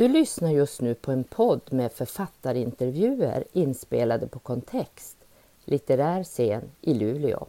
Du 0.00 0.08
lyssnar 0.08 0.50
just 0.50 0.80
nu 0.80 0.94
på 0.94 1.12
en 1.12 1.24
podd 1.24 1.60
med 1.70 1.92
författarintervjuer 1.92 3.44
inspelade 3.52 4.26
på 4.26 4.38
Kontext, 4.38 5.16
litterär 5.64 6.24
scen 6.24 6.62
i 6.80 6.94
Luleå. 6.94 7.46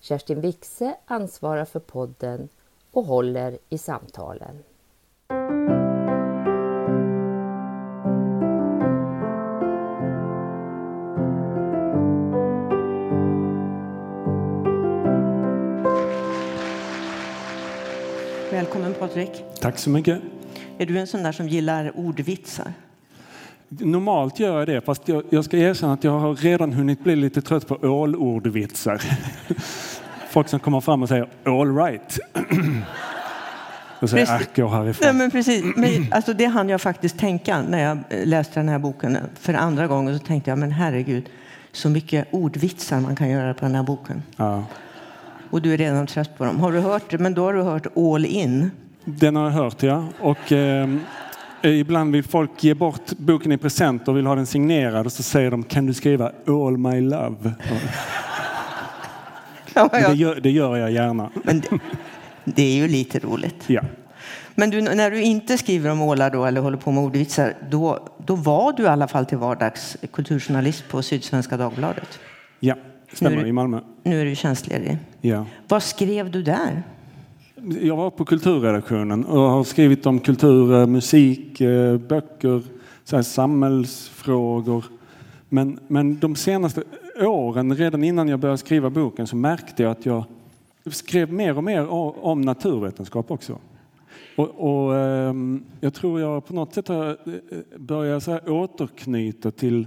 Kerstin 0.00 0.40
Wixe 0.40 0.94
ansvarar 1.06 1.64
för 1.64 1.80
podden 1.80 2.48
och 2.90 3.04
håller 3.04 3.58
i 3.68 3.78
samtalen. 3.78 4.58
Välkommen 18.50 18.94
Patrik. 18.94 19.44
Tack 19.60 19.78
så 19.78 19.90
mycket. 19.90 20.33
Är 20.78 20.86
du 20.86 20.98
en 20.98 21.06
sån 21.06 21.22
där 21.22 21.32
som 21.32 21.48
gillar 21.48 21.92
ordvitsar? 21.98 22.72
Normalt 23.68 24.40
gör 24.40 24.58
jag 24.58 24.68
det, 24.68 24.80
fast 24.80 25.08
jag, 25.08 25.22
jag 25.30 25.44
ska 25.44 25.56
erkänna 25.56 25.92
att 25.92 26.04
jag 26.04 26.18
har 26.18 26.34
redan 26.34 26.72
hunnit 26.72 27.04
bli 27.04 27.16
lite 27.16 27.42
trött 27.42 27.66
på 27.66 27.74
ålordvitsar. 27.82 29.02
Folk 30.30 30.48
som 30.48 30.60
kommer 30.60 30.80
fram 30.80 31.02
och 31.02 31.08
säger 31.08 31.28
all 31.44 31.76
right. 31.76 32.18
Och 34.00 34.10
säger 34.10 34.26
Precis. 34.26 34.48
ack, 34.48 34.56
gå 34.56 34.68
härifrån. 34.68 35.06
Nej, 35.06 35.14
men 35.14 35.30
precis. 35.30 35.64
Men, 35.76 36.06
alltså, 36.10 36.32
det 36.32 36.44
hann 36.44 36.68
jag 36.68 36.80
faktiskt 36.80 37.18
tänka 37.18 37.62
när 37.62 37.82
jag 37.82 37.98
eh, 38.08 38.26
läste 38.26 38.60
den 38.60 38.68
här 38.68 38.78
boken 38.78 39.18
för 39.40 39.54
andra 39.54 39.86
gången. 39.86 40.18
Så 40.18 40.24
tänkte 40.24 40.50
jag, 40.50 40.58
men 40.58 40.72
herregud, 40.72 41.28
så 41.72 41.88
mycket 41.88 42.28
ordvitsar 42.30 43.00
man 43.00 43.16
kan 43.16 43.30
göra 43.30 43.54
på 43.54 43.64
den 43.64 43.74
här 43.74 43.82
boken. 43.82 44.22
Ja. 44.36 44.64
Och 45.50 45.62
du 45.62 45.74
är 45.74 45.78
redan 45.78 46.06
trött 46.06 46.38
på 46.38 46.44
dem. 46.44 46.60
Har 46.60 46.72
du 46.72 46.80
hört 46.80 47.10
det? 47.10 47.18
Men 47.18 47.34
då 47.34 47.44
har 47.44 47.52
du 47.52 47.62
hört 47.62 47.86
all 47.96 48.24
in. 48.24 48.70
Den 49.04 49.36
har 49.36 49.44
jag 49.44 49.50
hört, 49.50 49.82
ja. 49.82 50.04
Och, 50.20 50.52
eh, 50.52 50.88
ibland 51.62 52.12
vill 52.12 52.24
folk 52.24 52.64
ge 52.64 52.74
bort 52.74 53.12
boken 53.16 53.52
i 53.52 53.58
present 53.58 54.08
och 54.08 54.16
vill 54.16 54.26
ha 54.26 54.34
den 54.34 54.46
signerad 54.46 55.06
och 55.06 55.12
så 55.12 55.22
säger 55.22 55.50
de 55.50 55.62
kan 55.62 55.86
du 55.86 55.94
skriva 55.94 56.32
all 56.48 56.76
my 56.78 57.00
love? 57.00 57.52
Ja, 59.74 59.88
Men 59.92 60.02
det, 60.02 60.08
ja. 60.08 60.14
gör, 60.14 60.40
det 60.40 60.50
gör 60.50 60.76
jag 60.76 60.90
gärna. 60.92 61.30
Men 61.44 61.60
det, 61.60 61.68
det 62.44 62.62
är 62.62 62.76
ju 62.76 62.88
lite 62.88 63.18
roligt. 63.18 63.64
Ja. 63.66 63.80
Men 64.54 64.70
du, 64.70 64.80
när 64.80 65.10
du 65.10 65.22
inte 65.22 65.58
skriver 65.58 65.90
om 65.90 66.02
ålar 66.02 66.30
då, 66.30 66.44
eller 66.44 66.60
håller 66.60 66.76
på 66.78 66.90
med 66.90 67.04
ordvitsar, 67.04 67.54
då, 67.70 68.08
då 68.26 68.34
var 68.34 68.72
du 68.72 68.82
i 68.82 68.86
alla 68.86 69.08
fall 69.08 69.26
till 69.26 69.38
vardags 69.38 69.96
kulturjournalist 70.12 70.88
på 70.88 71.02
Sydsvenska 71.02 71.56
Dagbladet. 71.56 72.18
ja, 72.60 72.74
Nu 72.74 73.16
stämmer 73.16 73.42
det- 73.42 73.48
i 73.48 73.52
Malmö. 73.52 73.80
Nu 74.02 74.20
är 74.20 74.24
du 74.24 74.34
tjänstledig. 74.34 74.98
Ja. 75.20 75.46
Vad 75.68 75.82
skrev 75.82 76.30
du 76.30 76.42
där? 76.42 76.82
Jag 77.66 77.96
var 77.96 78.10
på 78.10 78.24
kulturredaktionen 78.24 79.24
och 79.24 79.40
har 79.40 79.64
skrivit 79.64 80.06
om 80.06 80.20
kultur, 80.20 80.74
eh, 80.74 80.86
musik, 80.86 81.60
eh, 81.60 81.96
böcker, 81.96 82.62
så 83.04 83.16
här 83.16 83.22
samhällsfrågor. 83.22 84.84
Men, 85.48 85.78
men 85.88 86.18
de 86.18 86.36
senaste 86.36 86.82
åren, 87.20 87.76
redan 87.76 88.04
innan 88.04 88.28
jag 88.28 88.40
började 88.40 88.58
skriva 88.58 88.90
boken, 88.90 89.26
så 89.26 89.36
märkte 89.36 89.82
jag 89.82 89.92
att 89.92 90.06
jag 90.06 90.24
skrev 90.86 91.32
mer 91.32 91.56
och 91.56 91.64
mer 91.64 91.88
om 92.24 92.40
naturvetenskap 92.40 93.30
också. 93.30 93.58
Och, 94.36 94.48
och, 94.48 94.96
ehm, 94.96 95.64
jag 95.80 95.94
tror 95.94 96.20
jag 96.20 96.46
på 96.46 96.54
något 96.54 96.74
sätt 96.74 96.88
har 96.88 97.08
eh, 97.08 97.16
börjat 97.78 98.22
så 98.22 98.30
här 98.30 98.50
återknyta 98.50 99.50
till 99.50 99.86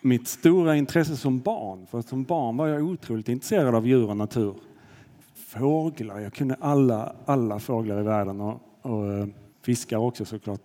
mitt 0.00 0.28
stora 0.28 0.76
intresse 0.76 1.16
som 1.16 1.40
barn. 1.40 1.86
För 1.90 2.02
som 2.02 2.24
barn 2.24 2.56
var 2.56 2.68
jag 2.68 2.82
otroligt 2.82 3.28
intresserad 3.28 3.74
av 3.74 3.86
djur 3.86 4.10
och 4.10 4.16
natur 4.16 4.54
fåglar. 5.58 6.20
Jag 6.20 6.32
kunde 6.32 6.56
alla, 6.60 7.12
alla 7.24 7.58
fåglar 7.58 8.00
i 8.00 8.02
världen 8.02 8.40
och, 8.40 8.60
och 8.82 9.12
eh, 9.12 9.26
fiskar 9.62 9.96
också 9.98 10.24
såklart. 10.24 10.60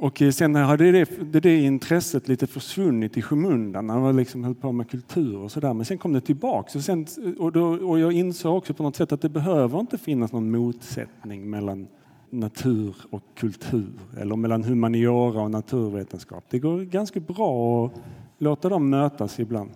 Och 0.00 0.22
eh, 0.22 0.30
sen 0.30 0.54
hade 0.54 0.92
det, 0.92 1.32
det, 1.32 1.40
det 1.40 1.56
intresset 1.56 2.28
lite 2.28 2.46
försvunnit 2.46 3.16
i 3.16 3.22
skymundan 3.22 3.86
när 3.86 3.98
man 3.98 4.16
liksom 4.16 4.44
höll 4.44 4.54
på 4.54 4.72
med 4.72 4.90
kultur 4.90 5.38
och 5.38 5.52
sådär. 5.52 5.74
Men 5.74 5.84
sen 5.84 5.98
kom 5.98 6.12
det 6.12 6.20
tillbaks 6.20 6.76
och, 6.76 6.82
sen, 6.82 7.06
och, 7.38 7.52
då, 7.52 7.64
och 7.64 7.98
jag 7.98 8.12
insåg 8.12 8.56
också 8.56 8.74
på 8.74 8.82
något 8.82 8.96
sätt 8.96 9.12
att 9.12 9.20
det 9.20 9.28
behöver 9.28 9.80
inte 9.80 9.98
finnas 9.98 10.32
någon 10.32 10.50
motsättning 10.50 11.50
mellan 11.50 11.86
natur 12.30 12.96
och 13.10 13.22
kultur 13.34 13.92
eller 14.20 14.36
mellan 14.36 14.64
humaniora 14.64 15.42
och 15.42 15.50
naturvetenskap. 15.50 16.44
Det 16.50 16.58
går 16.58 16.80
ganska 16.80 17.20
bra 17.20 17.86
att 17.86 17.92
låta 18.38 18.68
dem 18.68 18.90
mötas 18.90 19.40
ibland. 19.40 19.70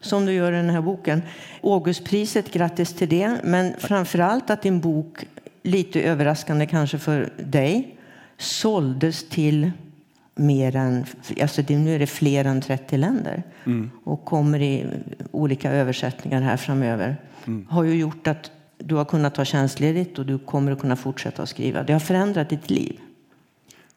Som 0.00 0.26
du 0.26 0.32
gör 0.32 0.52
i 0.52 0.56
den 0.56 0.70
här 0.70 0.80
boken. 0.80 1.22
Augustpriset, 1.62 2.52
grattis 2.52 2.92
till 2.92 3.08
det. 3.08 3.40
Men 3.44 3.74
framför 3.78 4.18
allt 4.18 4.50
att 4.50 4.62
din 4.62 4.80
bok, 4.80 5.24
lite 5.62 6.02
överraskande 6.02 6.66
kanske 6.66 6.98
för 6.98 7.32
dig, 7.36 7.96
såldes 8.36 9.28
till 9.28 9.70
mer 10.34 10.76
än, 10.76 11.04
alltså 11.42 11.62
nu 11.68 11.94
är 11.94 11.98
det 11.98 12.06
fler 12.06 12.44
än 12.44 12.60
30 12.60 12.96
länder 12.96 13.42
och 14.04 14.24
kommer 14.24 14.62
i 14.62 14.86
olika 15.30 15.72
översättningar 15.72 16.40
här 16.40 16.56
framöver. 16.56 17.16
Har 17.68 17.84
ju 17.84 17.94
gjort 17.94 18.26
att 18.26 18.50
du 18.78 18.94
har 18.94 19.04
kunnat 19.04 19.34
ta 19.34 19.44
tjänstledigt 19.44 20.18
och 20.18 20.26
du 20.26 20.38
kommer 20.38 20.72
att 20.72 20.80
kunna 20.80 20.96
fortsätta 20.96 21.42
att 21.42 21.48
skriva. 21.48 21.82
Det 21.82 21.92
har 21.92 22.00
förändrat 22.00 22.48
ditt 22.48 22.70
liv. 22.70 23.00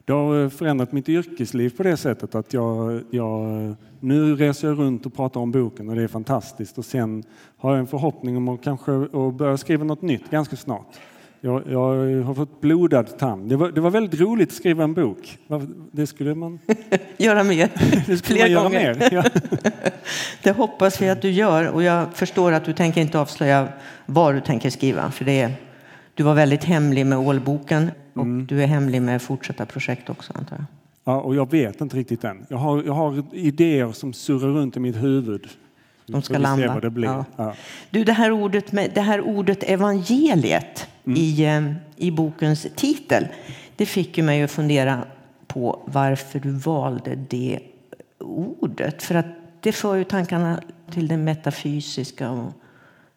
Det 0.04 0.12
har 0.12 0.48
förändrat 0.48 0.92
mitt 0.92 1.08
yrkesliv 1.08 1.76
på 1.76 1.82
det 1.82 1.96
sättet 1.96 2.34
att 2.34 2.52
jag, 2.52 3.02
jag 3.10 3.74
nu 4.00 4.36
reser 4.36 4.68
jag 4.68 4.78
runt 4.78 5.06
och 5.06 5.14
pratar 5.14 5.40
om 5.40 5.50
boken 5.52 5.88
och 5.88 5.96
det 5.96 6.02
är 6.02 6.08
fantastiskt. 6.08 6.78
Och 6.78 6.84
sen 6.84 7.24
har 7.56 7.70
jag 7.70 7.78
en 7.78 7.86
förhoppning 7.86 8.36
om 8.36 8.48
att 8.48 8.62
kanske 8.62 8.92
att 8.92 9.34
börja 9.34 9.56
skriva 9.56 9.84
något 9.84 10.02
nytt 10.02 10.30
ganska 10.30 10.56
snart. 10.56 10.86
Jag, 11.44 11.62
jag 11.70 12.22
har 12.22 12.34
fått 12.34 12.60
blodad 12.60 13.18
tand. 13.18 13.48
Det 13.48 13.56
var, 13.56 13.70
det 13.70 13.80
var 13.80 13.90
väldigt 13.90 14.20
roligt 14.20 14.48
att 14.48 14.54
skriva 14.54 14.84
en 14.84 14.94
bok. 14.94 15.38
Det 15.92 16.06
skulle 16.06 16.34
man, 16.34 16.58
Göra 17.16 17.44
mer, 17.44 17.68
det 18.06 18.16
skulle 18.16 18.20
fler 18.20 18.40
man 18.40 18.50
göra 18.50 18.62
gånger. 18.62 18.94
mer. 18.94 19.08
Ja. 19.12 19.24
Det 20.42 20.50
hoppas 20.50 21.02
vi 21.02 21.08
att 21.08 21.22
du 21.22 21.30
gör. 21.30 21.70
Och 21.70 21.82
jag 21.82 22.14
förstår 22.14 22.52
att 22.52 22.64
du 22.64 22.72
tänker 22.72 23.00
inte 23.00 23.18
avslöja 23.18 23.68
vad 24.06 24.34
du 24.34 24.40
tänker 24.40 24.70
skriva. 24.70 25.10
För 25.10 25.24
det 25.24 25.40
är, 25.40 25.52
du 26.14 26.22
var 26.22 26.34
väldigt 26.34 26.64
hemlig 26.64 27.06
med 27.06 27.18
ålboken 27.18 27.90
och 28.12 28.26
du 28.26 28.62
är 28.62 28.66
hemlig 28.66 29.02
med 29.02 29.22
fortsatta 29.22 29.66
projekt 29.66 30.10
också 30.10 30.32
antar 30.36 30.56
jag. 30.56 30.64
Ja, 31.04 31.20
och 31.20 31.34
jag 31.34 31.50
vet 31.50 31.80
inte 31.80 31.96
riktigt 31.96 32.24
än. 32.24 32.46
Jag 32.48 32.58
har, 32.58 32.82
jag 32.82 32.92
har 32.92 33.24
idéer 33.32 33.92
som 33.92 34.12
surrar 34.12 34.48
runt 34.48 34.76
i 34.76 34.80
mitt 34.80 34.96
huvud. 34.96 35.48
De 36.06 36.22
ska 36.22 36.38
landa. 36.38 36.74
vad 36.74 36.82
det 36.82 36.90
blir. 36.90 37.08
Ja. 37.08 37.24
Ja. 37.36 37.54
Du, 37.90 38.04
det 38.04 38.12
här 38.12 38.30
ordet, 38.30 38.72
med, 38.72 38.90
det 38.94 39.00
här 39.00 39.20
ordet 39.20 39.62
evangeliet 39.62 40.88
i, 41.04 41.44
eh, 41.44 41.72
i 41.96 42.10
bokens 42.10 42.66
titel, 42.76 43.26
det 43.76 43.86
fick 43.86 44.18
ju 44.18 44.24
mig 44.24 44.42
att 44.42 44.50
fundera 44.50 45.04
på 45.46 45.82
varför 45.84 46.38
du 46.38 46.50
valde 46.50 47.14
det 47.14 47.58
ordet. 48.18 49.02
För 49.02 49.14
att 49.14 49.26
det 49.60 49.72
för 49.72 49.96
ju 49.96 50.04
tankarna 50.04 50.62
till 50.90 51.08
det 51.08 51.16
metafysiska 51.16 52.30
och 52.30 52.52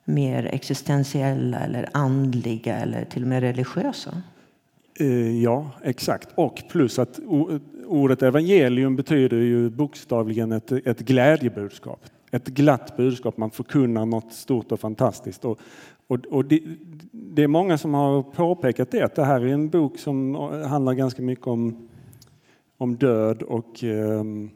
mer 0.06 0.46
existentiella 0.46 1.60
eller 1.60 1.90
andliga 1.94 2.76
eller 2.76 3.06
till 3.06 3.22
och 3.22 3.28
med 3.28 3.42
religiösa. 3.42 4.22
Eh, 5.00 5.42
Ja, 5.44 5.72
exakt. 5.84 6.30
Och 6.36 6.64
plus 6.70 7.00
att 7.00 7.20
ordet 7.88 8.24
evangelium 8.24 8.96
betyder 8.96 9.38
ju 9.38 9.70
bokstavligen 9.70 10.52
ett, 10.52 10.72
ett 10.72 11.00
glädjebudskap. 11.00 12.00
Ett 12.32 12.48
glatt 12.48 12.98
budskap, 12.98 13.38
man 13.38 13.52
förkunnar 13.52 14.06
något 14.06 14.34
stort 14.34 14.72
och 14.72 14.80
fantastiskt. 14.80 15.46
Och, 15.46 15.60
och, 16.08 16.26
och 16.26 16.46
det, 16.46 16.60
det 17.12 17.44
är 17.44 17.48
många 17.48 17.78
som 17.78 17.94
har 17.94 18.24
påpekat 18.24 18.92
det, 18.92 19.02
att 19.02 19.16
det 19.16 19.26
här 19.26 19.42
är 19.42 19.48
en 19.48 19.70
bok 19.70 19.98
som 19.98 20.36
handlar 20.66 20.94
ganska 20.94 21.22
mycket 21.22 21.48
om, 21.48 21.88
om 22.78 22.96
död 22.96 23.42
och 23.42 23.84
ehm, 23.84 24.50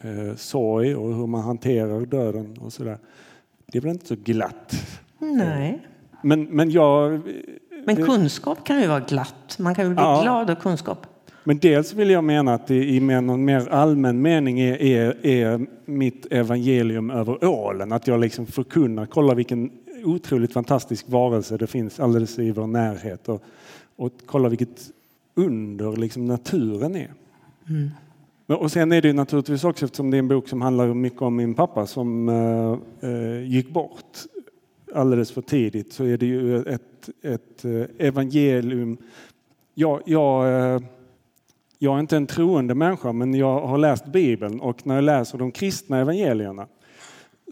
eh, 0.00 0.34
sorg 0.36 0.96
och 0.96 1.14
hur 1.14 1.26
man 1.26 1.42
hanterar 1.42 2.06
döden 2.06 2.58
och 2.60 2.72
sådär. 2.72 2.98
Det 3.66 3.78
är 3.78 3.82
väl 3.82 3.90
inte 3.90 4.06
så 4.06 4.16
glatt. 4.16 4.74
Nej. 5.18 5.86
Men, 6.22 6.44
men 6.44 6.70
jag 6.70 7.20
Men 7.84 7.96
kunskap 7.96 8.64
kan 8.64 8.80
ju 8.80 8.86
vara 8.86 9.00
glatt. 9.00 9.56
Man 9.58 9.74
kan 9.74 9.84
ju 9.88 9.94
bli 9.94 10.02
Ja. 10.02 10.20
glad 10.22 10.50
av 10.50 10.54
kunskap. 10.54 11.06
Men 11.44 11.58
dels 11.58 11.94
vill 11.94 12.10
jag 12.10 12.24
mena 12.24 12.54
att 12.54 12.66
det 12.66 12.84
i 12.84 13.00
någon 13.00 13.44
mer 13.44 13.68
allmän 13.68 14.22
mening 14.22 14.60
är, 14.60 14.82
är, 14.82 15.26
är 15.26 15.66
mitt 15.84 16.26
evangelium 16.30 17.10
över 17.10 17.44
ålen. 17.44 17.92
Att 17.92 18.06
jag 18.06 18.20
liksom 18.20 18.46
förkunnar, 18.46 19.06
kolla 19.06 19.34
vilken 19.34 19.70
otroligt 20.04 20.52
fantastisk 20.52 21.08
varelse 21.08 21.56
det 21.56 21.66
finns 21.66 22.00
alldeles 22.00 22.38
i 22.38 22.50
vår 22.50 22.66
närhet. 22.66 23.28
Och, 23.28 23.42
och 23.96 24.12
kolla 24.26 24.48
vilket 24.48 24.90
under 25.34 25.96
liksom 25.96 26.26
naturen 26.26 26.96
är. 26.96 27.10
Men- 28.46 28.58
Och 28.58 28.72
sen 28.72 28.92
är 28.92 29.02
det 29.02 29.08
ju 29.08 29.14
naturligtvis 29.14 29.64
också, 29.64 29.84
eftersom 29.84 30.10
det 30.10 30.16
är 30.16 30.18
en 30.18 30.28
bok 30.28 30.48
som 30.48 30.62
handlar 30.62 30.94
mycket 30.94 31.22
om 31.22 31.36
min 31.36 31.54
pappa 31.54 31.86
som 31.86 32.28
eh, 32.28 33.10
eh, 33.10 33.42
gick 33.50 33.70
bort 33.72 34.18
alldeles 34.94 35.32
för 35.32 35.42
tidigt, 35.42 35.92
så 35.92 36.04
är 36.04 36.16
det 36.16 36.26
ju 36.26 36.62
ett, 36.62 36.82
ett 37.22 37.64
eh, 37.64 38.06
evangelium. 38.06 38.96
Jag, 39.74 40.02
jag, 40.06 40.46
eh, 40.74 40.80
jag 41.78 41.96
är 41.96 42.00
inte 42.00 42.16
en 42.16 42.26
troende 42.26 42.74
människa, 42.74 43.12
men 43.12 43.34
jag 43.34 43.66
har 43.66 43.78
läst 43.78 44.06
Bibeln 44.06 44.60
och 44.60 44.86
när 44.86 44.94
jag 44.94 45.04
läser 45.04 45.38
de 45.38 45.52
kristna 45.52 45.98
evangelierna 45.98 46.66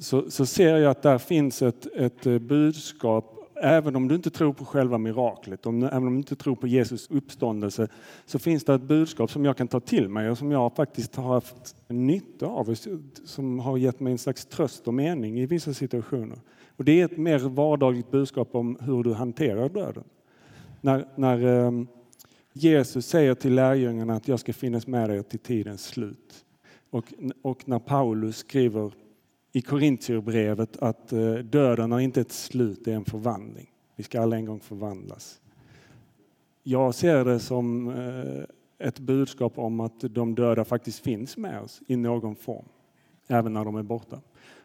så, 0.00 0.30
så 0.30 0.46
ser 0.46 0.76
jag 0.76 0.90
att 0.90 1.02
där 1.02 1.18
finns 1.18 1.62
ett, 1.62 1.86
ett 1.96 2.26
eh, 2.26 2.38
budskap 2.38 3.36
även 3.62 3.96
om 3.96 4.08
du 4.08 4.14
inte 4.14 4.30
tror 4.30 4.52
på 4.52 4.64
själva 4.64 4.98
miraklet, 4.98 5.66
om, 5.66 5.82
även 5.82 6.06
om 6.06 6.12
du 6.12 6.18
inte 6.18 6.36
tror 6.36 6.56
på 6.56 6.66
Jesus 6.66 7.10
uppståndelse, 7.10 7.88
så 8.26 8.38
finns 8.38 8.64
det 8.64 8.74
ett 8.74 8.82
budskap 8.82 9.30
som 9.30 9.44
jag 9.44 9.56
kan 9.56 9.68
ta 9.68 9.80
till 9.80 10.08
mig 10.08 10.30
och 10.30 10.38
som 10.38 10.50
jag 10.50 10.76
faktiskt 10.76 11.16
har 11.16 11.34
haft 11.34 11.76
nytta 11.88 12.46
av, 12.46 12.74
som 13.24 13.58
har 13.58 13.76
gett 13.76 14.00
mig 14.00 14.12
en 14.12 14.18
slags 14.18 14.46
tröst 14.46 14.88
och 14.88 14.94
mening 14.94 15.40
i 15.40 15.46
vissa 15.46 15.74
situationer. 15.74 16.38
Och 16.80 16.86
det 16.86 17.00
är 17.00 17.04
ett 17.04 17.16
mer 17.16 17.38
vardagligt 17.38 18.10
budskap 18.10 18.54
om 18.54 18.78
hur 18.80 19.02
du 19.02 19.12
hanterar 19.12 19.68
döden. 19.68 20.04
När, 20.80 21.08
när 21.16 21.46
ehm, 21.46 21.86
Jesus 22.52 23.06
säger 23.06 23.34
till 23.34 23.54
lärjungarna 23.54 24.14
att 24.14 24.28
jag 24.28 24.40
ska 24.40 24.52
finnas 24.52 24.86
med 24.86 25.10
er 25.10 25.22
till 25.22 25.38
tidens 25.38 25.84
slut. 25.84 26.44
Och, 26.90 27.04
och 27.42 27.68
när 27.68 27.78
Paulus 27.78 28.36
skriver 28.36 28.92
i 29.52 29.62
Korintierbrevet 29.62 30.76
att 30.76 31.12
uh, 31.12 31.34
döden 31.34 31.92
är 31.92 31.98
inte 31.98 32.20
ett 32.20 32.32
slut, 32.32 32.84
det 32.84 32.92
är 32.92 32.96
en 32.96 33.04
förvandling. 33.04 33.70
Vi 33.96 34.02
ska 34.02 34.20
alla 34.20 34.36
en 34.36 34.44
gång 34.44 34.60
förvandlas. 34.60 35.40
Jag 36.62 36.94
ser 36.94 37.24
det 37.24 37.38
som 37.38 37.88
eh, 37.88 38.86
ett 38.88 38.98
budskap 38.98 39.58
om 39.58 39.80
att 39.80 40.00
de 40.00 40.34
döda 40.34 40.64
faktiskt 40.64 40.98
finns 40.98 41.36
med 41.36 41.60
oss 41.60 41.82
i 41.86 41.96
någon 41.96 42.36
form, 42.36 42.68
även 43.28 43.52
när 43.52 43.64
de 43.64 43.76
är 43.76 43.82
borta. 43.82 44.20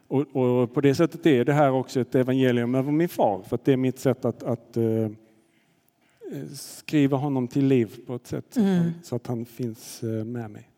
Och, 0.08 0.36
och 0.36 0.74
på 0.74 0.80
det 0.80 0.94
sättet 0.94 1.26
är 1.26 1.44
det 1.44 1.52
här 1.52 1.70
också 1.70 2.00
ett 2.00 2.14
evangelium 2.14 2.74
över 2.74 2.92
min 2.92 3.08
far, 3.08 3.42
för 3.42 3.58
det 3.64 3.72
är 3.72 3.76
mitt 3.76 3.98
sätt 3.98 4.24
att, 4.24 4.42
att 4.42 4.76
uh, 4.76 5.08
skriva 6.54 7.16
honom 7.16 7.48
till 7.48 7.66
liv 7.66 7.96
på 8.06 8.14
ett 8.14 8.26
sätt 8.26 8.56
mm. 8.56 8.90
så 9.02 9.16
att 9.16 9.26
han 9.26 9.44
finns 9.44 10.02
med 10.02 10.50
mig. 10.50 10.70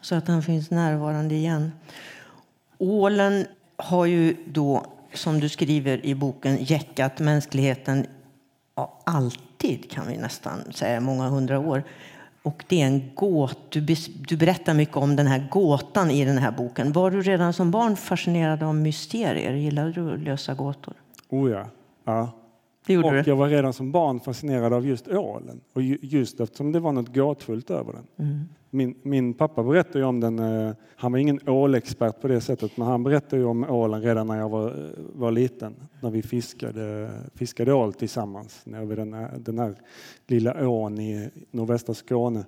Så 0.00 0.14
att 0.14 0.28
han 0.28 0.42
finns 0.42 0.70
närvarande 0.70 1.34
igen. 1.34 1.70
Ålen 2.78 3.46
har 3.76 4.06
ju 4.06 4.36
då, 4.46 4.86
som 5.14 5.40
du 5.40 5.48
skriver 5.48 6.06
i 6.06 6.14
boken, 6.14 6.64
jäckat 6.64 7.18
mänskligheten 7.18 8.06
ja, 8.74 9.00
alltid, 9.04 9.90
kan 9.90 10.08
vi 10.08 10.16
nästan 10.16 10.72
säga, 10.72 11.00
många 11.00 11.28
hundra 11.28 11.58
år. 11.58 11.82
Och 12.46 12.64
det 12.68 12.82
är 12.82 12.86
en 12.86 13.10
gåt. 13.14 13.70
Du, 13.70 13.96
du 14.28 14.36
berättar 14.36 14.74
mycket 14.74 14.96
om 14.96 15.16
den 15.16 15.26
här 15.26 15.48
gåtan 15.50 16.10
i 16.10 16.24
den 16.24 16.38
här 16.38 16.50
boken. 16.50 16.92
Var 16.92 17.10
du 17.10 17.22
redan 17.22 17.52
som 17.52 17.70
barn 17.70 17.96
fascinerad 17.96 18.62
av 18.62 18.74
mysterier? 18.74 19.52
Gillade 19.52 19.92
du 19.92 20.14
att 20.14 20.20
lösa 20.20 20.54
gåtor? 20.54 20.94
Oh 21.28 21.50
ja. 21.50 21.66
ja. 22.04 22.32
Det 22.86 22.98
och 22.98 23.12
du. 23.12 23.22
jag 23.26 23.36
var 23.36 23.48
redan 23.48 23.72
som 23.72 23.92
barn 23.92 24.20
fascinerad 24.20 24.72
av 24.72 24.86
just 24.86 25.08
ålen. 25.08 25.60
Och 25.72 25.82
just 25.82 26.40
eftersom 26.40 26.72
det 26.72 26.80
var 26.80 26.92
något 26.92 27.14
gåtfullt 27.14 27.70
över 27.70 27.92
den. 27.92 28.26
Mm. 28.26 28.44
Min, 28.70 28.94
min, 29.02 29.34
pappa 29.34 29.62
berättade 29.62 30.04
om 30.04 30.20
den, 30.20 30.38
eh, 30.38 30.74
han 30.96 31.12
var 31.12 31.18
ingen 31.18 31.48
ålexpert 31.48 32.20
på 32.20 32.28
det 32.28 32.40
sättet, 32.40 32.76
men 32.76 32.86
han 32.86 33.02
berättade 33.02 33.44
om 33.44 33.64
ålen 33.64 34.02
redan 34.02 34.26
när 34.26 34.38
jag 34.38 34.48
var, 34.48 34.68
eh, 34.68 34.74
var 35.12 35.30
liten. 35.30 35.74
När 36.00 36.10
vi 36.10 36.22
fiskade, 36.22 37.10
fiskade 37.34 37.72
ål 37.72 37.92
tillsammans 37.92 38.60
nere 38.64 38.84
vid 38.84 38.98
den 38.98 39.12
här, 39.12 39.30
den 39.38 39.58
här 39.58 39.74
lilla 40.26 40.68
ån 40.68 41.00
i 41.00 41.30
nordvästra 41.50 41.94
Skåne. 41.94 42.44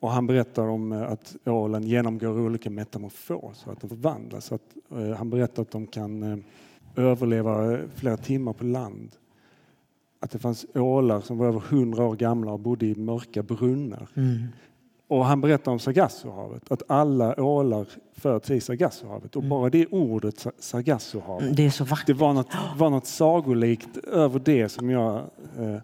Och 0.00 0.10
han 0.10 0.26
berättar 0.26 0.68
om 0.68 0.92
eh, 0.92 1.02
att 1.02 1.36
ålen 1.44 1.82
genomgår 1.82 2.40
olika 2.40 2.70
metamorfoser, 2.70 3.72
att 3.72 3.80
de 3.80 3.88
förvandlas. 3.88 4.52
Att, 4.52 4.62
han 5.16 5.30
berättar 5.30 5.62
att 5.62 5.70
de 5.70 5.86
kan 5.86 6.44
överleva 6.96 7.78
flera 7.94 8.16
timmar 8.16 8.52
på 8.52 8.64
land 8.64 9.10
att 10.20 10.30
det 10.30 10.38
fanns 10.38 10.66
ålar 10.74 11.20
som 11.20 11.38
var 11.38 11.46
över 11.46 11.60
hundra 11.60 12.04
år 12.04 12.16
gamla 12.16 12.52
och 12.52 12.60
bodde 12.60 12.86
i 12.86 12.94
mörka 12.94 13.42
brunnar. 13.42 14.08
Mm. 14.14 14.46
Och 15.08 15.24
han 15.24 15.40
berättar 15.40 15.72
om 15.72 15.78
Sargassohavet, 15.78 16.72
att 16.72 16.82
alla 16.86 17.40
ålar 17.40 17.86
föds 18.12 18.50
i 18.50 18.60
Sargassohavet. 18.60 19.36
Och 19.36 19.42
mm. 19.42 19.50
bara 19.50 19.70
det 19.70 19.86
ordet, 19.86 20.46
Sargassohavet, 20.58 21.56
det, 21.56 21.66
är 21.66 21.70
så 21.70 21.84
vackert. 21.84 22.06
det 22.06 22.12
var, 22.12 22.32
något, 22.32 22.48
var 22.76 22.90
något 22.90 23.06
sagolikt 23.06 23.96
över 23.96 24.40
det 24.44 24.68
som 24.68 24.90
jag 24.90 25.16
eh, 25.58 25.76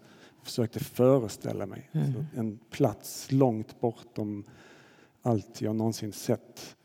försökte 0.43 0.79
föreställa 0.79 1.65
mig. 1.65 1.89
Mm. 1.91 2.25
en 2.35 2.59
plats 2.69 3.31
långt 3.31 3.79
bortom 3.79 4.43
allt 5.21 5.61
jag 5.61 5.75
någonsin 5.75 6.11
sett. 6.11 6.75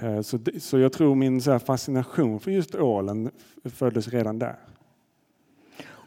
Eh, 0.00 0.20
så, 0.20 0.38
så 0.60 0.78
jag 0.78 0.92
tror 0.92 1.14
min 1.14 1.40
så 1.40 1.58
fascination 1.58 2.40
för 2.40 2.50
just 2.50 2.74
ålen 2.74 3.30
föddes 3.64 4.08
redan 4.08 4.38
där. 4.38 4.58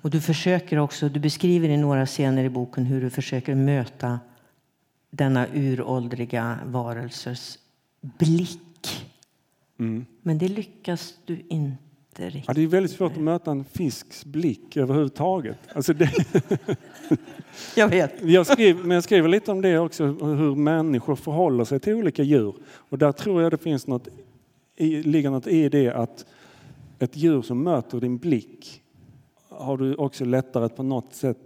Och 0.01 0.09
du 0.09 0.21
försöker 0.21 0.77
också, 0.77 1.09
du 1.09 1.19
beskriver 1.19 1.69
i 1.69 1.77
några 1.77 2.05
scener 2.05 2.43
i 2.43 2.49
boken 2.49 2.85
hur 2.85 3.01
du 3.01 3.09
försöker 3.09 3.55
möta 3.55 4.19
denna 5.09 5.47
uråldriga 5.53 6.59
varelses 6.65 7.59
blick. 8.01 9.07
Mm. 9.79 10.05
Men 10.21 10.37
det 10.37 10.47
lyckas 10.47 11.13
du 11.25 11.45
inte 11.49 12.25
riktigt. 12.25 12.43
Ja, 12.47 12.53
det 12.53 12.61
är 12.61 12.67
väldigt 12.67 12.91
svårt 12.91 13.11
att 13.11 13.21
möta 13.21 13.51
en 13.51 13.65
fisks 13.65 14.25
blick 14.25 14.77
överhuvudtaget. 14.77 15.59
Alltså 15.75 15.93
det... 15.93 16.11
jag 17.75 17.87
vet. 17.87 18.13
Jag 18.21 18.47
skriver, 18.47 18.83
men 18.83 18.91
jag 18.91 19.03
skriver 19.03 19.29
lite 19.29 19.51
om 19.51 19.61
det 19.61 19.79
också, 19.79 20.05
hur 20.05 20.55
människor 20.55 21.15
förhåller 21.15 21.63
sig 21.63 21.79
till 21.79 21.93
olika 21.93 22.23
djur. 22.23 22.55
Och 22.65 22.97
där 22.97 23.11
tror 23.11 23.41
jag 23.41 23.51
det 23.51 23.57
finns 23.57 23.87
något, 23.87 24.07
ligger 24.77 25.29
något 25.29 25.47
i 25.47 25.69
det 25.69 25.89
att 25.89 26.25
ett 26.99 27.17
djur 27.17 27.41
som 27.41 27.63
möter 27.63 27.99
din 27.99 28.17
blick 28.17 28.81
har 29.51 29.77
du 29.77 29.95
också 29.95 30.25
lättare 30.25 30.65
att 30.65 30.75
på 30.75 30.83
något 30.83 31.13
sätt 31.13 31.37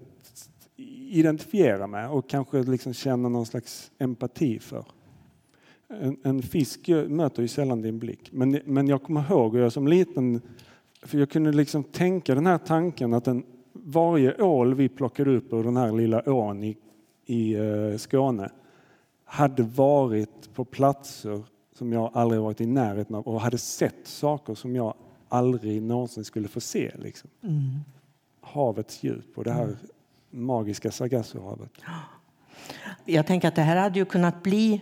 identifiera 1.09 1.87
med 1.87 2.09
och 2.09 2.29
kanske 2.29 2.63
liksom 2.63 2.93
känna 2.93 3.29
någon 3.29 3.45
slags 3.45 3.91
empati 3.97 4.59
för. 4.59 4.85
En, 5.87 6.17
en 6.23 6.41
fisk 6.41 6.89
möter 7.07 7.41
ju 7.41 7.47
sällan 7.47 7.81
din 7.81 7.99
blick. 7.99 8.29
Men, 8.31 8.59
men 8.65 8.87
jag 8.87 9.03
kommer 9.03 9.31
ihåg 9.31 9.55
hur 9.55 9.61
jag 9.61 9.71
som 9.71 9.87
liten, 9.87 10.41
för 11.01 11.17
jag 11.17 11.29
kunde 11.29 11.51
liksom 11.51 11.83
tänka 11.83 12.35
den 12.35 12.45
här 12.45 12.57
tanken 12.57 13.13
att 13.13 13.27
en, 13.27 13.43
varje 13.73 14.41
ål 14.41 14.73
vi 14.73 14.89
plockade 14.89 15.35
upp 15.35 15.53
ur 15.53 15.63
den 15.63 15.77
här 15.77 15.91
lilla 15.91 16.21
ån 16.21 16.63
i, 16.63 16.77
i 17.25 17.53
eh, 17.53 17.97
Skåne 17.97 18.51
hade 19.25 19.63
varit 19.63 20.53
på 20.53 20.65
platser 20.65 21.43
som 21.73 21.93
jag 21.93 22.11
aldrig 22.13 22.41
varit 22.41 22.61
i 22.61 22.65
närheten 22.65 23.15
av 23.15 23.27
och 23.27 23.41
hade 23.41 23.57
sett 23.57 24.07
saker 24.07 24.55
som 24.55 24.75
jag 24.75 24.93
aldrig 25.29 25.81
någonsin 25.81 26.25
skulle 26.25 26.47
få 26.47 26.61
se. 26.61 26.91
Liksom. 26.95 27.29
Mm. 27.43 27.79
Havets 28.41 29.03
djup 29.03 29.37
och 29.37 29.43
det 29.43 29.51
här 29.51 29.63
mm 29.63 29.77
magiska 30.35 30.91
Sargassohavet. 30.91 31.71
Jag 33.05 33.27
tänker 33.27 33.47
att 33.47 33.55
det 33.55 33.61
här 33.61 33.75
hade 33.75 33.99
ju 33.99 34.05
kunnat 34.05 34.43
bli 34.43 34.81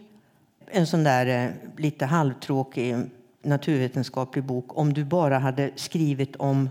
en 0.68 0.88
sån 0.88 1.04
där 1.04 1.46
eh, 1.46 1.52
lite 1.78 2.06
halvtråkig 2.06 2.96
naturvetenskaplig 3.42 4.44
bok 4.44 4.78
om 4.78 4.94
du 4.94 5.06
bara 5.06 5.40
hade 5.40 5.72
skrivit 5.76 6.36
om 6.36 6.70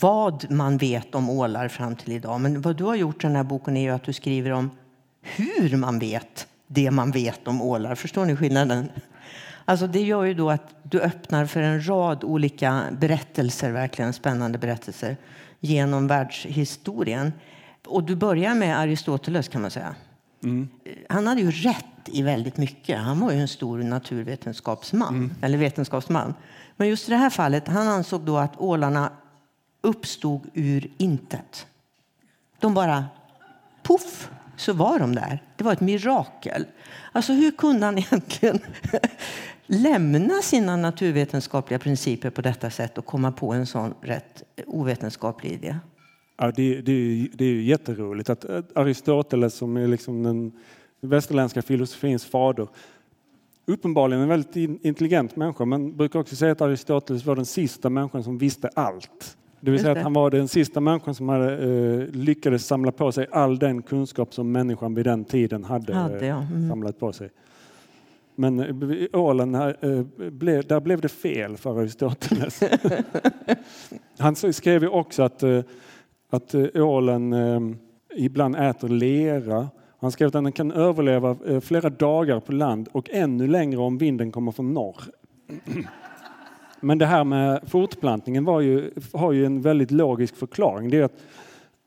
vad 0.00 0.50
man 0.50 0.76
vet 0.76 1.14
om 1.14 1.30
ålar 1.30 1.68
fram 1.68 1.96
till 1.96 2.12
idag. 2.12 2.40
Men 2.40 2.60
vad 2.60 2.76
du 2.76 2.84
har 2.84 2.94
gjort 2.94 3.24
i 3.24 3.26
den 3.26 3.36
här 3.36 3.44
boken 3.44 3.76
är 3.76 3.82
ju 3.82 3.90
att 3.90 4.04
du 4.04 4.12
skriver 4.12 4.50
om 4.50 4.70
hur 5.20 5.76
man 5.76 5.98
vet 5.98 6.46
det 6.66 6.90
man 6.90 7.10
vet 7.10 7.48
om 7.48 7.62
ålar. 7.62 7.94
Förstår 7.94 8.24
ni 8.24 8.36
skillnaden? 8.36 8.88
Alltså 9.64 9.86
det 9.86 10.02
gör 10.02 10.24
ju 10.24 10.34
då 10.34 10.50
att 10.50 10.74
du 10.82 11.00
öppnar 11.00 11.46
för 11.46 11.60
en 11.60 11.88
rad 11.88 12.24
olika 12.24 12.82
berättelser, 12.92 13.72
verkligen 13.72 14.12
spännande 14.12 14.58
berättelser 14.58 15.16
genom 15.60 16.06
världshistorien. 16.06 17.32
Och 17.86 18.04
du 18.04 18.16
börjar 18.16 18.54
med 18.54 18.78
Aristoteles 18.78 19.48
kan 19.48 19.62
man 19.62 19.70
säga. 19.70 19.94
Mm. 20.42 20.68
Han 21.08 21.26
hade 21.26 21.40
ju 21.40 21.50
rätt 21.50 21.84
i 22.06 22.22
väldigt 22.22 22.56
mycket. 22.56 22.98
Han 22.98 23.20
var 23.20 23.32
ju 23.32 23.40
en 23.40 23.48
stor 23.48 23.78
naturvetenskapsman, 23.78 25.14
mm. 25.14 25.34
eller 25.40 25.58
vetenskapsman. 25.58 26.34
Men 26.76 26.88
just 26.88 27.08
i 27.08 27.10
det 27.10 27.16
här 27.16 27.30
fallet, 27.30 27.68
han 27.68 27.88
ansåg 27.88 28.20
då 28.20 28.36
att 28.38 28.56
ålarna 28.56 29.12
uppstod 29.80 30.50
ur 30.54 30.90
intet. 30.98 31.66
De 32.58 32.74
bara, 32.74 33.04
poff, 33.82 34.30
så 34.56 34.72
var 34.72 34.98
de 34.98 35.14
där. 35.14 35.42
Det 35.56 35.64
var 35.64 35.72
ett 35.72 35.80
mirakel. 35.80 36.66
Alltså 37.12 37.32
hur 37.32 37.50
kunde 37.50 37.86
han 37.86 37.98
egentligen 37.98 38.58
lämna 39.66 40.34
sina 40.42 40.76
naturvetenskapliga 40.76 41.78
principer 41.78 42.30
på 42.30 42.42
detta 42.42 42.70
sätt 42.70 42.98
och 42.98 43.06
komma 43.06 43.32
på 43.32 43.52
en 43.52 43.66
sån 43.66 43.94
rätt 44.00 44.42
ovetenskaplig 44.66 45.52
idé? 45.52 45.76
Ja, 46.36 46.50
det, 46.50 46.74
det, 46.74 47.28
det 47.32 47.44
är 47.44 47.48
ju 47.48 47.62
jätteroligt 47.62 48.30
att 48.30 48.44
Aristoteles 48.76 49.54
som 49.54 49.76
är 49.76 49.88
liksom 49.88 50.22
den 50.22 50.52
västerländska 51.00 51.62
filosofins 51.62 52.24
fader 52.24 52.68
uppenbarligen 53.66 54.22
en 54.22 54.28
väldigt 54.28 54.56
intelligent 54.84 55.36
människa. 55.36 55.64
men 55.64 55.96
brukar 55.96 56.18
också 56.18 56.36
säga 56.36 56.52
att 56.52 56.60
Aristoteles 56.60 57.24
var 57.24 57.36
den 57.36 57.46
sista 57.46 57.90
människan 57.90 58.24
som 58.24 58.38
visste 58.38 58.70
allt. 58.74 59.36
Det 59.64 59.70
vill 59.70 59.80
säga 59.80 59.92
att 59.92 60.02
han 60.02 60.12
var 60.12 60.30
den 60.30 60.48
sista 60.48 60.80
människan 60.80 61.14
som 61.14 61.28
hade, 61.28 61.52
eh, 61.52 62.08
lyckades 62.08 62.66
samla 62.66 62.92
på 62.92 63.12
sig 63.12 63.26
all 63.30 63.58
den 63.58 63.82
kunskap 63.82 64.34
som 64.34 64.52
människan 64.52 64.94
vid 64.94 65.04
den 65.04 65.24
tiden 65.24 65.64
hade, 65.64 65.94
hade 65.94 66.26
ja. 66.26 66.42
mm. 66.42 66.68
samlat 66.68 66.98
på 66.98 67.12
sig. 67.12 67.30
Men 68.34 68.60
eh, 68.60 69.20
ålen, 69.20 69.54
eh, 69.54 69.70
där 70.66 70.80
blev 70.80 71.00
det 71.00 71.08
fel 71.08 71.56
för 71.56 71.78
Aristoteles. 71.78 72.60
Han 74.18 74.36
skrev 74.36 74.82
ju 74.82 74.88
också 74.88 75.22
att, 75.22 75.42
eh, 75.42 75.60
att 76.30 76.54
ålen 76.74 77.34
ibland 78.16 78.56
äter 78.56 78.88
lera. 78.88 79.68
Han 80.00 80.12
skrev 80.12 80.26
att 80.26 80.32
den 80.32 80.52
kan 80.52 80.72
överleva 80.72 81.36
flera 81.60 81.90
dagar 81.90 82.40
på 82.40 82.52
land 82.52 82.88
och 82.92 83.10
ännu 83.12 83.46
längre 83.46 83.80
om 83.80 83.98
vinden 83.98 84.32
kommer 84.32 84.52
från 84.52 84.74
norr. 84.74 85.02
Men 86.84 86.98
det 86.98 87.06
här 87.06 87.24
med 87.24 87.60
fortplantningen 87.66 88.44
var 88.44 88.60
ju, 88.60 88.90
har 89.12 89.32
ju 89.32 89.46
en 89.46 89.60
väldigt 89.62 89.90
logisk 89.90 90.36
förklaring. 90.36 90.90
Det 90.90 90.96
är 90.98 91.02
att 91.04 91.22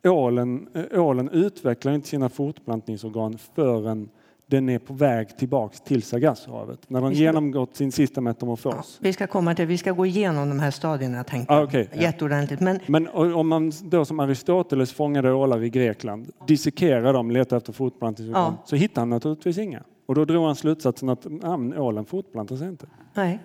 ålen, 0.08 0.68
eh, 0.92 1.02
ålen 1.04 1.30
utvecklar 1.30 1.94
inte 1.94 2.08
sina 2.08 2.30
fortplantningsorgan 2.30 3.38
förrän 3.56 4.10
den 4.50 4.70
är 4.70 4.80
på 4.80 4.94
väg 4.94 5.38
tillbaks 5.38 5.82
till 5.82 6.04
Sargassohavet. 6.04 6.80
När 6.90 7.02
den 7.02 7.12
ska- 7.12 7.20
genomgått 7.24 7.76
sin 7.76 7.92
sista 7.92 8.22
metamorfos. 8.22 8.98
Vi 9.02 9.14
ska 9.14 9.28
komma 9.28 9.56
till, 9.56 9.66
vi 9.66 9.78
ska 9.78 9.92
gå 9.92 10.06
igenom 10.06 10.50
de 10.50 10.60
här 10.60 10.72
stadierna 10.72 11.24
tänkte 11.24 11.54
Ah, 11.54 11.58
jag. 11.58 11.64
okej, 11.68 11.90
ja. 11.94 12.02
Jätteordentligt. 12.02 12.60
Men 12.60 12.80
Men 12.88 13.08
om 13.08 13.48
man 13.48 13.72
då 13.84 14.06
som 14.06 14.20
Aristoteles 14.20 14.92
fångade 14.94 15.34
ålar 15.34 15.64
i 15.64 15.70
Grekland, 15.70 16.30
dissekerade 16.48 17.12
dem, 17.12 17.32
letade 17.32 17.58
efter 17.58 17.74
fortplantningsorgan, 17.74 18.54
Ja. 18.58 18.64
så 18.66 18.76
hittade 18.76 19.02
han 19.02 19.10
naturligtvis 19.10 19.58
inga. 19.58 19.84
Och 20.06 20.16
då 20.16 20.26
drog 20.26 20.46
han 20.46 20.56
slutsatsen 20.56 21.10
att 21.10 21.28
ah, 21.44 21.58
ålen 21.78 22.06
fortplantar 22.06 22.56
sig 22.56 22.68
inte. 22.68 22.86
nej. 23.14 23.40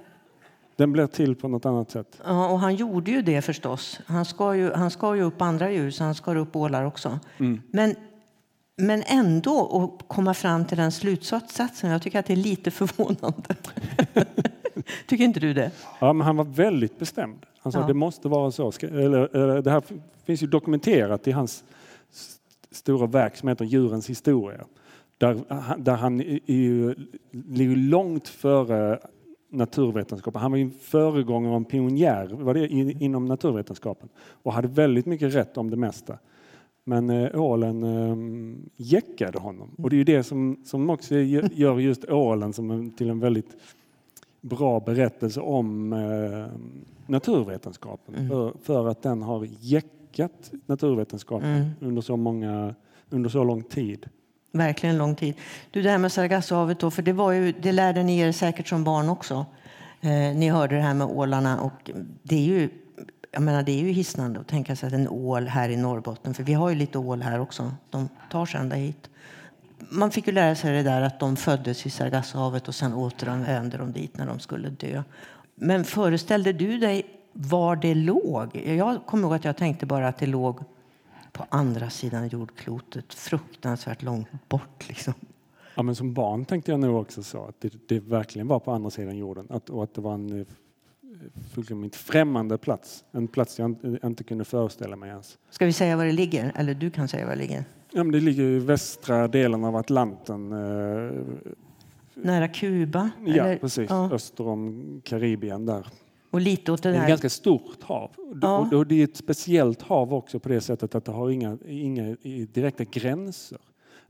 Den 0.76 0.92
blir 0.92 1.06
till 1.06 1.36
på 1.36 1.48
något 1.48 1.66
annat 1.66 1.90
sätt. 1.90 2.20
Ja, 2.24 2.48
och 2.48 2.60
han 2.60 2.74
gjorde 2.74 3.10
ju 3.10 3.22
det 3.22 3.42
förstås. 3.42 4.00
Han 4.06 4.24
skar 4.24 4.52
ju, 4.52 4.72
han 4.72 4.90
skar 4.90 5.14
ju 5.14 5.22
upp 5.22 5.42
andra 5.42 5.70
djur, 5.72 5.90
så 5.90 6.04
han 6.04 6.14
skar 6.14 6.36
upp 6.36 6.56
ålar 6.56 6.84
också. 6.84 7.18
Men, 7.70 7.94
men 8.76 9.02
ändå 9.06 9.82
att 9.98 10.08
komma 10.08 10.34
fram 10.34 10.64
till 10.64 10.76
den 10.76 10.92
slutsatsen, 10.92 11.90
jag 11.90 12.02
tycker 12.02 12.18
att 12.18 12.26
det 12.26 12.32
är 12.32 12.36
lite 12.36 12.70
förvånande. 12.80 13.56
tycker 15.06 15.24
inte 15.24 15.40
du 15.40 15.54
det? 15.54 15.70
Ja, 16.00 16.12
men 16.12 16.26
han 16.26 16.36
var 16.36 16.44
väldigt 16.44 16.98
bestämd. 16.98 17.46
Han 17.58 17.72
sa 17.72 17.80
Ja. 17.80 17.86
det 17.86 17.94
måste 17.94 18.28
vara 18.28 18.50
så. 18.50 18.72
Eller, 18.82 19.62
det 19.62 19.70
här 19.70 19.82
finns 20.24 20.42
ju 20.42 20.46
dokumenterat 20.46 21.28
i 21.28 21.30
hans 21.32 21.64
stora 22.70 23.06
verk 23.06 23.36
som 23.36 23.48
heter 23.48 23.64
Djurens 23.64 24.10
historia. 24.10 24.64
Där, 25.18 25.40
där 25.78 25.96
han 25.96 26.20
är 26.20 26.40
ju, 26.46 26.94
ligger 27.30 27.76
långt 27.76 28.28
före 28.28 28.98
naturvetenskapen. 29.52 30.42
Han 30.42 30.50
var 30.50 30.58
ju 30.58 30.64
en 30.64 30.70
föregångare 30.70 31.50
och 31.50 31.56
en 31.56 31.64
pionjär 31.64 32.26
var 32.32 32.54
det, 32.54 32.68
in- 32.68 33.02
inom 33.02 33.24
naturvetenskapen 33.26 34.08
och 34.18 34.52
hade 34.52 34.68
väldigt 34.68 35.06
mycket 35.06 35.34
rätt 35.34 35.56
om 35.58 35.70
det 35.70 35.76
mesta. 35.76 36.18
Men 36.84 37.10
eh, 37.10 37.40
ålen 37.40 37.82
eh, 37.84 38.16
jäckade 38.76 39.38
honom. 39.38 39.70
Och 39.78 39.90
det 39.90 39.96
är 39.96 39.98
ju 39.98 40.04
det 40.04 40.22
som, 40.22 40.56
som 40.64 40.90
också 40.90 41.14
gö- 41.14 41.50
gör 41.52 41.78
just 41.78 42.04
ålen 42.04 42.52
som 42.52 42.70
en, 42.70 42.90
till 42.90 43.10
en 43.10 43.20
väldigt 43.20 43.56
bra 44.40 44.80
berättelse 44.80 45.40
om 45.40 45.92
eh, 45.92 46.46
naturvetenskapen. 47.06 48.28
För, 48.28 48.52
för 48.62 48.88
att 48.88 49.02
den 49.02 49.22
har 49.22 49.48
jäckat 49.60 50.52
naturvetenskapen 50.66 51.48
under, 51.80 52.02
så 52.02 52.16
många, 52.16 52.74
under 53.10 53.30
så 53.30 53.44
lång 53.44 53.62
tid. 53.62 54.08
Verkligen 54.52 54.98
lång 54.98 55.14
tid. 55.14 55.34
Du, 55.70 55.82
det 55.82 55.90
här 55.90 55.98
med 55.98 56.12
Sargassohavet 56.12 56.80
då, 56.80 56.90
för 56.90 57.02
det, 57.02 57.12
var 57.12 57.32
ju, 57.32 57.52
det 57.52 57.72
lärde 57.72 58.02
ni 58.02 58.18
er 58.18 58.32
säkert 58.32 58.68
som 58.68 58.84
barn 58.84 59.08
också. 59.08 59.46
Eh, 60.00 60.10
ni 60.10 60.50
hörde 60.50 60.76
det 60.76 60.82
här 60.82 60.94
med 60.94 61.06
ålarna 61.06 61.60
och 61.60 61.90
det 62.22 62.36
är 62.36 62.42
ju, 62.42 62.70
jag 63.30 63.42
menar, 63.42 63.62
det 63.62 63.72
är 63.72 63.84
ju 63.84 63.92
hisnande 63.92 64.40
att 64.40 64.48
tänka 64.48 64.76
sig 64.76 64.86
att 64.86 64.92
en 64.92 65.08
ål 65.08 65.48
här 65.48 65.68
i 65.68 65.76
Norrbotten, 65.76 66.34
för 66.34 66.42
vi 66.42 66.52
har 66.52 66.68
ju 66.68 66.74
lite 66.74 66.98
ål 66.98 67.22
här 67.22 67.40
också, 67.40 67.74
de 67.90 68.08
tar 68.30 68.46
sig 68.46 68.60
ända 68.60 68.76
hit. 68.76 69.10
Man 69.78 70.10
fick 70.10 70.26
ju 70.26 70.32
lära 70.32 70.54
sig 70.54 70.72
det 70.72 70.82
där 70.82 71.02
att 71.02 71.20
de 71.20 71.36
föddes 71.36 71.86
i 71.86 71.90
Sargassohavet 71.90 72.68
och 72.68 72.74
sen 72.74 72.94
återvände 72.94 73.76
de 73.76 73.92
dit 73.92 74.16
när 74.16 74.26
de 74.26 74.40
skulle 74.40 74.68
dö. 74.68 75.02
Men 75.54 75.84
föreställde 75.84 76.52
du 76.52 76.78
dig 76.78 77.06
var 77.32 77.76
det 77.76 77.94
låg? 77.94 78.56
Jag 78.56 79.06
kommer 79.06 79.28
ihåg 79.28 79.34
att 79.34 79.44
jag 79.44 79.56
tänkte 79.56 79.86
bara 79.86 80.08
att 80.08 80.18
det 80.18 80.26
låg 80.26 80.60
på 81.32 81.46
andra 81.48 81.90
sidan 81.90 82.28
jordklotet, 82.28 83.14
fruktansvärt 83.14 84.02
långt 84.02 84.48
bort. 84.48 84.88
Liksom. 84.88 85.14
Ja, 85.74 85.82
men 85.82 85.94
som 85.94 86.12
barn 86.14 86.44
tänkte 86.44 86.70
jag 86.70 86.80
nog 86.80 87.00
också 87.00 87.22
så 87.22 87.44
att 87.44 87.60
det, 87.60 87.88
det 87.88 88.00
verkligen 88.00 88.48
var 88.48 88.58
på 88.58 88.72
andra 88.72 88.90
sidan 88.90 89.16
jorden 89.16 89.46
att, 89.50 89.70
och 89.70 89.84
att 89.84 89.94
det 89.94 90.00
var 90.00 90.14
en 90.14 90.40
eh, 90.40 90.46
fullkomligt 91.54 91.96
främmande 91.96 92.58
plats. 92.58 93.04
En 93.12 93.28
plats 93.28 93.58
jag 93.58 93.66
inte, 93.70 93.98
inte 94.06 94.24
kunde 94.24 94.44
föreställa 94.44 94.96
mig 94.96 95.10
ens. 95.10 95.38
Ska 95.50 95.66
vi 95.66 95.72
säga 95.72 95.96
var 95.96 96.04
det 96.04 96.12
ligger? 96.12 96.52
Eller 96.56 96.74
du 96.74 96.90
kan 96.90 97.08
säga 97.08 97.26
var 97.26 97.32
det 97.32 97.38
ligger. 97.38 97.64
Ja, 97.90 98.04
men 98.04 98.12
det 98.12 98.20
ligger 98.20 98.42
i 98.42 98.58
västra 98.58 99.28
delen 99.28 99.64
av 99.64 99.76
Atlanten. 99.76 100.52
Eh, 100.52 101.22
Nära 102.14 102.48
Kuba? 102.48 103.10
ja, 103.26 103.32
eller? 103.32 103.56
precis. 103.56 103.90
Ja. 103.90 104.10
Öster 104.12 104.46
om 104.48 105.00
Karibien 105.04 105.66
där. 105.66 105.86
Och 106.32 106.40
lite 106.40 106.72
åt 106.72 106.82
det 106.82 106.90
Det 106.90 106.96
är 106.96 107.02
ett 107.02 107.08
ganska 107.08 107.30
stort 107.30 107.82
hav. 107.82 108.10
Ja. 108.42 108.68
Och 108.76 108.86
det 108.86 109.00
är 109.00 109.04
ett 109.04 109.16
speciellt 109.16 109.82
hav 109.82 110.14
också 110.14 110.38
på 110.40 110.48
det 110.48 110.60
sättet 110.60 110.94
att 110.94 111.04
det 111.04 111.12
har 111.12 111.30
inga, 111.30 111.58
inga 111.66 112.16
direkta 112.52 112.84
gränser. 112.84 113.58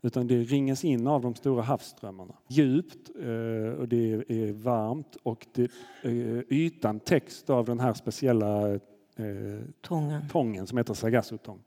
Utan 0.03 0.27
det 0.27 0.39
ringas 0.43 0.85
in 0.85 1.07
av 1.07 1.23
de 1.23 1.35
stora 1.35 1.63
havsströmmarna. 1.63 2.35
Djupt 2.49 3.11
eh, 3.21 3.81
och 3.81 3.89
det 3.89 4.13
är- 4.29 4.53
varmt 4.53 5.17
och 5.23 5.47
det, 5.55 5.71
eh, 6.03 6.11
ytan 6.51 7.01
täcks 7.01 7.51
av 7.51 7.65
den 7.67 7.81
här 7.81 7.95
speciella 7.95 8.75
eh, 8.75 8.79
Tången. 9.81 10.29
tången 10.29 10.67
som 10.67 10.79
heter 10.79 10.95
Sargassotång. 10.95 11.59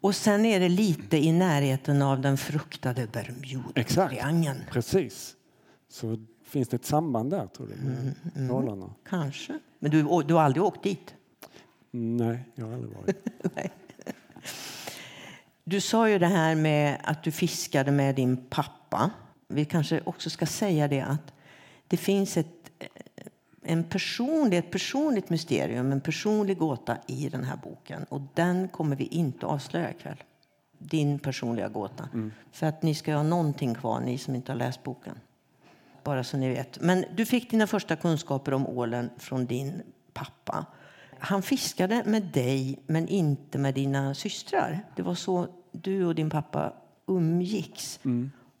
Och 0.00 0.14
sen 0.14 0.44
är 0.44 0.60
det 0.60 0.68
lite 0.68 1.16
i 1.16 1.32
närheten 1.32 2.02
av 2.02 2.20
den 2.20 2.36
fruktade 2.38 3.02
Exakt. 3.02 3.12
Bermudatriangeln. 3.32 4.58
Precis. 4.70 5.36
Så 5.88 6.16
finns 6.46 6.68
det 6.68 6.76
ett 6.76 6.84
samband 6.84 7.30
där 7.30 7.46
tror 7.46 7.66
du 7.66 7.74
med 8.40 8.50
ålarna? 8.50 8.94
Kanske. 9.08 9.58
Men 9.78 9.90
du, 9.90 10.02
du 10.02 10.34
har 10.34 10.42
aldrig 10.42 10.62
åkt 10.62 10.82
dit? 10.82 11.14
Nej, 11.90 12.44
jag 12.54 12.66
har 12.66 12.72
aldrig 12.72 12.92
varit. 12.92 13.16
Du 15.68 15.80
sa 15.80 16.08
ju 16.08 16.18
det 16.18 16.26
här 16.26 16.54
med 16.54 17.00
att 17.04 17.22
du 17.22 17.30
fiskade 17.30 17.90
med 17.90 18.14
din 18.14 18.36
pappa. 18.36 19.10
Vi 19.48 19.64
kanske 19.64 20.00
också 20.04 20.30
ska 20.30 20.46
säga 20.46 20.88
det 20.88 21.00
att 21.00 21.32
det 21.88 21.96
finns 21.96 22.36
ett, 22.36 22.70
eh, 22.78 22.88
en 23.62 23.84
personlig, 23.84 24.58
ett 24.58 24.70
personligt 24.70 25.30
mysterium, 25.30 25.92
en 25.92 26.00
personlig 26.00 26.58
gåta 26.58 26.96
i 27.06 27.28
den 27.28 27.44
här 27.44 27.56
boken. 27.56 28.04
Och 28.08 28.20
den 28.34 28.68
kommer 28.68 28.96
vi 28.96 29.04
inte 29.04 29.46
avslöja 29.46 29.90
ikväll. 29.90 30.22
Din 30.78 31.18
personliga 31.18 31.68
gåta. 31.68 32.08
För 32.52 32.66
att 32.66 32.82
ni 32.82 32.94
ska 32.94 33.14
ha 33.14 33.22
någonting 33.22 33.74
kvar, 33.74 34.00
ni 34.00 34.18
som 34.18 34.34
inte 34.34 34.52
har 34.52 34.56
läst 34.56 34.82
boken. 34.82 35.14
Bara 36.06 36.24
så 36.24 36.36
ni 36.36 36.48
vet. 36.48 36.80
Men 36.80 37.04
du 37.14 37.26
fick 37.26 37.50
dina 37.50 37.66
första 37.66 37.96
kunskaper 37.96 38.54
om 38.54 38.66
ålen 38.66 39.10
från 39.18 39.46
din 39.46 39.82
pappa. 40.12 40.66
Han 41.18 41.42
fiskade 41.42 42.02
med 42.06 42.22
dig, 42.22 42.78
men 42.86 43.08
inte 43.08 43.58
med 43.58 43.74
dina 43.74 44.14
systrar. 44.14 44.80
Det 44.96 45.02
var 45.02 45.14
så 45.14 45.48
du 45.72 46.04
och 46.04 46.14
din 46.14 46.30
pappa 46.30 46.72
umgicks. 47.06 48.00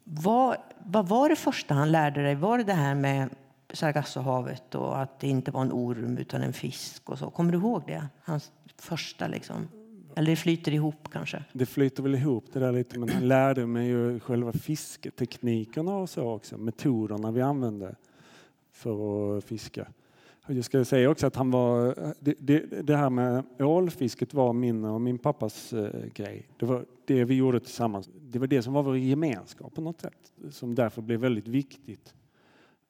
Vad, 0.04 0.56
vad 0.78 1.08
var 1.08 1.28
det 1.28 1.36
första 1.36 1.74
han 1.74 1.92
lärde 1.92 2.22
dig? 2.22 2.34
Var 2.34 2.58
det 2.58 2.64
det 2.64 2.72
här 2.72 2.94
med 2.94 3.28
Sargassohavet 3.72 4.74
och 4.74 5.00
att 5.02 5.20
det 5.20 5.28
inte 5.28 5.50
var 5.50 5.62
en 5.62 5.72
orm 5.72 6.18
utan 6.18 6.42
en 6.42 6.52
fisk? 6.52 7.10
och 7.10 7.18
så? 7.18 7.30
Kommer 7.30 7.52
du 7.52 7.58
ihåg 7.58 7.82
det? 7.86 8.06
Hans 8.24 8.52
första 8.78 9.26
liksom? 9.26 9.68
Eller 10.18 10.30
det 10.30 10.36
flyter 10.36 10.74
ihop 10.74 11.08
kanske? 11.12 11.44
Det 11.52 11.66
flyter 11.66 12.02
väl 12.02 12.14
ihop 12.14 12.44
det 12.52 12.60
där 12.60 12.72
lite, 12.72 12.98
men 12.98 13.08
han 13.08 13.28
lärde 13.28 13.66
mig 13.66 13.86
ju 13.88 14.20
själva 14.20 14.52
fisketeknikerna 14.52 15.96
och 15.96 16.10
så 16.10 16.30
också, 16.30 16.58
metoderna 16.58 17.30
vi 17.30 17.40
använde 17.40 17.94
för 18.72 19.38
att 19.38 19.44
fiska. 19.44 19.88
Jag 20.46 20.64
ska 20.64 20.84
säga 20.84 21.10
också 21.10 21.26
att 21.26 21.36
han 21.36 21.50
var, 21.50 21.94
det, 22.20 22.34
det, 22.38 22.86
det 22.86 22.96
här 22.96 23.10
med 23.10 23.44
ålfisket 23.58 24.34
var 24.34 24.52
min 24.52 24.84
och 24.84 25.00
min 25.00 25.18
pappas 25.18 25.72
eh, 25.72 26.06
grej. 26.14 26.48
Det 26.58 26.66
var 26.66 26.84
det 27.04 27.24
vi 27.24 27.34
gjorde 27.34 27.60
tillsammans. 27.60 28.10
Det 28.20 28.38
var 28.38 28.46
det 28.46 28.62
som 28.62 28.72
var 28.72 28.82
vår 28.82 28.98
gemenskap 28.98 29.74
på 29.74 29.80
något 29.80 30.00
sätt, 30.00 30.32
som 30.50 30.74
därför 30.74 31.02
blev 31.02 31.20
väldigt 31.20 31.48
viktigt. 31.48 32.14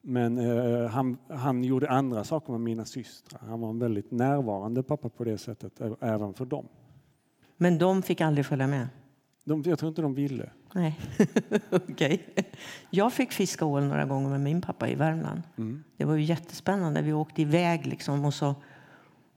Men 0.00 0.38
eh, 0.38 0.86
han, 0.86 1.16
han 1.28 1.64
gjorde 1.64 1.90
andra 1.90 2.24
saker 2.24 2.52
med 2.52 2.60
mina 2.60 2.84
systrar. 2.84 3.40
Han 3.48 3.60
var 3.60 3.70
en 3.70 3.78
väldigt 3.78 4.10
närvarande 4.10 4.82
pappa 4.82 5.08
på 5.08 5.24
det 5.24 5.38
sättet, 5.38 5.80
även 6.00 6.34
för 6.34 6.44
dem. 6.44 6.68
Men 7.56 7.78
de 7.78 8.02
fick 8.02 8.20
aldrig 8.20 8.46
följa 8.46 8.66
med? 8.66 8.88
De, 9.44 9.62
jag 9.66 9.78
tror 9.78 9.88
inte 9.88 10.02
de 10.02 10.14
ville. 10.14 10.50
Nej, 10.74 11.00
okej. 11.70 12.26
Jag 12.90 13.12
fick 13.12 13.32
fiska 13.32 13.64
ål 13.64 13.84
några 13.84 14.04
gånger 14.04 14.28
med 14.28 14.40
min 14.40 14.60
pappa 14.60 14.88
i 14.88 14.94
Värmland. 14.94 15.42
Det 15.96 16.04
var 16.04 16.14
ju 16.14 16.22
jättespännande. 16.24 17.02
Vi 17.02 17.12
åkte 17.12 17.42
iväg 17.42 17.86
liksom 17.86 18.24
och 18.24 18.34
så 18.34 18.54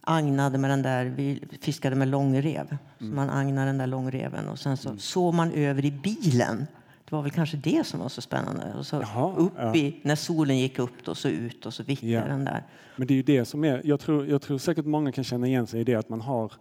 agnade 0.01 0.57
med 0.57 0.69
den 0.69 0.81
där, 0.81 1.05
vi 1.05 1.43
fiskade 1.61 1.95
med 1.95 2.07
långrev. 2.07 2.77
Så 2.97 3.03
man 3.05 3.29
agnar 3.29 3.65
den 3.65 3.77
där 3.77 3.87
långreven 3.87 4.47
och 4.49 4.59
sen 4.59 4.77
så 4.77 4.97
såg 4.97 5.33
man 5.33 5.51
över 5.51 5.85
i 5.85 5.91
bilen. 5.91 6.67
Det 7.05 7.15
var 7.15 7.21
väl 7.21 7.31
kanske 7.31 7.57
det 7.57 7.85
som 7.87 7.99
var 7.99 8.09
så 8.09 8.21
spännande. 8.21 8.73
Och 8.77 8.85
så 8.85 8.95
Jaha, 8.95 9.35
upp 9.35 9.53
ja. 9.57 9.75
i, 9.75 9.99
när 10.03 10.15
solen 10.15 10.57
gick 10.57 10.79
upp 10.79 11.05
då, 11.05 11.15
så 11.15 11.29
ut 11.29 11.65
och 11.65 11.73
så 11.73 11.83
vittade 11.83 12.11
Ja. 12.11 12.25
den 12.27 12.45
där. 12.45 12.63
Men 12.95 13.07
det 13.07 13.13
är 13.13 13.15
ju 13.15 13.23
det 13.23 13.45
som 13.45 13.63
är, 13.63 13.81
jag 13.85 13.99
tror, 13.99 14.27
jag 14.27 14.41
tror 14.41 14.57
säkert 14.57 14.85
många 14.85 15.11
kan 15.11 15.23
känna 15.23 15.47
igen 15.47 15.67
sig 15.67 15.81
i 15.81 15.83
det 15.83 15.95
att 15.95 16.09
man 16.09 16.21
har 16.21 16.51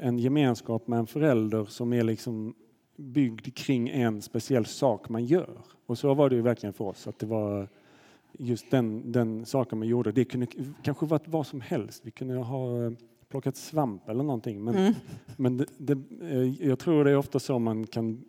en 0.00 0.18
gemenskap 0.18 0.86
med 0.86 0.98
en 0.98 1.06
förälder 1.06 1.64
som 1.64 1.92
är 1.92 2.02
liksom 2.02 2.54
byggd 2.96 3.54
kring 3.54 3.88
en 3.88 4.22
speciell 4.22 4.66
sak 4.66 5.08
man 5.08 5.24
gör. 5.24 5.58
Och 5.86 5.98
så 5.98 6.14
var 6.14 6.30
det 6.30 6.36
ju 6.36 6.42
verkligen 6.42 6.72
för 6.72 6.84
oss, 6.84 7.06
att 7.06 7.18
det 7.18 7.26
var 7.26 7.68
just 8.32 8.70
den, 8.70 9.12
den 9.12 9.46
saken 9.46 9.78
man 9.78 9.88
gjorde. 9.88 10.12
Det 10.12 10.24
kunde 10.24 10.46
kanske 10.82 11.06
varit 11.06 11.28
vad 11.28 11.46
som 11.46 11.60
helst. 11.60 12.02
Vi 12.06 12.10
kunde 12.10 12.36
ha 12.36 12.84
eh, 12.84 12.92
plockat 13.28 13.56
svamp 13.56 14.08
eller 14.08 14.22
någonting. 14.22 14.64
Men, 14.64 14.94
men 15.36 15.56
det, 15.56 15.66
det, 15.78 15.98
eh, 16.22 16.66
jag 16.68 16.78
tror 16.78 17.04
det 17.04 17.10
är 17.10 17.16
ofta 17.16 17.38
så 17.38 17.58
man 17.58 17.86
kan 17.86 18.24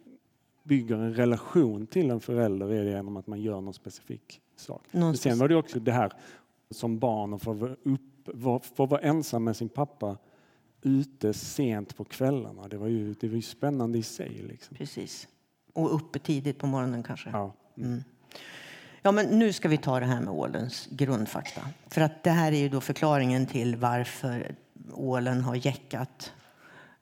bygga 0.64 0.96
en 0.96 1.14
relation 1.14 1.88
till 1.88 2.12
en 2.12 2.20
förälder 2.20 2.74
är 2.74 2.86
det 2.86 2.92
genom 2.92 3.18
att 3.18 3.28
man 3.28 3.42
gör 3.42 3.62
någon 3.62 3.74
specifik 3.74 4.42
sak. 4.56 4.82
Någon 4.92 5.18
Sen 5.18 5.38
var 5.38 5.48
det 5.48 5.56
också 5.56 5.80
det 5.80 5.92
här 5.92 6.14
som 6.72 7.00
barn 7.00 7.34
och 7.34 7.42
få 7.42 7.54
vara, 7.54 7.76
upp, 7.84 8.66
få 8.76 8.86
vara 8.86 9.02
ensam 9.02 9.44
med 9.44 9.56
sin 9.56 9.70
pappa 9.70 10.18
ute 10.82 11.34
sent 11.34 11.98
på 11.98 12.04
kvällarna. 12.04 12.68
Det 12.68 12.78
var 12.78 12.88
ju, 12.88 13.14
det 13.14 13.28
var 13.28 13.36
ju 13.36 13.42
spännande 13.42 13.98
i 13.98 14.04
sig. 14.04 14.30
Liksom. 14.30 14.78
Precis. 14.78 15.28
Och 15.74 15.96
uppe 15.96 16.20
tidigt 16.20 16.58
på 16.58 16.68
morgonen 16.68 17.04
kanske. 17.04 17.30
Ja. 17.30 17.54
Mm. 17.78 18.04
Ja, 19.02 19.12
men 19.12 19.26
nu 19.40 19.54
ska 19.54 19.70
vi 19.70 19.78
ta 19.78 20.00
det 20.00 20.06
här 20.06 20.22
med 20.22 20.34
ålens 20.34 20.88
grundfakta. 20.92 21.62
För 21.88 22.02
att 22.02 22.24
det 22.24 22.30
här 22.30 22.52
är 22.52 22.58
ju 22.58 22.70
då 22.70 22.82
förklaringen 22.82 23.46
till 23.46 23.76
varför 23.76 24.56
ålen 24.94 25.42
har 25.42 25.56
jäckat 25.56 26.34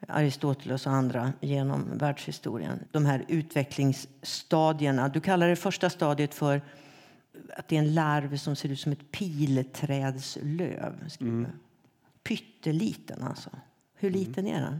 Aristoteles 0.07 0.87
och 0.87 0.93
andra 0.93 1.33
genom 1.41 1.97
världshistorien. 1.97 2.79
De 2.91 3.05
här 3.05 3.25
utvecklingsstadierna. 3.27 5.09
Du 5.09 5.21
kallar 5.21 5.47
det 5.47 5.55
första 5.55 5.89
stadiet 5.89 6.33
för 6.33 6.61
att 7.57 7.67
det 7.67 7.75
är 7.75 7.79
en 7.79 7.93
larv 7.93 8.37
som 8.37 8.55
ser 8.55 8.69
ut 8.69 8.79
som 8.79 8.91
ett 8.91 9.11
pilträdslöv. 9.11 11.09
Mm. 11.19 11.47
Pytteliten 12.23 13.23
alltså. 13.23 13.49
Hur 13.99 14.09
liten 14.09 14.47
är 14.47 14.61
den? 14.61 14.79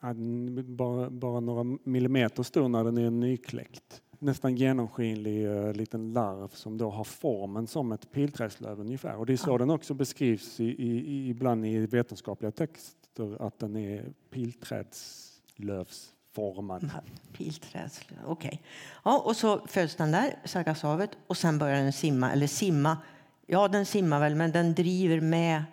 Ja, 0.00 0.14
bara, 0.62 1.10
bara 1.10 1.40
några 1.40 1.78
millimeter 1.84 2.42
stor 2.42 2.68
när 2.68 2.84
den 2.84 2.98
är 2.98 3.10
nykläckt. 3.10 4.02
Nästan 4.18 4.56
genomskinlig 4.56 5.46
uh, 5.46 5.72
liten 5.72 6.12
larv 6.12 6.48
som 6.48 6.78
då 6.78 6.90
har 6.90 7.04
formen 7.04 7.66
som 7.66 7.92
ett 7.92 8.12
pilträdslöv 8.12 8.80
ungefär. 8.80 9.16
Och 9.16 9.26
det 9.26 9.32
är 9.32 9.36
så 9.36 9.50
ja. 9.50 9.58
den 9.58 9.70
också 9.70 9.94
beskrivs 9.94 10.60
i, 10.60 10.64
i, 10.64 11.28
ibland 11.28 11.66
i 11.66 11.86
vetenskapliga 11.86 12.50
texter 12.50 13.46
att 13.46 13.58
den 13.58 13.76
är 13.76 14.12
pilträdslövsformad. 14.30 16.90
Pilträdslöv, 17.32 18.18
okej. 18.26 18.48
Okay. 18.48 18.58
Ja, 19.04 19.22
och 19.26 19.36
så 19.36 19.66
föds 19.66 19.96
den 19.96 20.12
där, 20.12 20.38
Sargashavet, 20.44 21.10
och 21.26 21.36
sen 21.36 21.58
börjar 21.58 21.82
den 21.82 21.92
simma, 21.92 22.32
eller 22.32 22.46
simma. 22.46 22.98
Ja, 23.46 23.68
den 23.68 23.86
simmar 23.86 24.20
väl, 24.20 24.34
men 24.34 24.52
den 24.52 24.74
driver 24.74 25.20
med 25.20 25.64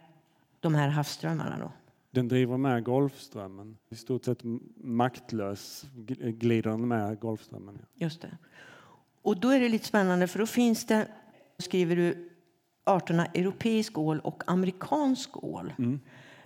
de 0.60 0.76
här 0.76 0.88
havsströmmarna 0.88 1.60
då? 1.60 1.72
Den 2.12 2.28
driver 2.28 2.58
med 2.58 2.84
Golfströmmen. 2.84 3.78
I 3.90 3.96
stort 3.96 4.26
sett 4.26 4.40
maktlös 4.76 5.86
glider 6.18 6.70
den 6.70 6.88
med 6.88 7.20
Golfströmmen. 7.20 7.80
Just 7.96 8.22
det. 8.22 8.38
Och 9.22 9.40
då 9.40 9.50
är 9.50 9.60
det 9.60 9.70
lite 9.70 9.86
spännande 9.86 10.28
för 10.28 10.40
då 10.40 10.46
finns 10.46 10.86
det, 10.86 11.08
skriver 11.58 11.96
du, 11.96 12.30
arterna 12.84 13.26
europeisk 13.26 13.98
ål 13.98 14.20
och 14.20 14.44
amerikansk 14.48 15.44
ål. 15.44 15.74
Mm. 15.78 16.00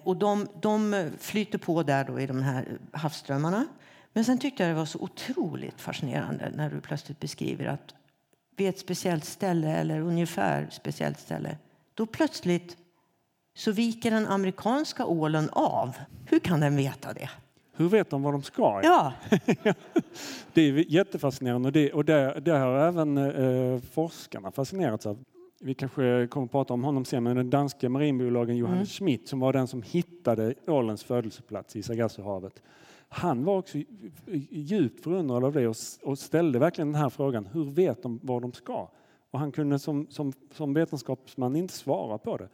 Och 0.04 0.18
de, 0.18 0.48
de 0.62 1.10
flyter 1.20 1.58
på 1.58 1.84
där 1.84 2.06
då 2.06 2.20
i 2.20 2.28
de 2.28 2.42
här 2.42 2.80
havsströmmarna. 2.92 3.68
Men 4.14 4.26
sen 4.26 4.40
tyckte 4.40 4.64
jag 4.64 4.72
det 4.72 4.76
var 4.76 4.86
så 4.86 5.00
otroligt 5.00 5.82
fascinerande 5.82 6.52
när 6.56 6.70
du 6.70 6.82
plötsligt 6.82 7.20
beskriver 7.20 7.66
att 7.66 7.96
vid 8.56 8.70
ett 8.70 8.80
speciellt 8.80 9.26
ställe 9.26 9.76
eller 9.76 10.00
ungefär 10.00 10.68
speciellt 10.72 11.20
ställe, 11.20 11.58
då 11.94 12.06
plötsligt 12.06 12.78
så 13.54 13.72
viker 13.72 14.12
den 14.12 14.28
amerikanska 14.28 15.06
ålen 15.06 15.50
av. 15.52 15.96
Hur 16.26 16.40
kan 16.40 16.60
den 16.60 16.76
veta 16.76 17.14
det? 17.14 17.30
Hur 17.76 17.90
vet 17.90 18.10
de 18.10 18.24
vad 18.24 18.34
de 18.34 18.44
ska? 18.44 18.80
Ja. 18.84 19.14
det 20.54 20.62
är 20.62 20.92
jättefascinerande 20.92 21.68
och 21.68 21.74
det, 21.74 21.94
och 21.94 22.06
det, 22.06 22.40
det 22.46 22.52
har 22.52 22.76
även 22.76 23.18
eh, 23.18 23.82
forskarna 23.92 24.52
fascinerats 24.52 25.06
av. 25.06 25.24
Vi 25.60 25.74
kanske 25.74 26.28
kommer 26.28 26.46
att 26.46 26.52
prata 26.52 26.74
om 26.74 26.84
honom 26.84 27.06
sen, 27.06 27.24
men 27.24 27.36
den 27.36 27.50
danske 27.50 27.90
marinbiologen 27.90 28.58
Johannes 28.58 29.00
mm. 29.00 29.10
Schmidt 29.10 29.28
som 29.28 29.40
var 29.40 29.54
den 29.54 29.68
som 29.68 29.82
hittade 29.82 30.54
ålens 30.68 31.04
födelseplats 31.04 31.76
i 31.76 31.84
Sargassohavet. 31.84 32.62
Han 33.10 33.44
var 33.44 33.58
också 33.58 33.78
djupt 34.50 35.04
förundrad 35.04 35.44
av 35.44 35.54
det 35.54 35.68
och 36.04 36.20
ställde 36.20 36.60
verkligen 36.60 36.92
den 36.92 37.02
här 37.02 37.10
frågan. 37.10 37.46
Hur 37.46 37.66
vet 37.66 38.04
de 38.04 38.20
var 38.24 38.42
de 38.42 38.54
ska? 38.54 38.90
Och 39.32 39.40
han 39.40 39.52
kunde 39.52 39.80
som, 39.80 40.08
som, 40.10 40.34
som 40.52 40.74
vetenskapsman 40.74 41.56
inte 41.56 41.74
svara 41.74 42.18
på 42.18 42.38
det. 42.38 42.50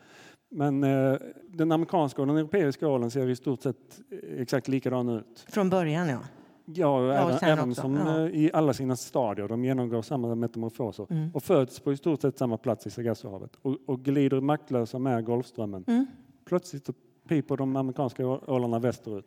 Men 0.50 0.84
eh, 0.84 1.18
den 1.48 1.72
amerikanska 1.72 2.22
och 2.22 2.27
den 2.27 2.38
europeiska 2.38 2.88
ålen 2.88 3.12
ser 3.12 3.29
i 3.29 3.36
stort 3.36 3.62
sett 3.62 4.01
exakt 4.38 4.68
likadan 4.68 5.10
ut. 5.10 5.46
Från 5.48 5.70
början 5.70 6.10
ja. 6.10 6.20
Ja, 6.65 7.06
ja 7.06 7.13
även, 7.13 7.50
även 7.50 7.75
som 7.75 7.96
ja. 7.96 8.25
Eh, 8.25 8.36
i 8.36 8.51
alla 8.53 8.74
sina 8.74 8.96
stadier. 8.96 9.48
De 9.48 9.65
genomgår 9.65 10.01
samma 10.01 10.36
metamorfoser 10.36 11.08
mm. 11.10 11.32
och 11.34 11.44
föds 11.44 11.79
på 11.79 11.94
i 11.94 11.98
stort 11.98 12.22
sett 12.22 12.38
samma 12.38 12.57
plats 12.57 12.88
i 12.88 12.90
Sargassohavet 12.90 13.55
och, 13.62 13.77
och 13.85 14.00
glider 14.00 14.42
maktlösa 14.42 15.00
med 15.00 15.25
Golfströmmen. 15.25 15.83
Mm. 15.88 16.05
Plötsligt 16.46 16.90
piper 17.27 17.57
de 17.57 17.75
amerikanska 17.75 18.27
ålarna 18.27 18.79
västerut. 18.79 19.25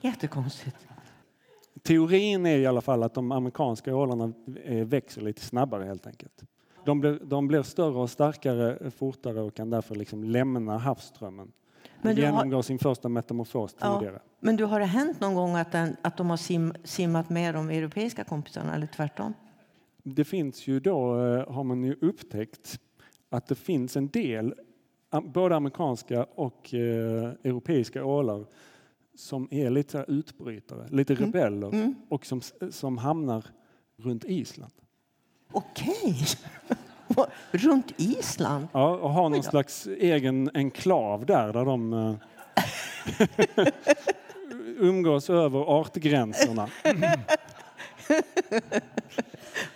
Jättekonstigt. 0.00 0.76
Teorin 1.82 2.46
är 2.46 2.58
i 2.58 2.66
alla 2.66 2.80
fall 2.80 3.02
att 3.02 3.14
de 3.14 3.32
amerikanska 3.32 3.96
ålarna 3.96 4.32
eh, 4.64 4.86
växer 4.86 5.22
lite 5.22 5.40
snabbare 5.40 5.84
helt 5.84 6.06
enkelt. 6.06 6.44
De 6.88 7.00
blir, 7.00 7.18
de 7.22 7.48
blir 7.48 7.62
större 7.62 7.98
och 7.98 8.10
starkare 8.10 8.90
fortare 8.90 9.40
och 9.40 9.54
kan 9.54 9.70
därför 9.70 9.94
liksom 9.94 10.24
lämna 10.24 10.78
havsströmmen. 10.78 11.52
Men 12.02 12.16
du 12.16 12.22
genomgår 12.22 12.56
har... 12.56 12.62
sin 12.62 12.78
första 12.78 13.08
metamorfos 13.08 13.74
tidigare. 13.74 14.14
Ja, 14.14 14.20
men 14.40 14.56
du, 14.56 14.64
har 14.64 14.80
det 14.80 14.86
hänt 14.86 15.20
någon 15.20 15.34
gång 15.34 15.54
att, 15.54 15.72
den, 15.72 15.96
att 16.02 16.16
de 16.16 16.30
har 16.30 16.36
sim, 16.36 16.72
simmat 16.84 17.30
med 17.30 17.54
de 17.54 17.70
europeiska 17.70 18.24
kompisarna 18.24 18.74
eller 18.74 18.86
tvärtom? 18.86 19.34
Det 20.02 20.24
finns 20.24 20.66
ju 20.66 20.80
då, 20.80 21.24
eh, 21.24 21.52
har 21.52 21.64
man 21.64 21.84
ju 21.84 21.96
upptäckt, 22.00 22.80
att 23.30 23.46
det 23.46 23.54
finns 23.54 23.96
en 23.96 24.08
del, 24.08 24.54
både 25.24 25.56
amerikanska 25.56 26.24
och 26.24 26.74
eh, 26.74 27.32
europeiska 27.44 28.04
ålar 28.04 28.46
som 29.14 29.48
är 29.50 29.70
lite 29.70 30.04
utbrytare, 30.08 30.88
lite 30.90 31.12
mm. 31.12 31.24
rebeller 31.24 31.68
mm. 31.68 31.94
och 32.08 32.26
som, 32.26 32.40
som 32.70 32.98
hamnar 32.98 33.44
runt 33.96 34.24
Island. 34.24 34.72
Okej. 35.52 36.24
Runt 37.50 37.92
Island? 37.96 38.68
Ja, 38.72 38.96
och 38.96 39.10
har 39.10 39.28
någon 39.28 39.42
slags 39.42 39.86
egen 39.86 40.50
enklav 40.54 41.26
där, 41.26 41.52
där 41.52 41.64
de 41.64 41.92
uh, 41.92 42.16
umgås 44.78 45.30
över 45.30 45.58
artgränserna. 45.58 46.68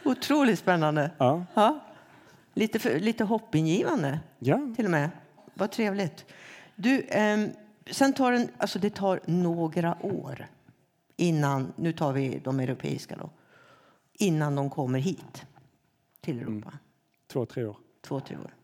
Otroligt 0.05 0.59
spännande. 0.59 1.11
Ja. 1.19 1.45
ja. 1.55 1.81
Lite, 2.55 2.79
för, 2.79 3.01
lite 3.01 3.25
hoppingivande 3.25 4.21
ja. 4.39 4.61
till 4.77 4.85
och 4.85 4.91
med. 4.91 5.11
Vad 5.55 5.71
trevligt. 5.71 6.25
Du, 6.77 7.01
eh, 7.01 7.47
sen 7.91 8.13
tar 8.13 8.33
den, 8.33 8.49
alltså 8.59 8.79
det 8.79 8.91
tar 8.91 9.21
några 9.25 9.97
år 10.01 10.47
innan, 11.17 11.73
nu 11.77 11.93
tar 11.93 12.13
vi 12.13 12.41
de 12.45 12.61
europeiska 12.61 13.17
då, 13.17 13.31
innan 14.13 14.55
de 14.55 14.71
kommer 14.71 14.99
hit 14.99 15.47
till 16.23 16.39
mm. 16.39 16.53
Europa. 16.53 16.69
Mm. 16.69 16.79
Två, 17.27 17.47
tre 17.47 17.65
år. 17.65 17.77
Två, 18.01 18.21
tre 18.21 18.37
år. 18.37 18.55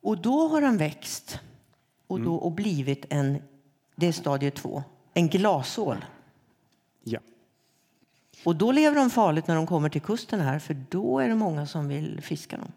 Och 0.00 0.18
då 0.18 0.48
har 0.48 0.62
han 0.62 0.76
växt 0.76 1.40
och, 2.06 2.20
då, 2.20 2.30
mm. 2.30 2.38
och 2.38 2.52
blivit 2.52 3.06
en, 3.10 3.42
det 3.96 4.06
är 4.06 4.12
stadie 4.12 4.50
två, 4.50 4.82
en 5.14 5.28
glasål. 5.28 6.04
Ja. 7.02 7.20
Och 8.44 8.56
då 8.56 8.72
lever 8.72 8.96
de 8.96 9.10
farligt 9.10 9.46
när 9.46 9.54
de 9.54 9.66
kommer 9.66 9.88
till 9.88 10.00
kusten 10.00 10.40
här, 10.40 10.58
för 10.58 10.76
då 10.90 11.18
är 11.18 11.28
det 11.28 11.34
många 11.34 11.66
som 11.66 11.88
vill 11.88 12.20
fiska 12.22 12.56
dem. 12.56 12.72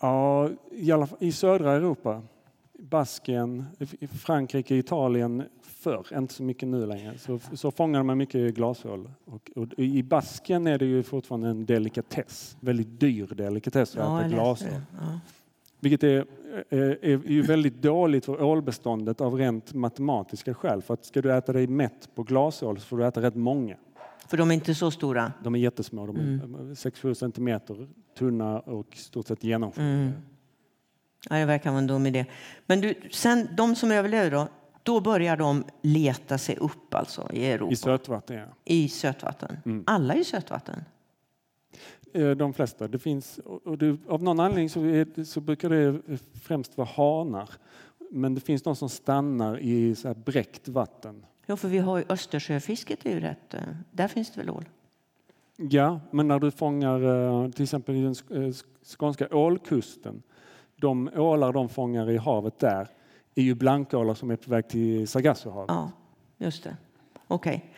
Ja, 0.00 0.50
i, 0.70 0.92
alla, 0.92 1.08
i 1.18 1.32
södra 1.32 1.72
Europa 1.72 2.22
Baskien, 2.78 3.64
Frankrike, 4.10 4.74
Italien 4.74 5.42
förr, 5.62 6.06
inte 6.18 6.34
så 6.34 6.42
mycket 6.42 6.68
nu 6.68 6.86
längre, 6.86 7.18
så, 7.18 7.38
så 7.52 7.70
fångar 7.70 8.02
man 8.02 8.18
mycket 8.18 8.54
glasål. 8.54 9.10
Och, 9.24 9.50
och, 9.56 9.66
I 9.76 10.02
Baskien 10.02 10.66
är 10.66 10.78
det 10.78 10.84
ju 10.84 11.02
fortfarande 11.02 11.48
en 11.48 11.66
delikatess, 11.66 12.56
väldigt 12.60 13.00
dyr 13.00 13.26
delikatess 13.26 13.96
att 13.96 14.04
ja, 14.04 14.20
äta 14.20 14.28
glasål. 14.28 14.68
Ja. 15.00 15.20
Vilket 15.80 16.02
är, 16.02 16.26
är, 16.68 17.04
är 17.04 17.30
ju 17.30 17.42
väldigt 17.42 17.82
dåligt 17.82 18.24
för 18.24 18.42
ålbeståndet 18.42 19.20
av 19.20 19.34
rent 19.34 19.74
matematiska 19.74 20.54
skäl. 20.54 20.82
För 20.82 20.94
att 20.94 21.04
ska 21.04 21.22
du 21.22 21.32
äta 21.32 21.52
dig 21.52 21.66
mätt 21.66 22.08
på 22.14 22.22
glasål 22.22 22.80
så 22.80 22.86
får 22.86 22.98
du 22.98 23.06
äta 23.06 23.22
rätt 23.22 23.34
många. 23.34 23.76
För 24.26 24.36
de 24.36 24.50
är 24.50 24.54
inte 24.54 24.74
så 24.74 24.90
stora? 24.90 25.32
De 25.44 25.54
är 25.54 25.58
jättesmå, 25.58 26.06
de 26.06 26.16
är 26.16 26.22
mm. 26.22 26.72
6-7 26.72 27.14
centimeter 27.14 27.88
tunna 28.18 28.60
och 28.60 28.96
stort 28.96 29.26
sett 29.26 29.44
genomskinliga. 29.44 29.94
Mm. 29.94 30.12
Ja, 31.30 31.36
det 31.36 31.44
verkar 31.44 31.70
vara 31.70 31.78
en 31.78 31.86
dum 31.86 32.06
idé. 32.06 32.26
Men 32.66 32.80
du, 32.80 32.94
sen, 33.10 33.48
de 33.56 33.76
som 33.76 33.90
överlever 33.90 34.30
då, 34.30 34.48
då 34.82 35.00
börjar 35.00 35.36
de 35.36 35.64
leta 35.82 36.38
sig 36.38 36.56
upp 36.56 36.94
alltså 36.94 37.28
i 37.32 37.46
Europa? 37.46 37.72
I 37.72 37.76
sötvatten, 37.76 38.36
ja. 38.36 38.46
I 38.64 38.88
sötvatten? 38.88 39.56
Mm. 39.64 39.84
Alla 39.86 40.14
i 40.14 40.24
sötvatten? 40.24 40.84
Eh, 42.14 42.30
de 42.30 42.54
flesta. 42.54 42.88
Det 42.88 42.98
finns, 42.98 43.38
och 43.44 43.78
det, 43.78 43.96
av 44.08 44.22
någon 44.22 44.40
anledning 44.40 44.70
så, 44.70 44.84
är, 44.84 45.24
så, 45.24 45.40
brukar 45.40 45.70
det 45.70 46.00
främst 46.42 46.78
vara 46.78 46.88
hanar. 46.96 47.50
Men 48.10 48.34
det 48.34 48.40
finns 48.40 48.62
de 48.62 48.76
som 48.76 48.88
stannar 48.88 49.58
i 49.58 49.94
så 49.94 50.08
här 50.08 50.14
bräckt 50.14 50.68
vatten. 50.68 51.26
Ja, 51.46 51.56
för 51.56 51.68
vi 51.68 51.78
har 51.78 51.98
ju 51.98 52.04
Östersjöfisket 52.08 53.06
är 53.06 53.10
ju 53.10 53.20
rätt, 53.20 53.54
eh, 53.54 53.60
där 53.90 54.08
finns 54.08 54.30
det 54.30 54.40
väl 54.40 54.50
ål? 54.50 54.64
Ja, 55.56 56.00
men 56.10 56.28
när 56.28 56.38
du 56.38 56.50
fångar 56.50 57.02
eh, 57.44 57.50
till 57.50 57.62
exempel 57.62 57.96
i 57.96 58.02
den 58.02 58.14
skånska 58.84 59.28
ålkusten 59.30 60.22
de 60.80 61.10
ålar 61.16 61.52
de 61.52 61.68
fångar 61.68 62.10
i 62.10 62.16
havet 62.16 62.58
där 62.58 62.88
är 63.34 63.42
ju 63.42 63.54
blankålar 63.54 64.14
som 64.14 64.30
är 64.30 64.36
på 64.36 64.50
väg 64.50 64.68
till 64.68 65.08
Sargassohavet. 65.08 65.68
Ja, 65.68 65.90
just 66.38 66.64
det. 66.64 66.76
Okej. 67.26 67.56
Okay. 67.56 67.68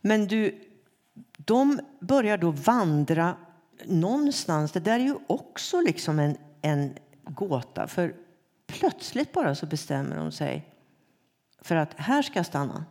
Men 0.00 0.26
du, 0.26 0.60
de 1.36 1.80
börjar 2.00 2.38
då 2.38 2.50
vandra 2.50 3.36
någonstans. 3.84 4.72
Det 4.72 4.80
där 4.80 5.00
är 5.00 5.04
ju 5.04 5.14
också 5.26 5.80
liksom 5.80 6.18
en, 6.18 6.36
en 6.62 6.94
gåta. 7.24 7.86
För 7.86 8.14
plötsligt 8.66 9.32
bara 9.32 9.54
så 9.54 9.66
bestämmer 9.66 10.16
de 10.16 10.32
sig 10.32 10.74
för 11.60 11.76
att 11.76 11.94
här 11.94 12.22
ska 12.22 12.38
jag 12.38 12.46
stanna. 12.46 12.84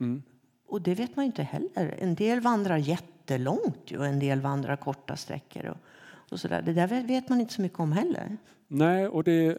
Mm. 0.00 0.22
Och 0.66 0.82
det 0.82 0.94
vet 0.94 1.16
man 1.16 1.24
ju 1.24 1.26
inte 1.26 1.42
heller. 1.42 1.94
En 1.98 2.14
del 2.14 2.40
vandrar 2.40 2.76
jättelångt 2.76 3.90
och 3.90 4.06
en 4.06 4.18
del 4.18 4.40
vandrar 4.40 4.76
korta 4.76 5.16
sträckor. 5.16 5.66
Och, 5.66 5.76
och 6.34 6.40
så 6.40 6.48
där. 6.48 6.62
Det 6.62 6.72
där 6.72 7.06
vet 7.06 7.28
man 7.28 7.40
inte 7.40 7.52
så 7.52 7.62
mycket 7.62 7.80
om 7.80 7.92
heller. 7.92 8.36
Nej, 8.68 9.08
och 9.08 9.24
det 9.24 9.58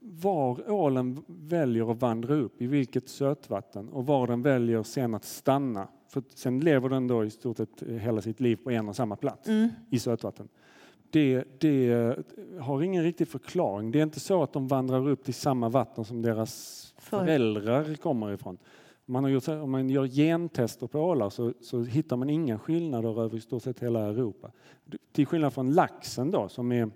var 0.00 0.70
ålen 0.70 1.22
väljer 1.26 1.90
att 1.90 2.00
vandra 2.00 2.34
upp, 2.34 2.62
i 2.62 2.66
vilket 2.66 3.08
sötvatten 3.08 3.88
och 3.88 4.06
var 4.06 4.26
den 4.26 4.42
väljer 4.42 4.82
sen 4.82 5.14
att 5.14 5.24
stanna. 5.24 5.88
För 6.08 6.22
sen 6.34 6.60
lever 6.60 6.88
den 6.88 7.06
då 7.06 7.24
i 7.24 7.30
stort 7.30 7.56
sett 7.56 7.82
hela 7.82 8.22
sitt 8.22 8.40
liv 8.40 8.56
på 8.56 8.70
en 8.70 8.88
och 8.88 8.96
samma 8.96 9.16
plats 9.16 9.48
i 9.90 9.98
sötvatten. 9.98 10.48
Det, 11.10 11.44
det 11.58 12.16
har 12.60 12.82
ingen 12.82 13.04
riktig 13.04 13.28
förklaring. 13.28 13.90
Det 13.90 13.98
är 13.98 14.02
inte 14.02 14.20
så 14.20 14.42
att 14.42 14.52
de 14.52 14.68
vandrar 14.68 15.08
upp 15.08 15.24
till 15.24 15.34
samma 15.34 15.68
vatten 15.68 16.04
som 16.04 16.22
deras 16.22 16.94
För- 16.98 17.18
föräldrar 17.18 17.94
kommer 17.94 18.32
ifrån. 18.32 18.58
Man 19.10 19.24
har 19.24 19.30
gjort, 19.30 19.48
om 19.48 19.70
man 19.70 19.90
gör 19.90 20.06
gentester 20.06 20.86
på 20.86 21.00
ålar 21.00 21.30
så, 21.30 21.52
så 21.60 21.82
hittar 21.82 22.16
man 22.16 22.30
inga 22.30 22.58
skillnader 22.58 23.22
över 23.22 23.36
i 23.36 23.40
stort 23.40 23.62
sett 23.62 23.80
hela 23.80 24.00
Europa. 24.00 24.50
Till 25.12 25.26
skillnad 25.26 25.52
från 25.52 25.72
laxen 25.72 26.30
då 26.30 26.48
som 26.48 26.72
är 26.72 26.90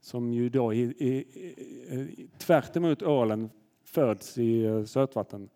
som 0.00 0.32
ju 0.32 0.48
då 0.48 0.72
i, 0.72 0.80
i, 0.82 2.26
tvärt 2.38 2.76
emot 2.76 3.02
ålen 3.02 3.50
föds 3.84 4.38
i 4.38 4.64
eh, 4.64 4.84
sötvatten, 4.84 5.48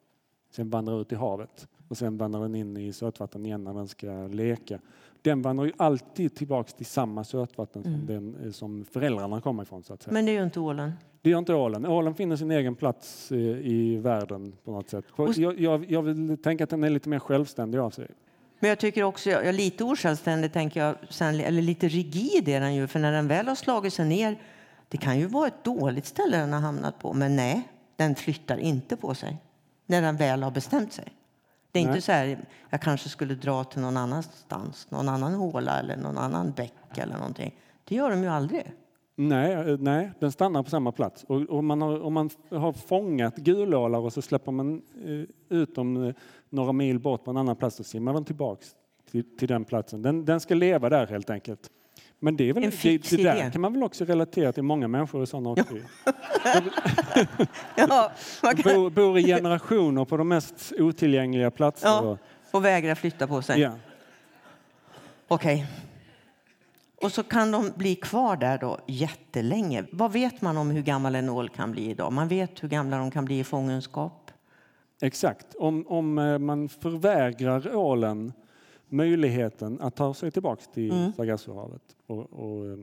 sen 0.51 0.70
vandrar 0.70 1.01
ut 1.01 1.12
i 1.12 1.14
havet 1.14 1.68
och 1.88 1.96
sen 1.96 2.18
vandrar 2.18 2.40
den 2.40 2.55
in 2.55 2.77
i 2.77 2.92
sötvatten 2.92 3.46
igen 3.46 3.64
när 3.64 3.75
den 3.75 3.88
ska 3.88 4.27
leka. 4.27 4.81
Den 5.22 5.42
vandrar 5.42 5.64
ju 5.64 5.72
alltid 5.77 6.35
tillbaks 6.35 6.75
till 6.75 6.87
samma 6.87 7.25
sötvatten 7.25 7.83
som, 7.83 8.07
den, 8.07 8.37
eh, 8.44 8.51
som 8.51 8.85
föräldrarna 8.85 9.40
kommer 9.40 9.62
ifrån. 9.62 9.83
Så 9.83 9.94
att 9.94 10.03
säga. 10.03 10.12
Men 10.12 10.27
det 10.27 10.31
är 10.33 10.38
ju 10.38 10.44
inte 10.44 10.61
ålen. 10.61 10.92
Det 11.27 11.31
gör 11.31 11.39
inte 11.39 11.55
ålen. 11.55 11.87
Ålen 11.87 12.15
finner 12.15 12.37
sin 12.37 12.51
egen 12.51 12.75
plats 12.75 13.33
eh, 13.33 13.39
i 13.39 13.97
världen 13.97 14.53
på 14.65 14.71
något 14.71 14.91
sätt. 14.91 15.05
Jag, 15.37 15.61
jag, 15.61 15.91
jag 15.91 16.03
vill 16.03 16.43
tänka 16.43 16.65
att 16.65 16.71
den 16.71 16.85
är 16.85 16.91
lite 16.91 17.09
mer 17.09 17.19
självständig 17.19 17.79
av 17.79 17.91
sig. 17.91 18.09
Men 18.61 18.69
jag 18.69 18.79
tycker 18.79 19.03
också, 19.03 19.31
ja, 19.31 19.53
lite 19.53 19.85
osjälvständig 19.85 20.53
tänker 20.53 20.81
jag, 20.81 20.97
sen, 21.11 21.41
eller 21.41 21.62
lite 21.62 21.89
rigid 21.89 22.49
är 22.49 22.61
den 22.61 22.75
ju. 22.75 22.87
För 22.87 22.99
när 22.99 23.12
den 23.12 23.29
väl 23.29 23.49
har 23.49 23.55
slagit 23.55 23.95
sig 23.95 24.07
ner, 24.07 24.41
det 24.89 24.97
kan 24.97 25.19
ju 25.19 25.27
vara 25.27 25.47
ett 25.47 25.65
dåligt 25.65 26.07
ställe 26.07 26.37
den 26.37 26.53
har 26.53 26.61
hamnat 26.61 26.99
på. 26.99 27.12
Men 27.12 27.37
nej, 27.37 27.69
den 27.97 28.15
flyttar 28.15 28.59
inte 28.59 28.97
på 28.97 29.15
sig. 29.15 29.37
När 29.87 30.03
den 30.03 30.17
väl 30.17 30.43
har 30.43 30.51
bestämt 30.51 30.93
sig. 30.93 31.12
Det 31.73 31.79
är 31.79 31.85
Nej. 31.85 31.91
inte 31.91 32.03
så 32.03 32.12
här, 32.12 32.39
jag 32.71 32.81
kanske 32.81 33.09
skulle 33.09 33.35
dra 33.35 33.65
till 33.65 33.81
någon 33.81 33.97
annanstans, 33.97 34.87
någon 34.91 35.09
annan 35.09 35.35
håla 35.35 35.79
eller 35.79 35.97
någon 35.97 36.19
annan 36.19 36.53
bäck 36.53 36.99
eller 36.99 37.17
någonting. 37.17 37.55
Det 37.85 37.95
gör 37.95 38.11
de 38.11 38.23
ju 38.23 38.29
aldrig. 38.29 38.73
Nej, 39.18 39.52
eh, 39.52 39.76
nej, 39.79 40.11
den 40.20 40.33
stannar 40.33 40.62
på 40.62 40.70
samma 40.70 40.92
plats. 40.92 41.24
Och, 41.29 41.42
och 41.42 41.64
man 41.64 41.83
har, 41.83 42.02
om 42.02 42.12
man 42.12 42.31
har 42.50 42.72
fångat 42.72 43.37
gulålar 43.37 43.98
och 43.98 44.12
så 44.12 44.22
släpper 44.22 44.52
man 44.52 44.83
eh, 45.05 45.57
ut 45.59 45.74
dem 45.74 46.05
eh, 46.05 46.14
några 46.50 46.72
mil 46.72 46.98
bort 46.98 47.24
på 47.24 47.31
en 47.31 47.37
annan 47.37 47.57
plats 47.57 47.76
så 47.76 47.85
simmar 47.85 48.12
de 48.12 48.24
tillbaks 48.24 48.74
till, 49.11 49.37
till 49.37 49.48
den 49.48 49.64
platsen. 49.64 50.02
Den, 50.02 50.24
den 50.24 50.40
ska 50.40 50.55
leva 50.55 50.88
där 50.88 51.07
helt 51.07 51.31
enkelt. 51.31 51.70
Men 52.18 52.37
det, 52.37 52.48
är 52.48 52.52
väl, 52.52 52.64
En 52.64 52.70
det, 52.83 53.11
det 53.11 53.22
där 53.22 53.50
kan 53.50 53.61
man 53.61 53.72
väl 53.72 53.83
också 53.83 54.05
relatera 54.05 54.52
till. 54.52 54.62
Många 54.62 54.88
människor 54.88 55.22
är 55.22 55.26
sådana 55.26 55.50
också. 55.50 55.74
Ja, 57.76 58.12
Bor, 58.64 58.90
bor 58.90 59.18
i 59.18 59.22
generationer 59.22 60.05
på 60.05 60.16
de 60.16 60.29
mest 60.29 60.72
otillgängliga 60.79 61.50
platser. 61.50 61.88
ja, 61.88 62.18
Och, 62.50 62.64
vägrar 62.64 62.94
flytta 62.94 63.26
på 63.26 63.42
sig. 63.42 63.61
ja. 63.61 63.72
Okej. 65.29 65.66
Och 67.07 67.12
så 67.12 67.23
kan 67.23 67.51
de 67.51 67.73
bli 67.77 67.95
kvar 67.95 68.37
där 68.37 68.59
då 68.59 68.79
jättelänge. 68.87 69.85
Vad 69.92 70.12
vet 70.12 70.42
man 70.42 70.57
om 70.57 70.71
hur 70.71 70.83
gammal 70.83 71.14
en 71.14 71.29
ål 71.29 71.49
kan 71.49 71.73
bli 71.73 71.90
idag? 71.90 72.12
Man 72.12 72.29
vet 72.29 72.62
hur 72.62 72.69
gamla 72.69 72.99
de 72.99 73.11
kan 73.11 73.25
bli 73.25 73.38
i 73.38 73.45
fångenskap. 73.45 74.31
Exakt. 75.01 75.55
Om, 75.55 75.87
om 75.87 76.19
eh, 76.19 76.38
man 76.38 76.69
förvägrar 76.69 77.75
ålen 77.75 78.33
möjligheten 78.88 79.81
att 79.81 79.97
ta 79.97 80.14
sig 80.14 80.31
tillbaks 80.31 80.69
till 80.69 80.92
Mm. 80.92 81.12
Sargassohavet 81.12 81.83
och, 82.07 82.33
och 82.33 82.66
eh, 82.66 82.79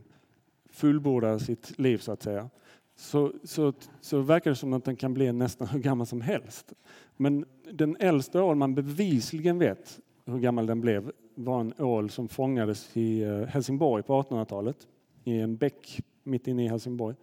fullborda 0.71 1.39
sitt 1.39 1.79
liv 1.79 1.97
så 1.97 2.11
att 2.11 2.23
säga. 2.23 2.49
Så, 2.95 3.31
så, 3.43 3.73
så 4.01 4.19
verkar 4.19 4.49
det 4.49 4.55
som 4.55 4.73
att 4.73 4.85
den 4.85 4.95
kan 4.95 5.13
bli 5.13 5.31
nästan 5.31 5.67
hur 5.71 5.79
gammal 5.79 6.07
som 6.07 6.21
helst. 6.21 6.73
Men 7.17 7.45
den 7.71 7.97
äldsta 7.99 8.43
ål 8.43 8.55
man 8.55 8.75
bevisligen 8.75 9.59
vet 9.59 9.99
hur 10.25 10.39
gammal 10.39 10.65
den 10.65 10.81
blev 10.81 11.11
var 11.35 11.61
en 11.61 11.73
ål 11.79 12.09
som 12.09 12.27
fångades 12.27 12.97
i 12.97 13.21
eh, 13.21 13.41
Helsingborg 13.41 14.03
på 14.03 14.21
1800-talet 14.21 14.87
i 15.23 15.39
en 15.39 15.57
bäck 15.57 16.01
mitt 16.23 16.47
inne 16.47 16.65
i 16.65 16.67
Helsingborg 16.67 17.15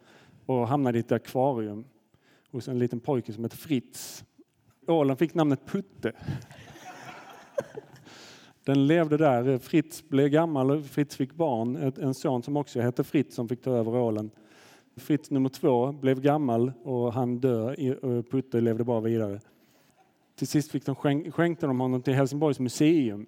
och 0.46 0.68
hamnade 0.68 0.98
i 0.98 1.00
ett 1.00 1.12
akvarium 1.12 1.84
hos 2.50 2.68
en 2.68 2.78
liten 2.78 3.00
pojke 3.00 3.32
som 3.32 3.44
hette 3.44 3.56
Fritz. 3.56 4.24
Ålen 4.86 5.16
fick 5.16 5.34
namnet 5.34 5.66
Putte. 5.66 6.12
Den 8.64 8.86
levde 8.86 9.16
där. 9.16 9.58
Fritz 9.58 10.08
blev 10.08 10.28
gammal 10.28 10.70
och 10.70 10.84
Fritz 10.84 11.16
fick 11.16 11.34
barn. 11.34 11.76
En 11.76 12.14
son 12.14 12.42
som 12.42 12.56
också 12.56 12.80
hette 12.80 13.04
Fritz 13.04 13.34
som 13.34 13.48
fick 13.48 13.62
ta 13.62 13.70
över 13.70 13.96
ålen. 13.96 14.30
Fritz 14.96 15.30
nummer 15.30 15.48
två 15.48 15.92
blev 15.92 16.20
gammal 16.20 16.72
och 16.82 17.12
han 17.12 17.38
dö. 17.38 17.74
Putte 18.30 18.60
levde 18.60 18.84
bara 18.84 19.00
vidare. 19.00 19.40
Till 20.40 20.48
sist 20.48 20.70
fick 20.70 20.86
de 20.86 20.94
skänk, 20.94 21.34
skänkte 21.34 21.66
de 21.66 21.80
honom 21.80 22.02
till 22.02 22.14
Helsingborgs 22.14 22.60
museum 22.60 23.26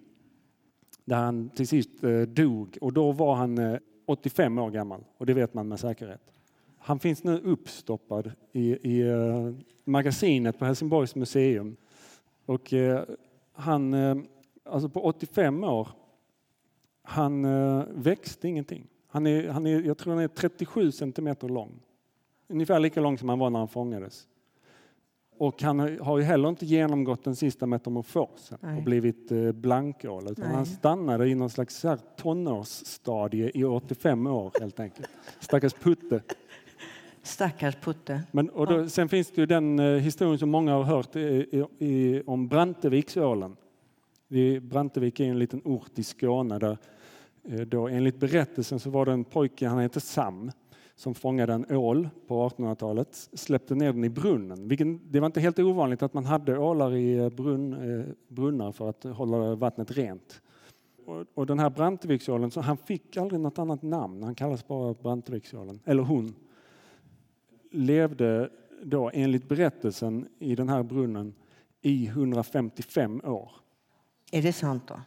där 1.04 1.16
han 1.16 1.50
till 1.50 1.68
sist 1.68 2.04
eh, 2.04 2.20
dog. 2.20 2.78
Och 2.80 2.92
då 2.92 3.12
var 3.12 3.34
han 3.34 3.58
eh, 3.58 3.78
85 4.06 4.58
år 4.58 4.70
gammal 4.70 5.04
och 5.18 5.26
det 5.26 5.34
vet 5.34 5.54
man 5.54 5.68
med 5.68 5.80
säkerhet. 5.80 6.20
Han 6.78 6.98
finns 6.98 7.24
nu 7.24 7.38
uppstoppad 7.38 8.32
i, 8.52 8.92
i 8.92 9.00
eh, 9.08 9.52
magasinet 9.84 10.58
på 10.58 10.64
Helsingborgs 10.64 11.14
museum. 11.14 11.76
Och 12.46 12.72
eh, 12.72 13.02
han, 13.52 13.94
eh, 13.94 14.16
alltså 14.64 14.88
på 14.88 15.00
85 15.04 15.64
år, 15.64 15.88
han 17.02 17.44
eh, 17.44 17.84
växte 17.90 18.48
ingenting. 18.48 18.86
Han 19.08 19.26
är, 19.26 19.48
han 19.48 19.66
är, 19.66 19.82
jag 19.82 19.98
tror 19.98 20.14
han 20.14 20.22
är 20.22 20.28
37 20.28 20.92
centimeter 20.92 21.48
lång. 21.48 21.80
Ungefär 22.48 22.80
lika 22.80 23.00
lång 23.00 23.18
som 23.18 23.28
han 23.28 23.38
var 23.38 23.50
när 23.50 23.58
han 23.58 23.68
fångades. 23.68 24.28
Och 25.38 25.62
han 25.62 25.98
har 26.00 26.18
ju 26.18 26.24
heller 26.24 26.48
inte 26.48 26.66
genomgått 26.66 27.24
den 27.24 27.36
sista 27.36 27.66
metamorfosen 27.66 28.58
Nej. 28.60 28.76
och 28.76 28.82
blivit 28.82 29.32
eh, 29.32 29.52
blankål. 29.52 30.24
Utan 30.30 30.44
Nej. 30.44 30.54
han 30.54 30.66
stannade 30.66 31.28
i 31.28 31.34
någon 31.34 31.50
slags 31.50 31.86
tonårsstadie 32.16 33.50
i 33.54 33.64
85 33.64 34.26
år 34.26 34.52
helt 34.60 34.80
enkelt. 34.80 35.08
Stackars 35.40 35.72
Putte. 35.72 36.22
Stackars 37.22 37.76
Putte. 37.76 38.22
Men, 38.30 38.50
och 38.50 38.66
då, 38.66 38.88
Sen 38.88 39.08
finns 39.08 39.30
det 39.30 39.40
ju 39.40 39.46
den 39.46 39.78
eh, 39.78 39.86
historien 39.86 40.38
som 40.38 40.50
många 40.50 40.74
har 40.74 40.82
hört 40.82 41.16
i, 41.16 41.66
i, 41.78 42.22
om 42.26 42.48
Branteviksålen. 42.48 43.56
Brantevik 44.62 45.20
är 45.20 45.24
en 45.24 45.38
liten 45.38 45.60
ort 45.64 45.98
i 45.98 46.02
Skåne 46.02 46.58
där 46.58 46.78
eh, 47.44 47.60
då, 47.60 47.88
enligt 47.88 48.20
berättelsen 48.20 48.80
så 48.80 48.90
var 48.90 49.06
det 49.06 49.12
en 49.12 49.24
pojke, 49.24 49.68
han 49.68 49.78
hette 49.78 50.00
Sam, 50.00 50.50
som 50.94 51.14
fångade 51.14 51.52
en 51.52 51.76
ål 51.76 52.08
på 52.26 52.48
1800-talet, 52.48 53.28
släppte 53.32 53.74
ner 53.74 53.92
den 53.92 54.04
i 54.04 54.08
brunnen. 54.08 54.68
Vilken, 54.68 55.00
det 55.10 55.20
var 55.20 55.26
inte 55.26 55.40
helt 55.40 55.58
ovanligt 55.58 56.02
att 56.02 56.14
man 56.14 56.24
hade 56.24 56.58
ålar 56.58 56.94
i 56.94 57.18
eh, 57.18 57.28
brunn, 57.28 57.72
eh, 57.72 58.06
brunnar 58.28 58.72
för 58.72 58.88
att 58.88 59.04
hålla 59.04 59.54
vattnet 59.54 59.90
rent. 59.90 60.42
Och, 61.06 61.24
och 61.34 61.46
den 61.46 61.58
här 61.58 61.70
Branteviksålen, 61.70 62.50
så 62.50 62.60
han 62.60 62.76
fick 62.76 63.16
aldrig 63.16 63.40
något 63.40 63.58
annat 63.58 63.82
namn, 63.82 64.22
han 64.22 64.34
kallas 64.34 64.66
bara 64.66 64.94
Branteviksålen, 64.94 65.80
eller 65.84 66.02
hon 66.02 66.34
levde 67.70 68.50
då 68.82 69.10
enligt 69.14 69.48
berättelsen 69.48 70.28
i 70.38 70.54
den 70.54 70.68
här 70.68 70.82
brunnen 70.82 71.34
i 71.82 72.06
155 72.06 73.20
år. 73.24 73.50
Är 74.32 74.42
det 74.42 74.52
sant 74.52 74.82
då? 74.86 75.00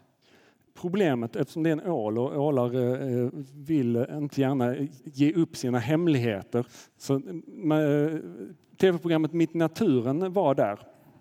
Problemet, 0.81 1.35
eftersom 1.35 1.63
det 1.63 1.69
är 1.69 1.73
en 1.73 1.87
ål 1.87 2.17
och 2.17 2.45
ålar 2.45 2.75
eh, 2.75 3.19
eh, 3.19 3.29
vill 3.53 4.05
inte 4.11 4.41
gärna 4.41 4.75
ge 5.03 5.33
upp 5.33 5.55
sina 5.57 5.79
hemligheter. 5.79 6.65
Så, 6.97 7.15
eh, 7.15 8.19
Tv-programmet 8.77 9.33
Mitt 9.33 9.55
i 9.55 9.57
naturen 9.57 10.33
var 10.33 10.55
där 10.55 10.79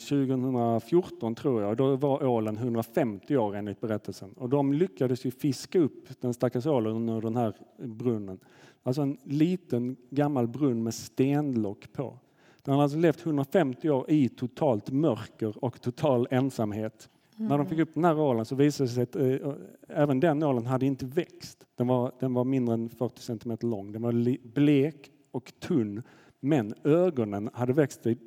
2014 0.09 1.35
tror 1.35 1.63
jag. 1.63 1.77
Då 1.77 1.97
var 1.97 2.27
ålen 2.27 2.57
150 2.57 3.37
år 3.37 3.57
enligt 3.57 3.81
berättelsen. 3.81 4.33
Och 4.33 4.49
de 4.49 4.73
lyckades 4.73 5.27
ju 5.27 5.31
fiska 5.31 5.79
upp 5.79 6.21
den 6.21 6.35
stackars 6.35 6.67
ålen 6.67 7.09
ur 7.09 7.21
den 7.21 7.37
här 7.37 7.55
brunnen. 7.77 8.39
Alltså 8.83 9.03
en 9.03 9.19
liten 9.25 9.97
gammal 10.11 10.49
brunn 10.49 10.83
med 10.83 10.95
stenlock 10.95 11.93
på. 11.93 12.19
Den 12.63 12.75
har 12.75 12.83
alltså 12.83 12.99
levt 12.99 13.27
150 13.27 13.91
år 13.91 14.11
i 14.11 14.29
totalt 14.29 14.91
mörker 14.91 15.65
och 15.65 15.81
total 15.81 16.29
ensamhet. 16.31 17.09
När 17.37 17.59
de 17.59 17.67
fick 17.67 17.79
upp 17.79 17.95
den 17.95 18.05
här 18.05 18.19
ålen 18.19 18.45
så 18.45 18.55
visade 18.55 18.91
det 18.91 18.95
sig 18.95 19.03
att 19.03 19.17
eh, 19.17 19.53
även 19.89 20.21
den 20.21 20.43
ålen 20.43 20.67
hade 20.67 20.87
inte 20.87 21.07
växt. 21.07 21.67
Den 21.77 21.87
var, 21.87 22.13
den 22.21 22.35
var 22.35 22.45
mindre 22.45 22.75
än 22.75 22.89
40 22.89 23.23
centimeter 23.23 23.67
lång. 23.67 23.93
Den 23.93 24.03
var 24.03 24.49
blek 24.55 25.11
och 25.31 25.53
tunn. 25.61 26.03
Men 26.41 26.75
ögonen 26.85 27.51
hade 27.53 27.73
växt 27.73 28.03
till 28.03 28.19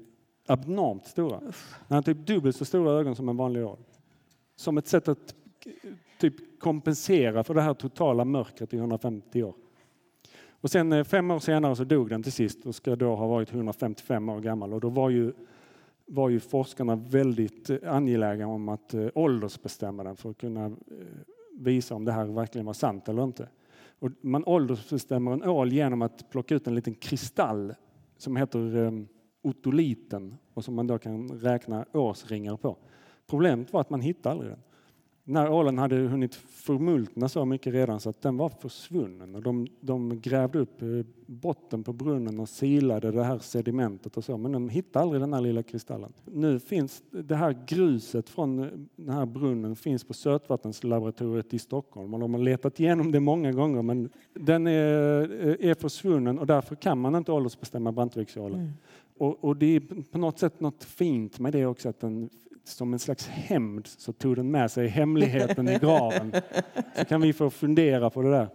abnormt 0.47 1.05
stora. 1.05 1.39
Den 1.39 1.95
hade 1.95 2.13
typ 2.13 2.27
dubbelt 2.27 2.55
så 2.55 2.65
stora 2.65 2.91
ögon 2.91 3.15
som 3.15 3.29
en 3.29 3.37
vanlig 3.37 3.65
ål. 3.65 3.79
Som 4.55 4.77
ett 4.77 4.87
sätt 4.87 5.07
att 5.07 5.35
typ 6.19 6.59
kompensera 6.59 7.43
för 7.43 7.53
det 7.53 7.61
här 7.61 7.73
totala 7.73 8.25
mörkret 8.25 8.73
i 8.73 8.77
150 8.77 9.43
år. 9.43 9.55
Och 10.59 10.67
Och 10.67 10.71
sen 10.71 10.93
eh, 10.93 11.03
fem 11.03 11.31
år 11.31 11.39
senare 11.39 11.75
så 11.75 11.83
dog 11.83 12.09
den 12.09 12.23
till 12.23 12.31
sist 12.31 12.65
och 12.65 12.75
ska 12.75 12.95
då 12.95 13.15
ha 13.15 13.27
varit 13.27 13.53
155 13.53 14.29
år 14.29 14.39
gammal. 14.39 14.73
Och 14.73 14.81
då 14.81 14.89
var 14.89 15.09
ju, 15.09 15.33
var 16.07 16.29
ju 16.29 16.39
forskarna 16.39 16.95
väldigt 16.95 17.69
eh, 17.69 17.77
angelägna 17.85 18.47
om 18.47 18.69
att 18.69 18.93
eh, 18.93 19.07
åldersbestämma 19.15 20.03
den 20.03 20.15
för 20.15 20.29
att 20.29 20.37
kunna 20.37 20.65
eh, 20.65 20.73
visa 21.59 21.95
om 21.95 22.05
det 22.05 22.11
här 22.11 22.25
verkligen 22.25 22.65
var 22.65 22.73
sant 22.73 23.09
eller 23.09 23.23
inte. 23.23 23.49
Och 23.99 24.11
man 24.21 24.43
åldersbestämmer 24.45 25.31
en 25.31 25.43
ål 25.43 25.71
genom 25.73 26.01
att 26.01 26.29
plocka 26.29 26.55
ut 26.55 26.67
en 26.67 26.75
liten 26.75 26.95
kristall 26.95 27.73
som 28.17 28.35
heter 28.35 28.91
otoliten 29.41 30.37
och 30.53 30.65
som 30.65 30.75
man 30.75 30.87
då 30.87 30.97
kan 30.97 31.29
räkna 31.29 31.85
årsringar 31.93 32.57
på. 32.57 32.77
Problemet 33.27 33.73
var 33.73 33.81
att 33.81 33.89
man 33.89 34.01
hittade 34.01 34.33
aldrig 34.33 34.51
den 34.51 34.59
när 35.29 35.51
ålen 35.51 35.77
hade 35.77 35.95
hunnit 35.95 36.35
förmultna 36.35 37.29
så 37.29 37.45
mycket 37.45 37.73
redan 37.73 37.99
så 37.99 38.09
att 38.09 38.21
den 38.21 38.37
var 38.37 38.49
försvunnen. 38.49 39.35
Och 39.35 39.41
de, 39.41 39.67
de 39.79 40.21
grävde 40.21 40.59
upp 40.59 40.81
eh, 40.81 40.87
botten 41.25 41.83
på 41.83 41.93
brunnen 41.93 42.39
och 42.39 42.49
silade 42.49 43.11
det 43.11 43.23
här 43.23 43.39
sedimentet 43.39 44.17
och 44.17 44.23
så, 44.23 44.37
men 44.37 44.51
de 44.51 44.69
hittade 44.69 45.03
aldrig 45.03 45.21
den 45.21 45.33
här 45.33 45.41
lilla 45.41 45.63
kristallen. 45.63 46.13
Nu 46.25 46.59
finns 46.59 47.03
det 47.11 47.35
här 47.35 47.57
gruset 47.67 48.29
från 48.29 48.59
eh, 48.59 48.69
den 48.95 49.13
här 49.13 49.25
brunnen 49.25 49.75
finns 49.75 50.03
på 50.03 50.13
sötvattenslaboratoriet 50.13 51.53
i 51.53 51.59
Stockholm 51.59 52.13
och 52.13 52.19
de 52.19 52.33
har 52.33 52.41
letat 52.41 52.79
igenom 52.79 53.11
det 53.11 53.19
många 53.19 53.51
gånger 53.51 53.81
men 53.81 54.09
den 54.33 54.67
är, 54.67 55.21
eh, 55.47 55.69
är 55.69 55.73
försvunnen 55.75 56.39
och 56.39 56.47
därför 56.47 56.75
kan 56.75 56.99
man 56.99 57.15
inte 57.15 57.31
åldersbestämma 57.31 57.91
Brantviksålen. 57.91 58.59
Mm. 58.59 58.73
Och, 59.17 59.43
och, 59.43 59.57
det 59.57 59.75
är 59.75 59.79
på 60.11 60.17
något 60.17 60.39
sätt 60.39 60.59
något 60.59 60.83
fint 60.83 61.39
med 61.39 61.53
det 61.53 61.65
också 61.65 61.89
att 61.89 61.99
den 61.99 62.29
som 62.67 62.93
en 62.93 62.99
slags 62.99 63.27
hämnd 63.27 63.87
så 63.87 64.13
tog 64.13 64.35
den 64.35 64.51
med 64.51 64.71
sig 64.71 64.87
hemligheten 64.87 65.69
i 65.69 65.77
graven. 65.81 66.33
Så 66.95 67.05
kan 67.05 67.21
vi 67.21 67.33
få 67.33 67.49
fundera 67.49 68.09
på 68.09 68.21
det 68.21 68.31
där. 68.31 68.49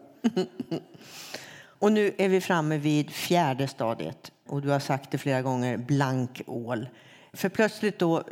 Och 1.83 1.93
nu 1.93 2.15
är 2.19 2.29
vi 2.29 2.41
framme 2.41 2.79
vid 2.79 3.11
fjärde 3.11 3.69
stadiet 3.69 4.33
och 4.47 4.63
du 4.63 4.69
har 4.71 4.79
sagt 4.79 5.11
det 5.11 5.19
flera 5.19 5.43
gånger, 5.43 5.77
blank 5.77 6.43
ål. 6.47 6.89
För 7.33 7.49
plötsligt 7.49 7.99
då, 7.99 8.23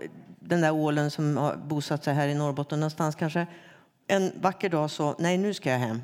den 0.40 0.60
där 0.60 0.72
ålen 0.72 1.10
som 1.10 1.36
har 1.36 1.56
bosatt 1.56 2.04
sig 2.04 2.14
här 2.14 2.28
i 2.28 2.34
Norrbotten 2.34 2.80
någonstans 2.80 3.14
kanske, 3.14 3.46
en 4.06 4.32
vacker 4.40 4.68
dag 4.68 4.90
så, 4.90 5.14
nej 5.18 5.38
nu 5.38 5.54
ska 5.54 5.70
jag 5.70 5.78
hem. 5.78 6.02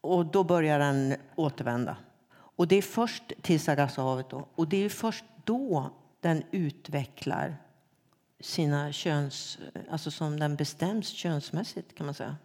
Och 0.00 0.26
då 0.26 0.44
börjar 0.44 0.78
den 0.78 1.14
återvända. 1.34 1.96
Och 2.32 2.68
det 2.68 2.76
är 2.76 2.82
först 2.82 3.32
till 3.42 3.60
Sargassohavet 3.60 4.30
då, 4.30 4.46
och 4.54 4.68
det 4.68 4.84
är 4.84 4.88
först 4.88 5.24
då 5.44 5.90
den 6.20 6.42
utvecklar 6.50 7.56
sina 8.42 8.92
köns, 8.92 9.58
alltså 9.90 10.10
som 10.10 10.38
den 10.40 10.56
bestäms 10.56 11.08
könsmässigt 11.08 11.94
kan 11.94 12.06
man 12.06 12.14
säga. 12.14 12.36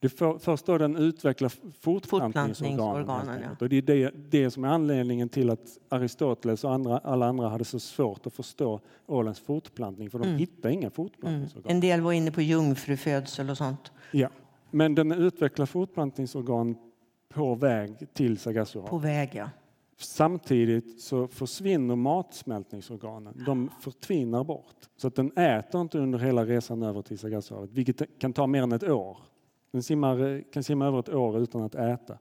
Det 0.00 0.08
för, 0.08 0.38
först 0.38 0.66
då 0.66 0.78
den 0.78 0.96
utvecklar 0.96 1.52
fortplantningsorganen. 1.80 3.42
Ja. 3.60 3.68
Det 3.68 3.76
är 3.76 3.82
det, 3.82 4.10
det, 4.30 4.50
som 4.50 4.64
är 4.64 4.68
anledningen 4.68 5.28
till 5.28 5.50
att 5.50 5.78
Aristoteles 5.88 6.64
och 6.64 6.74
andra, 6.74 6.98
alla 6.98 7.26
andra 7.26 7.48
hade 7.48 7.64
så 7.64 7.80
svårt 7.80 8.26
att 8.26 8.32
förstå 8.32 8.80
ålens 9.06 9.40
fortplantning 9.40 10.10
för 10.10 10.18
de 10.18 10.28
mm. 10.28 10.38
hittade 10.38 10.74
inga 10.74 10.90
fortplantningsorgan. 10.90 11.64
Mm. 11.64 11.76
En 11.76 11.80
del 11.80 12.00
var 12.00 12.12
inne 12.12 12.30
på 12.30 12.42
jungfrufödsel 12.42 13.50
och 13.50 13.56
sånt. 13.56 13.92
Ja, 14.12 14.28
men 14.70 14.94
den 14.94 15.12
utvecklar 15.12 15.66
fortplantningsorgan 15.66 16.76
på 17.28 17.54
väg 17.54 18.14
till 18.14 18.38
Sargassohavet. 18.38 18.90
På 18.90 18.98
väg, 18.98 19.30
ja. 19.32 19.50
Samtidigt 20.02 21.00
så 21.00 21.28
försvinner 21.28 21.96
matsmältningsorganen. 21.96 23.42
De 23.46 23.70
förtvinar 23.80 24.44
bort. 24.44 24.76
Så 24.96 25.08
att 25.08 25.14
den 25.14 25.32
äter 25.38 25.80
inte 25.80 25.98
under 25.98 26.18
hela 26.18 26.44
resan 26.44 26.82
över 26.82 27.02
till 27.02 27.18
Sargassohavet, 27.18 27.70
vilket 27.72 28.18
kan 28.18 28.32
ta 28.32 28.46
mer 28.46 28.62
än 28.62 28.72
ett 28.72 28.82
år. 28.82 29.18
Den 29.70 29.82
simmar, 29.82 30.42
kan 30.52 30.64
simma 30.64 30.86
över 30.86 30.98
ett 30.98 31.08
år 31.08 31.38
utan 31.38 31.62
att 31.62 31.74
äta. 31.74 32.18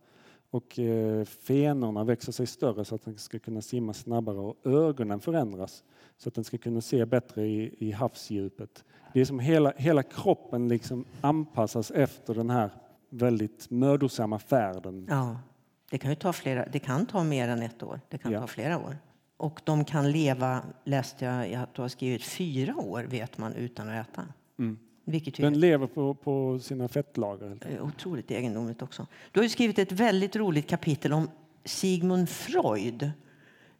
Och 0.51 0.79
eh, 0.79 1.25
fenorna 1.25 2.03
växer 2.03 2.31
sig 2.31 2.47
större 2.47 2.85
så 2.85 2.95
att 2.95 3.05
den 3.05 3.17
ska 3.17 3.39
kunna 3.39 3.61
simma 3.61 3.93
snabbare 3.93 4.37
och 4.37 4.57
ögonen 4.63 5.19
förändras 5.19 5.83
så 6.17 6.29
att 6.29 6.35
den 6.35 6.43
ska 6.43 6.57
kunna 6.57 6.81
se 6.81 7.05
bättre 7.05 7.47
i, 7.47 7.75
i 7.77 7.91
havsdjupet. 7.91 8.83
Det 9.13 9.21
är 9.21 9.25
som 9.25 9.39
hela, 9.39 9.73
hela 9.77 10.03
kroppen 10.03 10.67
liksom 10.67 11.05
anpassas 11.21 11.91
efter 11.91 12.33
den 12.33 12.49
här 12.49 12.69
väldigt 13.09 13.69
mödosamma 13.69 14.39
färden. 14.39 15.05
Ja. 15.09 15.37
Det 15.89 15.97
kan 15.97 16.09
ju 16.11 16.15
ta 16.15 16.33
flera, 16.33 16.65
det 16.65 16.79
kan 16.79 17.05
ta 17.05 17.23
mer 17.23 17.47
än 17.47 17.61
ett 17.61 17.83
år. 17.83 18.01
Det 18.09 18.17
kan 18.17 18.31
ja. 18.31 18.39
ta 18.39 18.47
flera 18.47 18.77
år. 18.77 18.97
Och 19.37 19.61
de 19.63 19.85
kan 19.85 20.11
leva, 20.11 20.63
läste 20.83 21.25
jag 21.25 21.53
att 21.53 21.73
du 21.73 21.81
har 21.81 21.89
skrivit, 21.89 22.23
fyra 22.23 22.75
år 22.75 23.03
vet 23.03 23.37
man 23.37 23.53
utan 23.53 23.89
att 23.89 24.09
äta. 24.09 24.25
Mm. 24.59 24.77
Den 25.05 25.53
är, 25.53 25.57
lever 25.57 25.87
på, 25.87 26.13
på 26.13 26.59
sina 26.59 26.87
fettlager. 26.87 27.79
Otroligt 27.81 28.31
egendomligt 28.31 28.81
också. 28.81 29.07
Du 29.31 29.39
har 29.39 29.47
skrivit 29.47 29.79
ett 29.79 29.91
väldigt 29.91 30.35
roligt 30.35 30.69
kapitel 30.69 31.13
om 31.13 31.29
Sigmund 31.65 32.29
Freud 32.29 33.11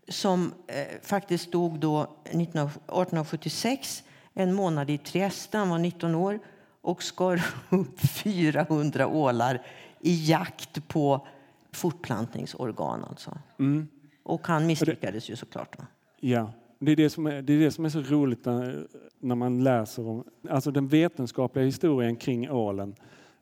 som 0.07 0.53
eh, 0.67 1.01
faktiskt 1.03 1.51
dog 1.51 1.79
då 1.79 2.17
19, 2.33 2.61
1876, 2.67 4.03
en 4.33 4.53
månad 4.53 4.89
i 4.89 4.97
Trieste. 4.97 5.57
Han 5.57 5.69
var 5.69 5.77
19 5.77 6.15
år 6.15 6.39
och 6.81 7.03
skar 7.03 7.43
upp 7.69 7.99
400 7.99 9.07
ålar 9.07 9.65
i 10.01 10.29
jakt 10.29 10.87
på 10.87 11.27
fortplantningsorgan 11.71 13.03
alltså. 13.03 13.37
Mm. 13.59 13.87
Och 14.23 14.47
han 14.47 14.67
misslyckades 14.67 15.29
ju 15.29 15.35
såklart. 15.35 15.77
Då. 15.77 15.83
Ja, 16.19 16.53
det 16.79 16.91
är 16.91 16.95
det, 16.95 17.09
som 17.09 17.25
är, 17.25 17.41
det 17.41 17.53
är 17.53 17.59
det 17.59 17.71
som 17.71 17.85
är 17.85 17.89
så 17.89 18.01
roligt 18.01 18.45
när, 18.45 18.87
när 19.19 19.35
man 19.35 19.63
läser 19.63 20.07
om 20.07 20.23
alltså 20.49 20.71
den 20.71 20.87
vetenskapliga 20.87 21.65
historien 21.65 22.15
kring 22.15 22.51
ålen. 22.51 22.95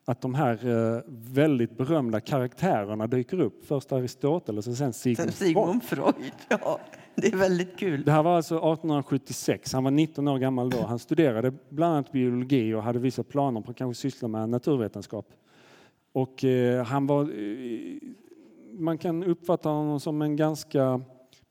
Att 0.05 0.21
de 0.21 0.35
här 0.35 0.67
eh, 0.67 1.01
väldigt 1.07 1.77
berömda 1.77 2.19
karaktärerna 2.19 3.07
dyker 3.07 3.39
upp. 3.39 3.65
Först 3.65 3.91
Aristoteles 3.91 4.67
och 4.67 4.73
sen 4.73 4.93
Sigmund, 4.93 5.33
Sigmund 5.33 5.83
Freud. 5.83 6.15
Freud. 6.15 6.31
Ja, 6.61 6.79
det 7.15 7.27
är 7.27 7.37
väldigt 7.37 7.77
kul. 7.77 8.03
Det 8.03 8.11
här 8.11 8.23
var 8.23 8.35
alltså 8.35 8.55
1876. 8.55 9.73
Han 9.73 9.83
var 9.83 9.91
19 9.91 10.27
år 10.27 10.37
gammal 10.37 10.69
då. 10.69 10.85
Han 10.85 10.99
studerade 10.99 11.53
bland 11.69 11.93
annat 11.93 12.11
biologi 12.11 12.73
och 12.73 12.83
hade 12.83 12.99
vissa 12.99 13.23
planer 13.23 13.61
på 13.61 13.71
att 13.71 13.77
kanske 13.77 14.01
syssla 14.01 14.27
med 14.27 14.49
naturvetenskap. 14.49 15.25
Och 16.17 16.43
eh, 16.43 16.85
han 16.85 17.07
var, 17.07 17.21
eh, 17.21 17.97
man 18.73 18.97
kan 18.97 19.23
uppfatta 19.23 19.69
honom 19.69 19.99
som 19.99 20.21
en 20.21 20.35
ganska 20.35 21.01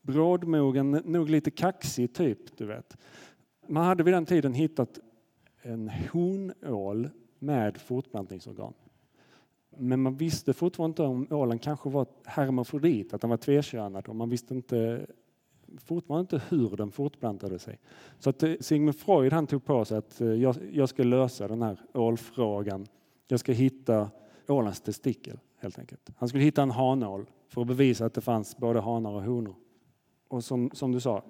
brådmogen, 0.01 0.91
nog 0.91 1.29
lite 1.29 1.51
kaxig 1.51 2.13
typ, 2.13 2.57
du 2.57 2.65
vet. 2.65 2.97
Man 3.67 3.85
hade 3.85 4.03
vid 4.03 4.13
den 4.13 4.25
tiden 4.25 4.53
hittat 4.53 4.99
en 5.61 5.91
honål 6.11 7.09
med 7.39 7.77
fortplantningsorgan. 7.77 8.73
Men 9.77 10.01
man 10.01 10.15
visste 10.15 10.53
fortfarande 10.53 10.91
inte 10.91 11.03
om 11.03 11.27
ålen 11.29 11.59
kanske 11.59 11.89
var 11.89 12.07
hermafrodit, 12.25 13.13
att 13.13 13.21
den 13.21 13.29
var 13.29 13.37
tvekönad 13.37 14.07
och 14.07 14.15
man 14.15 14.29
visste 14.29 14.53
inte 14.53 15.05
fortfarande 15.77 16.21
inte 16.21 16.41
hur 16.49 16.77
den 16.77 16.91
fortplantade 16.91 17.59
sig. 17.59 17.79
Så 18.19 18.29
att 18.29 18.43
eh, 18.43 18.53
Sigmund 18.59 18.95
Freud 18.95 19.33
han 19.33 19.47
tog 19.47 19.65
på 19.65 19.85
sig 19.85 19.97
att 19.97 20.19
jag, 20.19 20.55
jag 20.71 20.89
ska 20.89 21.03
lösa 21.03 21.47
den 21.47 21.61
här 21.61 21.81
ålfrågan. 21.93 22.87
Jag 23.27 23.39
ska 23.39 23.51
hitta 23.51 24.09
ålens 24.49 24.81
testikel 24.81 25.39
helt 25.59 25.79
enkelt. 25.79 26.09
Han 26.17 26.29
skulle 26.29 26.43
hitta 26.43 26.61
en 26.61 26.71
hanål 26.71 27.25
för 27.47 27.61
att 27.61 27.67
bevisa 27.67 28.05
att 28.05 28.13
det 28.13 28.21
fanns 28.21 28.57
både 28.57 28.79
hanar 28.79 29.11
och 29.11 29.23
honor. 29.23 29.55
Och 30.29 30.43
som, 30.43 30.69
som 30.73 30.91
du 30.91 30.99
sa, 30.99 31.23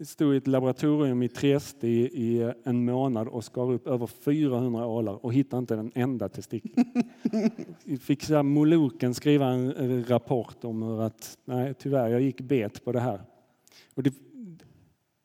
stod 0.00 0.34
i 0.34 0.36
ett 0.36 0.46
laboratorium 0.46 1.22
i 1.22 1.28
Trieste 1.28 1.88
i, 1.88 2.00
i, 2.02 2.52
en 2.64 2.84
månad 2.84 3.28
och 3.28 3.44
skar 3.44 3.72
upp 3.72 3.86
över 3.86 4.06
400 4.06 4.86
ålar 4.86 5.24
och 5.24 5.34
hittade 5.34 5.58
inte 5.58 5.74
en 5.74 5.92
enda 5.94 6.28
testikel. 6.28 6.84
Fick 8.00 8.22
så 8.22 8.42
Moloken 8.42 9.14
skriva 9.14 9.46
en 9.46 10.04
rapport 10.08 10.64
om 10.64 10.82
hur 10.82 11.00
att 11.00 11.38
nej, 11.44 11.74
tyvärr, 11.74 12.08
jag 12.08 12.20
gick 12.20 12.40
bet 12.40 12.84
på 12.84 12.92
det 12.92 13.00
här. 13.00 13.22
Och 13.94 14.02
det, 14.02 14.14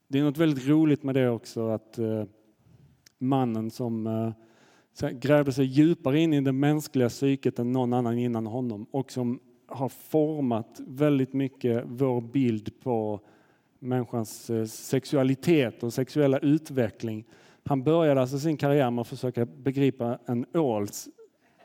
det 0.07 0.19
är 0.19 0.23
något 0.23 0.37
väldigt 0.37 0.67
roligt 0.67 1.03
med 1.03 1.15
det 1.15 1.29
också 1.29 1.67
att 1.67 1.97
eh, 1.97 2.23
mannen 3.17 3.71
som 3.71 4.07
eh, 4.07 4.31
grävde 5.01 5.51
sig 5.51 5.65
djupare 5.65 6.19
in 6.19 6.33
i 6.33 6.41
det 6.41 6.51
mänskliga 6.51 7.09
psyket 7.09 7.59
än 7.59 7.71
någon 7.71 7.93
annan 7.93 8.17
innan 8.17 8.45
honom 8.45 8.85
och 8.91 9.11
som 9.11 9.39
har 9.67 9.89
format 9.89 10.81
väldigt 10.87 11.33
mycket 11.33 11.83
vår 11.85 12.21
bild 12.21 12.79
på 12.83 13.19
människans 13.79 14.49
eh, 14.49 14.65
sexualitet 14.65 15.83
och 15.83 15.93
sexuella 15.93 16.39
utveckling. 16.39 17.25
Han 17.65 17.83
började 17.83 18.21
alltså 18.21 18.39
sin 18.39 18.57
karriär 18.57 18.91
med 18.91 19.01
att 19.01 19.07
försöka 19.07 19.45
begripa 19.45 20.19
en 20.25 20.45
åls 20.53 21.09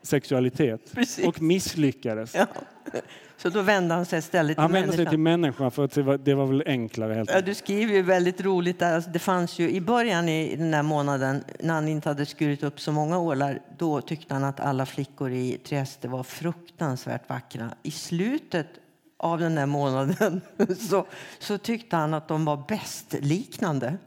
sexualitet 0.03 0.93
Precis. 0.93 1.27
och 1.27 1.41
misslyckades. 1.41 2.35
Ja. 2.35 2.47
Så 3.37 3.49
då 3.49 3.61
vände 3.61 3.95
han 3.95 4.05
sig 4.05 4.19
istället 4.19 4.57
till 4.57 4.61
Han 4.61 4.71
vände 4.71 4.93
sig 4.93 5.05
till 5.05 5.19
människan 5.19 5.71
för 5.71 5.85
att 5.85 5.91
det 5.91 6.03
var, 6.03 6.17
det 6.17 6.33
var 6.33 6.45
väl 6.45 6.63
enklare. 6.65 7.13
Helt 7.13 7.29
ja, 7.33 7.41
du 7.41 7.53
skriver 7.53 7.93
ju 7.93 8.01
väldigt 8.01 8.41
roligt 8.41 8.79
där. 8.79 8.95
Alltså 8.95 9.09
det 9.09 9.19
fanns 9.19 9.59
ju 9.59 9.69
i 9.69 9.81
början 9.81 10.29
i 10.29 10.55
den 10.55 10.73
här 10.73 10.83
månaden 10.83 11.43
när 11.59 11.73
han 11.73 11.87
inte 11.87 12.09
hade 12.09 12.25
skurit 12.25 12.63
upp 12.63 12.79
så 12.79 12.91
många 12.91 13.17
ålar. 13.17 13.59
Då 13.77 14.01
tyckte 14.01 14.33
han 14.33 14.43
att 14.43 14.59
alla 14.59 14.85
flickor 14.85 15.31
i 15.31 15.57
Trieste 15.63 16.07
var 16.07 16.23
fruktansvärt 16.23 17.29
vackra. 17.29 17.69
I 17.83 17.91
slutet 17.91 18.67
av 19.17 19.39
den 19.39 19.57
här 19.57 19.65
månaden 19.65 20.41
så, 20.89 21.05
så 21.39 21.57
tyckte 21.57 21.95
han 21.95 22.13
att 22.13 22.27
de 22.27 22.45
var 22.45 22.63
bäst 22.67 23.15
liknande. 23.19 23.97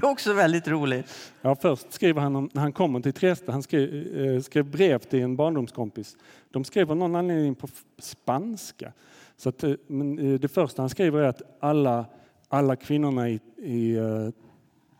Det 0.00 0.06
är 0.06 0.10
också 0.10 0.32
väldigt 0.32 0.68
roligt. 0.68 1.32
Ja, 1.42 1.54
först 1.54 1.92
skriver 1.92 2.20
han 2.20 2.36
om, 2.36 2.50
när 2.52 2.62
han 2.62 2.72
kommer 2.72 3.00
till 3.00 3.12
Trieste, 3.12 3.52
han 3.52 3.62
skrev, 3.62 4.16
eh, 4.16 4.40
skrev 4.40 4.64
brev 4.64 4.98
till 4.98 5.22
en 5.22 5.36
barndomskompis. 5.36 6.16
De 6.50 6.64
skrev 6.64 6.90
av 6.90 6.96
någon 6.96 7.16
anledning 7.16 7.54
på 7.54 7.68
spanska. 7.98 8.92
Så 9.36 9.48
att, 9.48 9.64
eh, 9.64 9.72
men, 9.86 10.18
eh, 10.18 10.40
det 10.40 10.48
första 10.48 10.82
han 10.82 10.88
skriver 10.88 11.18
är 11.20 11.28
att 11.28 11.42
alla, 11.60 12.06
alla 12.48 12.76
kvinnorna 12.76 13.28
i, 13.28 13.40
i 13.56 13.98
uh, 13.98 14.30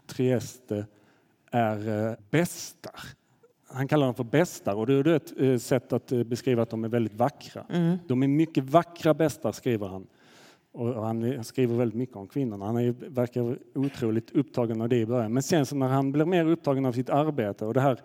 Trieste 0.06 0.86
är 1.50 1.88
uh, 1.88 2.14
bästar. 2.30 3.00
Han 3.68 3.88
kallar 3.88 4.06
dem 4.06 4.14
för 4.14 4.24
bästar 4.24 4.74
och 4.74 4.86
det 4.86 4.94
är 4.94 5.08
ett 5.54 5.62
sätt 5.62 5.92
att 5.92 6.06
beskriva 6.06 6.62
att 6.62 6.70
de 6.70 6.84
är 6.84 6.88
väldigt 6.88 7.14
vackra. 7.14 7.64
Mm. 7.70 7.98
De 8.08 8.22
är 8.22 8.28
mycket 8.28 8.64
vackra 8.64 9.14
bästar, 9.14 9.52
skriver 9.52 9.88
han. 9.88 10.06
Och 10.72 11.06
han 11.06 11.44
skriver 11.44 11.76
väldigt 11.76 11.98
mycket 11.98 12.16
om 12.16 12.26
kvinnorna. 12.26 12.66
Han 12.66 12.76
är, 12.76 12.94
verkar 13.08 13.58
otroligt 13.74 14.30
upptagen 14.30 14.80
av 14.80 14.88
det 14.88 14.96
i 14.96 15.06
början. 15.06 15.32
Men 15.32 15.42
sen 15.42 15.66
så 15.66 15.76
när 15.76 15.88
han 15.88 16.12
blir 16.12 16.24
mer 16.24 16.44
upptagen 16.44 16.86
av 16.86 16.92
sitt 16.92 17.10
arbete 17.10 17.64
och 17.64 17.74
det 17.74 17.80
här 17.80 18.00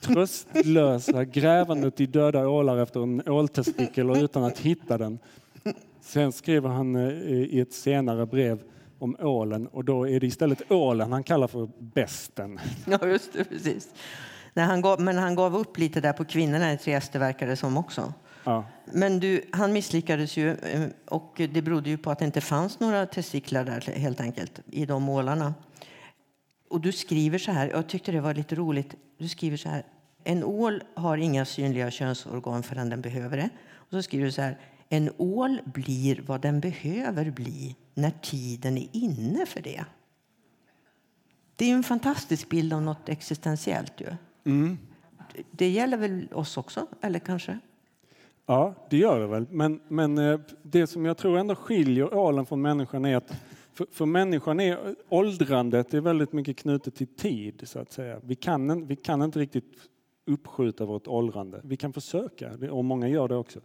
tröstlösa 0.00 1.24
grävandet 1.24 2.00
i 2.00 2.06
döda 2.06 2.48
ålar 2.48 2.78
efter 2.78 3.02
en 3.02 3.28
åltestikel 3.28 4.10
och 4.10 4.16
utan 4.16 4.44
att 4.44 4.58
hitta 4.58 4.98
den. 4.98 5.18
Sen 6.00 6.32
skriver 6.32 6.68
han 6.68 6.96
eh, 6.96 7.08
i 7.28 7.60
ett 7.60 7.72
senare 7.72 8.26
brev 8.26 8.62
om 8.98 9.16
ålen 9.20 9.66
och 9.66 9.84
då 9.84 10.08
är 10.08 10.20
det 10.20 10.26
istället 10.26 10.72
ålen 10.72 11.12
han 11.12 11.22
kallar 11.22 11.46
för 11.46 11.68
besten. 11.78 12.58
Ja, 12.86 13.06
just 13.06 13.32
det, 13.32 13.44
precis. 13.44 13.88
Nej, 14.54 14.64
han 14.64 14.80
gav, 14.80 15.00
men 15.00 15.18
han 15.18 15.34
gav 15.34 15.56
upp 15.56 15.78
lite 15.78 16.00
där 16.00 16.12
på 16.12 16.24
kvinnorna 16.24 16.72
i 16.72 16.78
Trieste 16.78 17.18
verkar 17.18 17.46
det 17.46 17.56
som 17.56 17.76
också. 17.76 18.12
Ja. 18.50 18.64
Men 18.84 19.20
du, 19.20 19.42
han 19.52 19.72
misslyckades 19.72 20.36
ju 20.36 20.50
eh, 20.50 20.88
och 21.04 21.32
det 21.36 21.62
berodde 21.62 21.90
ju 21.90 21.98
på 21.98 22.10
att 22.10 22.18
det 22.18 22.24
inte 22.24 22.40
fanns 22.40 22.80
några 22.80 23.06
testiklar 23.06 23.64
där 23.64 23.80
helt 23.80 24.20
enkelt 24.20 24.60
i 24.70 24.86
de 24.86 25.02
målarna. 25.02 25.54
Och 26.70 26.80
du 26.80 26.92
skriver 26.92 27.38
så 27.38 27.52
här, 27.52 27.68
jag 27.68 27.88
tyckte 27.88 28.12
det 28.12 28.20
var 28.20 28.34
lite 28.34 28.54
roligt, 28.54 28.94
du 29.18 29.28
skriver 29.28 29.56
så 29.56 29.68
här. 29.68 29.84
En 30.24 30.44
ål 30.44 30.82
har 30.94 31.16
inga 31.16 31.44
synliga 31.44 31.90
könsorgan 31.90 32.62
förrän 32.62 32.90
den 32.90 33.00
behöver 33.00 33.36
det. 33.36 33.50
Och 33.72 33.90
så 33.90 34.02
skriver 34.02 34.24
du 34.24 34.32
så 34.32 34.42
här. 34.42 34.58
En 34.88 35.10
ål 35.16 35.60
blir 35.64 36.22
vad 36.26 36.40
den 36.40 36.60
behöver 36.60 37.30
bli 37.30 37.76
när 37.94 38.10
tiden 38.10 38.78
är 38.78 38.88
inne 38.92 39.46
för 39.46 39.62
det. 39.62 39.84
Det 41.56 41.70
är 41.70 41.74
en 41.74 41.82
fantastisk 41.82 42.48
bild 42.48 42.72
av 42.72 42.82
något 42.82 43.08
existentiellt. 43.08 44.00
Ju. 44.00 44.06
Mm. 44.44 44.78
Det 45.50 45.68
gäller 45.68 45.96
väl 45.96 46.28
oss 46.32 46.56
också, 46.56 46.86
eller 47.00 47.18
kanske? 47.18 47.58
Ja, 48.50 48.74
det 48.90 48.96
gör 48.96 49.20
det 49.20 49.26
väl. 49.26 49.46
Men, 49.50 49.80
men 49.88 50.18
eh, 50.18 50.40
det 50.62 50.86
som 50.86 51.04
jag 51.04 51.16
tror 51.16 51.38
ändå 51.38 51.54
skiljer 51.54 52.14
ålen 52.14 52.46
från 52.46 52.62
människan 52.62 53.04
är 53.04 53.16
att 53.16 53.32
för, 53.72 53.86
för 53.90 54.06
människan 54.06 54.60
är 54.60 54.78
åldrandet 55.08 55.94
är 55.94 56.00
väldigt 56.00 56.32
mycket 56.32 56.56
knutet 56.56 56.94
till 56.94 57.06
tid. 57.06 57.62
så 57.64 57.78
att 57.78 57.92
säga. 57.92 58.20
Vi 58.22 58.34
kan, 58.34 58.86
vi 58.86 58.96
kan 58.96 59.22
inte 59.22 59.38
riktigt 59.38 59.64
uppskjuta 60.26 60.84
vårt 60.84 61.08
åldrande. 61.08 61.60
Vi 61.64 61.76
kan 61.76 61.92
försöka, 61.92 62.50
och 62.70 62.84
många 62.84 63.08
gör 63.08 63.28
det 63.28 63.36
också. 63.36 63.60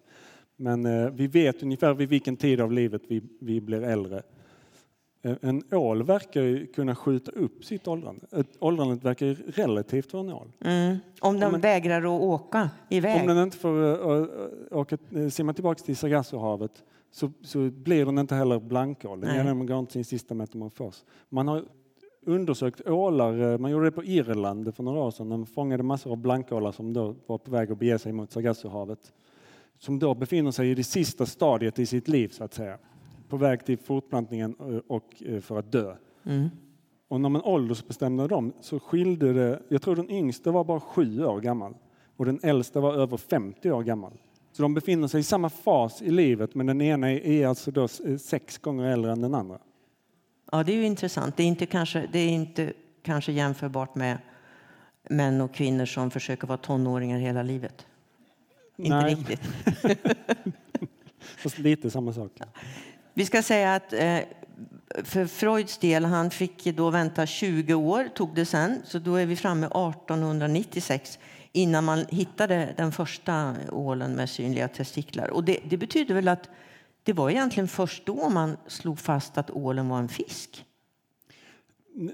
Men 0.56 0.86
eh, 0.86 1.10
vi 1.10 1.28
vet 1.28 1.63
ungefär 1.63 1.93
vid 1.93 2.10
vilken 2.10 2.38
tid 2.38 2.62
av 2.62 2.71
livet 2.71 3.02
vi, 3.08 3.21
vi 3.41 3.62
blir 3.62 3.84
äldre. 3.84 4.24
Eh, 5.26 5.36
en 5.42 5.64
ål 5.72 6.04
verkar 6.04 6.74
kunna 6.74 6.96
skjuta 6.96 7.32
upp 7.32 7.66
sitt 7.66 7.88
åldrande. 7.88 8.26
Åldrandet 8.60 9.04
verkar 9.04 9.28
relativt 9.52 10.12
för 10.12 10.20
en 10.20 10.30
ål. 10.30 10.52
Mm. 10.62 10.98
Om 11.20 11.40
den 11.40 11.56
om 11.56 11.62
vägrar 11.62 12.02
att 12.02 12.22
åka 12.22 12.70
iväg? 12.90 13.22
Om 13.22 13.28
den 13.28 13.38
inte 13.38 13.58
får 13.58 13.70
uh, 13.70 14.28
åka, 14.72 14.98
simma 15.32 15.54
tillbaka 15.54 15.84
till 15.84 15.98
Sargassohavet 15.98 16.84
så, 17.12 17.32
så 17.42 17.60
blir 17.60 18.06
den 18.06 18.18
inte 18.18 18.36
heller 18.36 18.60
blankål. 18.60 19.22
Den 19.22 19.66
går 19.66 19.80
inte 19.80 19.94
sin 19.94 20.06
sista 20.06 20.34
metamorfos. 20.34 21.06
Man 21.30 21.48
har 21.48 21.64
undersökt 22.26 22.88
ålar, 22.88 23.58
man 23.58 23.72
gjorde 23.72 23.86
det 23.86 23.92
på 23.92 24.04
Irland 24.04 24.76
för 24.76 24.84
några 24.84 25.00
år 25.00 25.12
sedan. 25.12 25.28
Man 25.28 25.46
fångade 25.46 25.84
massor 25.84 26.12
av 26.12 26.18
blankålar 26.18 26.72
som 26.72 26.94
då 26.94 27.16
var 27.26 27.38
på 27.38 27.52
väg 27.52 27.72
att 27.72 27.80
bege 27.80 28.00
sig 28.00 28.12
mot 28.12 28.32
Sargassohavet. 28.32 29.14
Som 29.80 30.00
då 30.00 30.16
befinner 30.16 30.52
sig 30.52 30.72
i 30.72 30.76
det 30.76 30.84
sista 30.84 31.26
stadiet 31.26 31.80
i 31.80 31.86
sitt 31.86 32.08
liv 32.08 32.30
så 32.30 32.44
att 32.44 32.54
säga 32.54 32.78
på 33.30 33.38
väg 33.38 33.66
till 33.66 33.78
fortplantningen 33.78 34.56
eh, 34.60 34.82
och 34.88 35.24
eh, 35.26 35.42
för 35.42 35.60
att 35.60 35.72
dö. 35.72 35.96
Mm. 36.24 36.50
Och 37.08 37.22
när 37.22 37.30
man 37.30 37.42
åldersbestämde 37.42 38.28
dem 38.28 38.54
så 38.62 38.80
skilde 38.80 39.34
det, 39.34 39.62
jag 39.70 39.82
tror 39.82 39.96
den 39.96 40.12
yngsta 40.12 40.52
var 40.52 40.64
bara 40.64 40.80
sju 40.80 41.26
år 41.26 41.42
gammal 41.42 41.74
och 42.18 42.26
den 42.26 42.40
äldsta 42.44 42.80
var 42.80 42.94
över 42.94 43.18
50 43.18 43.72
år 43.72 43.84
gammal. 43.84 44.14
Så 44.52 44.62
de 44.62 44.74
befinner 44.74 45.08
sig 45.08 45.20
i 45.20 45.24
samma 45.24 45.50
fas 45.50 46.02
i 46.02 46.12
livet 46.12 46.56
men 46.56 46.66
den 46.66 46.82
ena 46.82 47.12
är 47.12 47.48
alltså 47.48 47.72
då 47.72 47.84
eh, 47.84 48.18
sex 48.18 48.58
gånger 48.58 48.86
äldre 48.86 49.12
än 49.12 49.22
den 49.22 49.36
andra. 49.36 49.60
Ja, 50.52 50.64
det 50.64 50.72
är 50.72 50.78
ju 50.78 50.86
intressant. 50.86 51.38
Det 51.38 51.44
är 51.44 51.48
inte 51.48 51.66
kanske, 51.66 52.08
det 52.12 52.20
är 52.20 52.30
inte 52.30 52.74
kanske 53.02 53.32
jämförbart 53.32 53.96
med 53.96 54.18
män 55.10 55.42
och 55.42 55.54
kvinnor 55.54 55.86
som 55.86 56.12
försöker 56.12 56.48
vara 56.48 56.58
tonåringar 56.58 57.20
hela 57.20 57.44
livet. 57.44 57.86
Inte 58.78 58.96
Nej. 58.96 59.16
riktigt. 59.16 59.42
Fast 61.20 61.58
lite 61.58 61.90
samma 61.90 62.14
sak. 62.14 62.32
Vi 63.17 63.25
ska 63.25 63.41
säga 63.41 63.75
att 63.75 63.93
eh, 63.93 64.19
för 65.04 65.25
Freuds 65.25 65.78
del, 65.78 66.06
han 66.06 66.30
fick 66.30 66.63
då 66.63 66.89
vänta 66.89 67.25
20 67.25 67.73
år, 67.73 68.08
tog 68.15 68.36
det 68.36 68.45
sen, 68.45 68.82
så 68.84 68.99
då 68.99 69.15
är 69.15 69.25
vi 69.25 69.36
framme 69.36 69.65
1896 69.67 71.19
innan 71.51 71.84
man 71.84 72.06
hittade 72.10 72.73
den 72.78 72.91
första 72.91 73.56
ålen 73.71 74.12
med 74.12 74.30
synliga 74.30 74.67
testiklar. 74.67 75.28
Och 75.30 75.43
det, 75.43 75.60
det 75.69 75.78
betyder 75.78 76.15
väl 76.15 76.28
att 76.28 76.49
det 77.04 77.13
var 77.13 77.30
egentligen 77.30 77.67
först 77.67 78.06
då 78.06 78.30
man 78.30 78.58
slog 78.67 78.99
fast 78.99 79.38
att 79.38 79.51
ålen 79.51 79.89
var 79.89 79.99
en 79.99 80.10
fisk? 80.10 80.65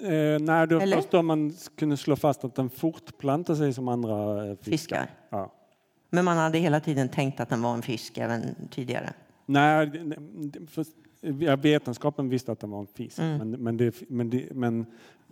Eh, 0.04 0.40
nej, 0.40 0.68
det 0.68 0.76
var 0.76 0.82
Eller? 0.82 0.98
först 0.98 1.12
då 1.12 1.22
man 1.22 1.54
kunde 1.78 1.98
slå 1.98 2.16
fast 2.16 2.44
att 2.44 2.56
den 2.56 2.70
fortplantar 2.70 3.56
sig 3.56 3.74
som 3.74 3.88
andra 3.88 4.46
eh, 4.46 4.56
fiskar. 4.56 4.72
fiskar. 4.72 5.08
Ja. 5.30 5.52
Men 6.10 6.26
man 6.26 6.38
hade 6.38 6.58
hela 6.58 6.80
tiden 6.80 7.10
tänkt 7.10 7.40
att 7.40 7.50
den 7.50 7.62
var 7.62 7.74
en 7.74 7.82
fisk 7.82 8.18
även 8.18 8.56
tidigare? 8.72 9.14
Nej, 9.46 9.92
vetenskapen 11.58 12.30
visste 12.30 12.52
att 12.52 12.60
den 12.60 12.70
var 12.70 12.80
en 12.80 12.88
fisk. 12.88 13.20
Mm. 13.20 13.38
Men, 13.38 13.52
men, 13.52 13.78
det, 13.78 14.10
men, 14.10 14.30
det, 14.30 14.48
men, 14.52 14.86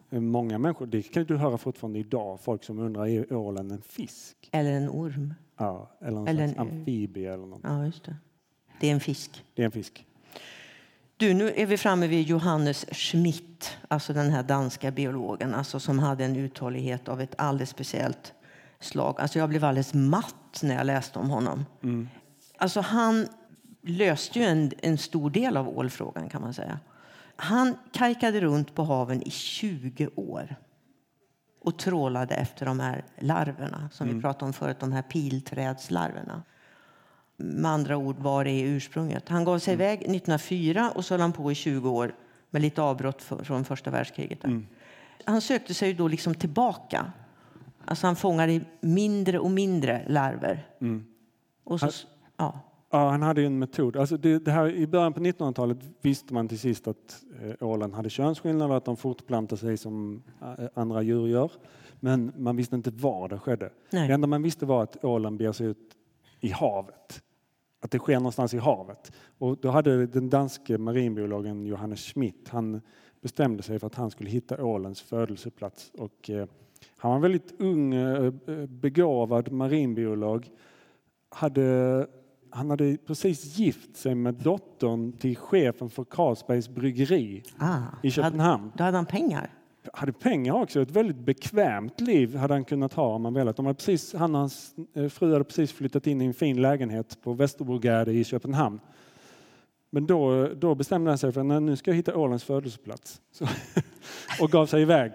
många 0.09 0.57
människor, 0.57 0.85
det 0.85 1.01
kan 1.01 1.23
du 1.23 1.37
höra 1.37 1.57
fortfarande 1.57 1.99
idag, 1.99 2.39
folk 2.41 2.63
som 2.63 2.79
undrar, 2.79 3.07
är 3.07 3.33
ålen 3.33 3.71
en 3.71 3.81
fisk? 3.81 4.49
Eller 4.51 4.71
en 4.71 4.89
orm? 4.89 5.33
Ja, 5.57 5.91
eller 6.01 6.17
en 6.17 6.27
eller 6.27 6.43
en, 6.43 6.59
amfibie 6.59 7.33
eller 7.33 7.45
något. 7.45 7.61
Ja, 7.63 7.85
just 7.85 8.03
det. 8.03 8.15
Det 8.79 8.89
är 8.89 8.93
en 8.93 8.99
fisk. 8.99 9.45
Det 9.53 9.61
är 9.61 9.65
en 9.65 9.71
fisk. 9.71 10.05
Du, 11.17 11.33
nu 11.33 11.51
är 11.55 11.65
vi 11.65 11.77
framme 11.77 12.07
vid 12.07 12.27
Johannes 12.27 12.85
Schmidt, 12.91 13.77
alltså 13.87 14.13
den 14.13 14.29
här 14.29 14.43
danska 14.43 14.91
biologen, 14.91 15.53
alltså 15.53 15.79
som 15.79 15.99
hade 15.99 16.25
en 16.25 16.35
uthållighet 16.35 17.09
av 17.09 17.21
ett 17.21 17.35
alldeles 17.37 17.69
speciellt 17.69 18.33
slag. 18.79 19.15
Alltså 19.21 19.39
jag 19.39 19.49
blev 19.49 19.63
alldeles 19.63 19.93
matt 19.93 20.59
när 20.63 20.75
jag 20.75 20.85
läste 20.85 21.19
om 21.19 21.29
honom. 21.29 21.65
Mm. 21.83 22.07
Alltså 22.57 22.81
han 22.81 23.27
löste 23.81 24.39
ju 24.39 24.45
en, 24.45 24.71
en 24.81 24.97
stor 24.97 25.29
del 25.29 25.57
av 25.57 25.77
ålfrågan 25.77 26.29
kan 26.29 26.41
man 26.41 26.53
säga. 26.53 26.79
Han 27.35 27.77
kajkade 27.91 28.41
runt 28.41 28.75
på 28.75 28.83
haven 28.83 29.21
i 29.21 29.29
20 29.29 30.09
år 30.15 30.55
och 31.61 31.79
trålade 31.79 32.35
efter 32.35 32.65
de 32.65 32.79
här 32.79 33.05
larverna 33.19 33.89
som 33.93 34.07
mm. 34.07 34.17
vi 34.17 34.21
pratade 34.21 34.45
om 34.45 34.53
förut, 34.53 34.79
de 34.79 34.91
här 34.91 35.01
pilträdslarverna. 35.01 36.43
Med 37.37 37.71
andra 37.71 37.97
ord, 37.97 38.19
var 38.19 38.45
är 38.45 38.65
ursprunget? 38.65 39.29
Han 39.29 39.43
gav 39.43 39.59
sig 39.59 39.73
mm. 39.73 39.85
iväg 39.85 39.99
1904 39.99 40.91
och 40.95 41.05
så 41.05 41.13
höll 41.13 41.21
han 41.21 41.33
på 41.33 41.51
i 41.51 41.55
20 41.55 41.89
år 41.89 42.15
med 42.49 42.61
lite 42.61 42.81
avbrott 42.81 43.21
för, 43.21 43.43
från 43.43 43.65
första 43.65 43.91
världskriget. 43.91 44.43
Mm. 44.43 44.67
Han 45.25 45.41
sökte 45.41 45.73
sig 45.73 45.93
då 45.93 46.07
liksom 46.07 46.35
tillbaka. 46.35 47.11
Alltså 47.85 48.07
han 48.07 48.15
fångade 48.15 48.61
mindre 48.79 49.39
och 49.39 49.51
mindre 49.51 50.05
larver. 50.07 50.67
Mm. 50.81 51.05
Och 51.63 51.79
så, 51.79 52.07
ja. 52.37 52.68
Ja, 52.91 53.09
han 53.09 53.21
hade 53.21 53.43
en 53.43 53.59
metod. 53.59 53.97
Alltså 53.97 54.17
det, 54.17 54.45
det 54.45 54.51
här, 54.51 54.69
I 54.69 54.87
början 54.87 55.13
på 55.13 55.19
1900-talet 55.19 55.77
visste 56.01 56.33
man 56.33 56.47
till 56.47 56.59
sist 56.59 56.87
att 56.87 57.23
eh, 57.41 57.67
ålen 57.67 57.93
hade 57.93 58.09
könsskillnader, 58.09 58.75
att 58.75 58.85
de 58.85 58.97
fortplantar 58.97 59.57
sig 59.57 59.77
som 59.77 60.23
eh, 60.41 60.65
andra 60.73 61.01
djur 61.01 61.27
gör. 61.27 61.51
Men 61.99 62.31
man 62.37 62.55
visste 62.55 62.75
inte 62.75 62.91
var 62.91 63.29
det 63.29 63.39
skedde. 63.39 63.69
Nej. 63.89 64.07
Det 64.07 64.13
enda 64.13 64.27
man 64.27 64.41
visste 64.41 64.65
var 64.65 64.83
att 64.83 65.03
ålen 65.05 65.37
beger 65.37 65.51
sig 65.51 65.67
ut 65.67 65.95
i 66.39 66.49
havet. 66.49 67.21
Att 67.81 67.91
det 67.91 67.99
sker 67.99 68.15
någonstans 68.15 68.53
i 68.53 68.57
havet. 68.57 69.11
Och 69.37 69.57
då 69.57 69.69
hade 69.69 70.05
den 70.05 70.29
danske 70.29 70.77
marinbiologen 70.77 71.65
Johannes 71.65 71.99
Schmidt, 71.99 72.49
han 72.49 72.81
bestämde 73.21 73.63
sig 73.63 73.79
för 73.79 73.87
att 73.87 73.95
han 73.95 74.11
skulle 74.11 74.29
hitta 74.29 74.63
ålens 74.63 75.01
födelseplats. 75.01 75.91
Och, 75.97 76.29
eh, 76.29 76.47
han 76.97 77.09
var 77.09 77.15
en 77.15 77.21
väldigt 77.21 77.53
ung, 77.59 77.93
eh, 77.93 78.33
begåvad 78.67 79.51
marinbiolog. 79.51 80.49
Hade 81.29 82.07
han 82.49 82.69
hade 82.69 82.97
precis 82.97 83.57
gift 83.57 83.97
sig 83.97 84.15
med 84.15 84.33
dottern 84.33 85.11
till 85.11 85.37
chefen 85.37 85.89
för 85.89 86.03
Carlsbergs 86.03 86.69
bryggeri 86.69 87.43
ah, 87.57 87.77
i 88.03 88.11
Köpenhamn. 88.11 88.71
Då 88.75 88.83
hade 88.83 88.97
han 88.97 89.05
pengar? 89.05 89.49
Hade 89.93 90.13
pengar 90.13 90.53
också. 90.53 90.81
Ett 90.81 90.91
väldigt 90.91 91.17
bekvämt 91.17 92.01
liv 92.01 92.35
hade 92.35 92.53
han 92.53 92.65
kunnat 92.65 92.93
ha 92.93 93.15
om 93.15 93.25
han 93.25 93.33
velat. 93.33 93.55
De 93.55 93.65
hade 93.65 93.75
precis, 93.77 94.13
han 94.13 94.35
och 94.35 94.39
hans 94.39 94.75
eh, 94.93 95.09
fru 95.09 95.33
hade 95.33 95.43
precis 95.43 95.71
flyttat 95.71 96.07
in 96.07 96.21
i 96.21 96.25
en 96.25 96.33
fin 96.33 96.61
lägenhet 96.61 97.17
på 97.23 97.33
Västerbrogade 97.33 98.11
i 98.11 98.23
Köpenhamn. 98.23 98.79
Men 99.89 100.07
då, 100.07 100.47
då 100.47 100.75
bestämde 100.75 101.11
han 101.11 101.17
sig 101.17 101.31
för 101.31 101.55
att 101.55 101.63
nu 101.63 101.75
ska 101.75 101.91
jag 101.91 101.95
hitta 101.95 102.17
ålens 102.17 102.43
födelseplats. 102.43 103.21
Så, 103.31 103.47
och 104.41 104.51
gav 104.51 104.65
sig 104.65 104.81
iväg. 104.81 105.11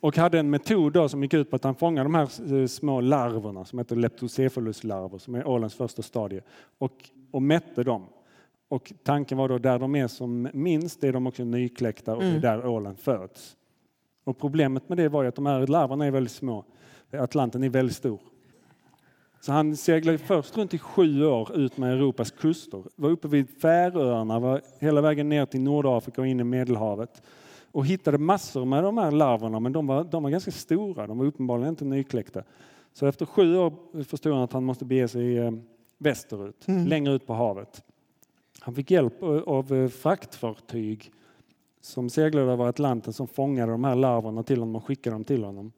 Och 0.00 0.16
hade 0.16 0.38
en 0.38 0.50
metod 0.50 0.92
då 0.92 1.08
som 1.08 1.22
gick 1.22 1.34
ut 1.34 1.50
på 1.50 1.56
att 1.56 1.64
han 1.64 1.74
fångade 1.74 2.04
de 2.04 2.14
här 2.14 2.60
eh, 2.60 2.66
små 2.66 3.00
larverna 3.00 3.64
som 3.64 3.78
heter 3.78 3.96
leptocephaluslarver 3.96 5.18
som 5.18 5.34
är 5.34 5.48
ålens 5.48 5.74
första 5.74 6.02
stadie 6.02 6.42
och, 6.78 7.10
och 7.30 7.42
mätte 7.42 7.82
dem. 7.82 8.06
Och 8.68 8.92
tanken 9.02 9.38
var 9.38 9.48
då 9.48 9.58
där 9.58 9.78
de 9.78 9.94
är 9.94 10.08
som 10.08 10.48
minst 10.52 11.04
är 11.04 11.12
de 11.12 11.26
också 11.26 11.44
nykläckta 11.44 12.16
och 12.16 12.22
det 12.22 12.28
är 12.28 12.40
där 12.40 12.66
ålen 12.66 12.96
föds. 12.96 13.56
Och 14.24 14.38
problemet 14.38 14.88
med 14.88 14.98
det 14.98 15.08
var 15.08 15.24
att 15.24 15.34
de 15.34 15.46
här 15.46 15.66
larverna 15.66 16.06
är 16.06 16.10
väldigt 16.10 16.32
små. 16.32 16.64
Atlanten 17.12 17.64
är 17.64 17.68
väldigt 17.68 17.96
stor. 17.96 18.20
Så 19.40 19.52
han 19.52 19.76
seglade 19.76 20.18
först 20.18 20.56
runt 20.56 20.74
i 20.74 20.78
sju 20.78 21.24
år 21.24 21.56
ut 21.56 21.76
med 21.76 21.92
Europas 21.92 22.30
kuster. 22.30 22.82
Var 22.96 23.10
uppe 23.10 23.28
vid 23.28 23.60
Färöarna, 23.60 24.38
var 24.38 24.60
hela 24.78 25.00
vägen 25.00 25.28
ner 25.28 25.46
till 25.46 25.60
Nordafrika 25.60 26.20
och 26.20 26.26
in 26.26 26.40
i 26.40 26.44
Medelhavet. 26.44 27.22
Och 27.72 27.86
hittade 27.86 28.18
massor 28.18 28.64
med 28.64 28.84
de 28.84 28.98
här 28.98 29.10
larverna 29.10 29.60
men 29.60 29.72
de 29.72 29.86
var, 29.86 30.04
de 30.04 30.22
var 30.22 30.30
ganska 30.30 30.50
stora, 30.50 31.06
de 31.06 31.18
var 31.18 31.26
uppenbarligen 31.26 31.68
inte 31.68 31.84
nykläckta. 31.84 32.42
Så 32.92 33.06
efter 33.06 33.26
sju 33.26 33.56
år 33.56 34.04
förstod 34.04 34.32
han 34.32 34.42
att 34.42 34.52
han 34.52 34.64
måste 34.64 34.84
bege 34.84 35.08
sig 35.08 35.38
eh, 35.38 35.52
västerut, 35.98 36.68
mm. 36.68 36.86
längre 36.86 37.12
ut 37.12 37.26
på 37.26 37.34
havet. 37.34 37.82
Han 38.60 38.74
fick 38.74 38.90
hjälp 38.90 39.22
av 39.46 39.74
eh, 39.74 39.88
fraktfartyg 39.88 41.12
som 41.80 42.10
seglade 42.10 42.52
över 42.52 42.66
Atlanten 42.66 43.12
som 43.12 43.28
fångade 43.28 43.72
de 43.72 43.84
här 43.84 43.94
larverna 43.94 44.42
till 44.42 44.58
honom 44.58 44.76
och 44.76 44.84
skickade 44.84 45.14
dem 45.14 45.24
till 45.24 45.44
honom. 45.44 45.72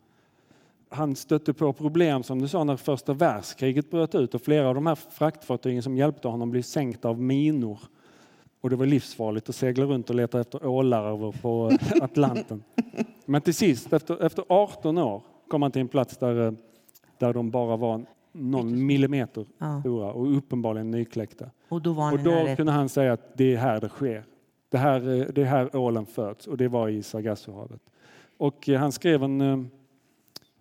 Han 0.88 1.16
stötte 1.16 1.52
på 1.52 1.72
problem 1.72 2.22
som 2.22 2.38
du 2.38 2.48
sa 2.48 2.64
när 2.64 2.76
första 2.76 3.12
världskriget 3.12 3.90
bröt 3.90 4.14
ut 4.14 4.34
och 4.34 4.42
flera 4.42 4.68
av 4.68 4.74
de 4.74 4.86
här 4.86 4.94
fraktfartygen 4.94 5.82
som 5.82 5.96
hjälpte 5.96 6.28
honom 6.28 6.50
blev 6.50 6.62
sänkta 6.62 7.08
av 7.08 7.20
minor. 7.20 7.78
Och 8.60 8.70
det 8.70 8.76
var 8.76 8.86
livsfarligt 8.86 9.48
att 9.48 9.54
segla 9.54 9.84
runt 9.84 10.10
och 10.10 10.16
leta 10.16 10.40
efter 10.40 10.66
ålarver 10.66 11.32
på 11.42 11.70
Atlanten. 12.02 12.62
Men 13.24 13.40
till 13.42 13.54
sist, 13.54 13.92
efter, 13.92 14.26
efter 14.26 14.44
18 14.48 14.98
år, 14.98 15.22
kom 15.48 15.62
han 15.62 15.70
till 15.70 15.80
en 15.80 15.88
plats 15.88 16.16
där, 16.16 16.46
eh, 16.46 16.52
där 17.18 17.32
de 17.32 17.50
bara 17.50 17.76
var 17.76 18.04
någon 18.32 18.86
millimeter 18.86 19.46
ja. 19.58 19.80
stora 19.80 20.12
och 20.12 20.36
uppenbarligen 20.36 20.90
nykläckta. 20.90 21.50
Och 21.68 21.82
då, 21.82 21.90
och 21.90 22.18
då 22.18 22.56
kunde 22.56 22.72
han 22.72 22.88
säga 22.88 23.12
att 23.12 23.36
det 23.36 23.54
är 23.54 23.58
här 23.58 23.80
det 23.80 23.88
sker. 23.88 24.24
Det 24.68 24.78
här, 24.78 25.00
det 25.34 25.42
är 25.42 25.46
här 25.46 25.76
ålen 25.76 26.06
föds 26.06 26.46
och 26.46 26.56
det 26.56 26.68
var 26.68 26.88
i 26.88 27.02
Sargassohavet. 27.02 27.80
Och 28.36 28.68
eh, 28.68 28.78
han 28.80 28.92
skrev 28.92 29.22
en 29.22 29.40
eh, 29.40 29.62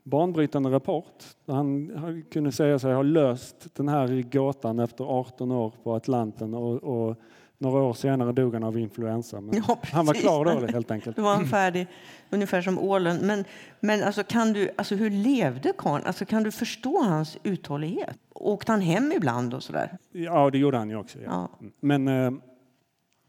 banbrytande 0.04 0.70
rapport. 0.70 1.24
Han 1.46 2.24
kunde 2.32 2.52
säga 2.52 2.80
sig 2.80 2.94
ha 2.94 3.02
löst 3.02 3.76
den 3.76 3.88
här 3.88 4.32
gåtan 4.32 4.80
efter 4.80 5.04
18 5.04 5.52
år 5.52 5.74
på 5.84 5.94
Atlanten 5.94 6.54
och, 6.54 6.84
och 6.84 7.16
några 7.62 7.84
år 7.84 7.94
senare 7.94 8.32
dog 8.32 8.54
han 8.54 8.64
av 8.64 8.78
influensa. 8.78 9.42
Men 9.42 9.64
ja, 9.68 9.80
han 9.84 10.06
var 10.06 10.14
klar 10.14 10.46
då 10.46 10.68
helt 10.68 10.92
enkelt. 10.92 11.16
Då 11.16 11.22
var 11.22 11.36
han 11.36 11.48
färdig, 11.48 11.88
ungefär 12.30 12.62
som 12.62 12.80
ålen. 12.80 13.18
Men, 13.28 13.46
men 13.80 14.04
alltså, 14.04 14.24
kan 14.24 14.54
du, 14.54 14.70
alltså, 14.76 14.96
hur 14.96 15.10
levde 15.10 15.74
karln? 15.78 16.04
Alltså, 16.06 16.26
kan 16.26 16.44
du 16.44 16.52
förstå 16.52 17.04
hans 17.04 17.38
uthållighet? 17.44 18.18
Åkte 18.34 18.72
han 18.72 18.82
hem 18.82 19.12
ibland 19.12 19.54
och 19.54 19.64
sådär? 19.64 19.98
Ja, 20.12 20.50
det 20.50 20.58
gjorde 20.58 20.78
han 20.78 20.90
ju 20.90 20.96
också. 20.96 21.20
Ja. 21.20 21.50
ja. 21.60 21.68
Men 21.80 22.08
eh, 22.08 22.32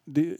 det, 0.04 0.36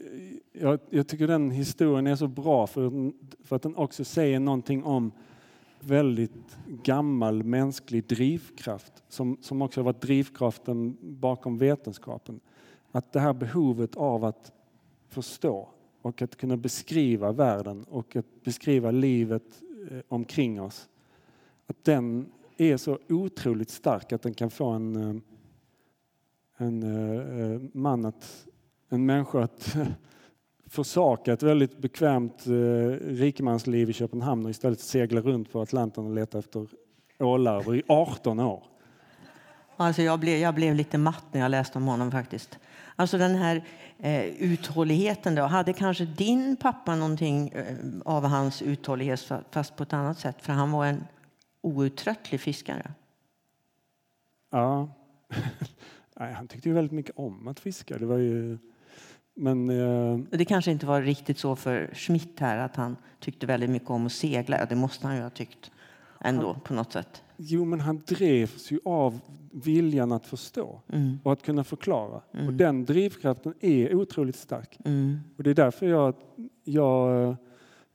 jag, 0.53 0.79
jag, 0.89 1.07
tycker 1.07 1.27
den 1.27 1.51
historien 1.51 2.07
är 2.07 2.15
så 2.15 2.27
bra 2.27 2.67
för, 2.67 3.11
för 3.43 3.55
att 3.55 3.61
den 3.61 3.75
också 3.75 4.03
säger 4.03 4.39
någonting 4.39 4.83
om 4.83 5.11
väldigt 5.79 6.57
gammal 6.83 7.43
mänsklig 7.43 8.07
drivkraft 8.07 9.03
som, 9.09 9.37
som 9.41 9.61
också 9.61 9.79
har 9.79 9.85
varit 9.85 10.01
drivkraften 10.01 10.97
bakom 11.01 11.57
vetenskapen. 11.57 12.39
Att 12.91 13.11
det 13.11 13.19
här 13.19 13.33
behovet 13.33 13.95
av 13.95 14.25
att 14.25 14.51
förstå 15.09 15.69
och 16.01 16.21
att 16.21 16.37
kunna 16.37 16.57
beskriva 16.57 17.31
världen 17.31 17.83
och 17.83 18.15
att 18.15 18.43
beskriva 18.43 18.91
livet 18.91 19.61
eh, 19.91 19.99
omkring 20.07 20.61
oss. 20.61 20.89
Att 21.67 21.83
den 21.83 22.31
är 22.57 22.77
så 22.77 22.99
otroligt 23.09 23.69
stark 23.69 24.11
att 24.11 24.21
den 24.21 24.33
kan 24.33 24.49
få 24.49 24.69
en, 24.69 24.95
eh, 24.95 25.15
en 26.57 26.83
eh, 26.83 27.61
man 27.73 28.05
att, 28.05 28.47
en 28.89 29.05
människa 29.05 29.43
att 29.43 29.75
försaka 30.65 31.33
ett 31.33 31.43
väldigt 31.43 31.77
bekvämt 31.77 32.47
rikemansliv 33.01 33.89
i 33.89 33.93
Köpenhamn 33.93 34.45
och 34.45 34.51
istället 34.51 34.79
segla 34.79 35.21
runt 35.21 35.51
på 35.51 35.61
Atlanten 35.61 36.05
och 36.05 36.15
leta 36.15 36.39
efter 36.39 36.67
ålarver 37.19 37.75
i 37.75 37.83
18 37.87 38.39
år. 38.39 38.63
Alltså 39.77 40.01
jag, 40.01 40.19
blev, 40.19 40.37
jag 40.37 40.55
blev 40.55 40.75
lite 40.75 40.97
matt 40.97 41.25
när 41.31 41.41
jag 41.41 41.51
läste 41.51 41.77
om 41.77 41.87
honom 41.87 42.11
faktiskt. 42.11 42.59
Alltså 43.01 43.17
den 43.17 43.35
här 43.35 43.63
eh, 43.99 44.25
uthålligheten. 44.25 45.35
Då. 45.35 45.43
Hade 45.43 45.73
kanske 45.73 46.05
din 46.05 46.55
pappa 46.55 46.95
någonting 46.95 47.49
eh, 47.49 47.75
av 48.05 48.25
hans 48.25 48.61
uthållighet 48.61 49.31
fast 49.51 49.75
på 49.75 49.83
ett 49.83 49.93
annat 49.93 50.19
sätt? 50.19 50.35
För 50.39 50.53
han 50.53 50.71
var 50.71 50.85
en 50.85 51.03
outtröttlig 51.61 52.41
fiskare. 52.41 52.91
Ja. 54.51 54.89
Nej, 56.19 56.33
han 56.33 56.47
tyckte 56.47 56.69
ju 56.69 56.75
väldigt 56.75 56.91
mycket 56.91 57.17
om 57.17 57.47
att 57.47 57.59
fiska. 57.59 57.97
Det 57.97 58.05
var 58.05 58.17
ju... 58.17 58.57
Men, 59.33 59.69
eh... 59.69 60.17
Det 60.29 60.45
kanske 60.45 60.71
inte 60.71 60.85
var 60.85 61.01
riktigt 61.01 61.39
så 61.39 61.55
för 61.55 61.89
Schmidt 61.93 62.39
här 62.39 62.57
att 62.57 62.75
han 62.75 62.97
tyckte 63.19 63.45
väldigt 63.45 63.69
mycket 63.69 63.89
om 63.89 64.05
att 64.05 64.11
segla. 64.11 64.65
Det 64.65 64.75
måste 64.75 65.07
han 65.07 65.15
ju 65.15 65.21
ha 65.21 65.29
tyckt 65.29 65.71
ändå 66.21 66.57
på 66.63 66.73
något 66.73 66.91
sätt. 66.91 67.23
Jo, 67.37 67.65
men 67.65 67.79
han 67.79 68.01
drevs 68.07 68.71
ju 68.71 68.79
av 68.85 69.19
viljan 69.51 70.11
att 70.11 70.25
förstå 70.25 70.81
mm. 70.93 71.19
och 71.23 71.31
att 71.31 71.41
kunna 71.41 71.63
förklara. 71.63 72.21
Mm. 72.31 72.47
Och 72.47 72.53
den 72.53 72.85
drivkraften 72.85 73.53
är 73.59 73.95
otroligt 73.95 74.35
stark. 74.35 74.77
Mm. 74.85 75.19
Och 75.37 75.43
det 75.43 75.49
är 75.49 75.55
därför 75.55 75.87
jag, 75.87 76.15
jag 76.63 77.23
eh, 77.23 77.35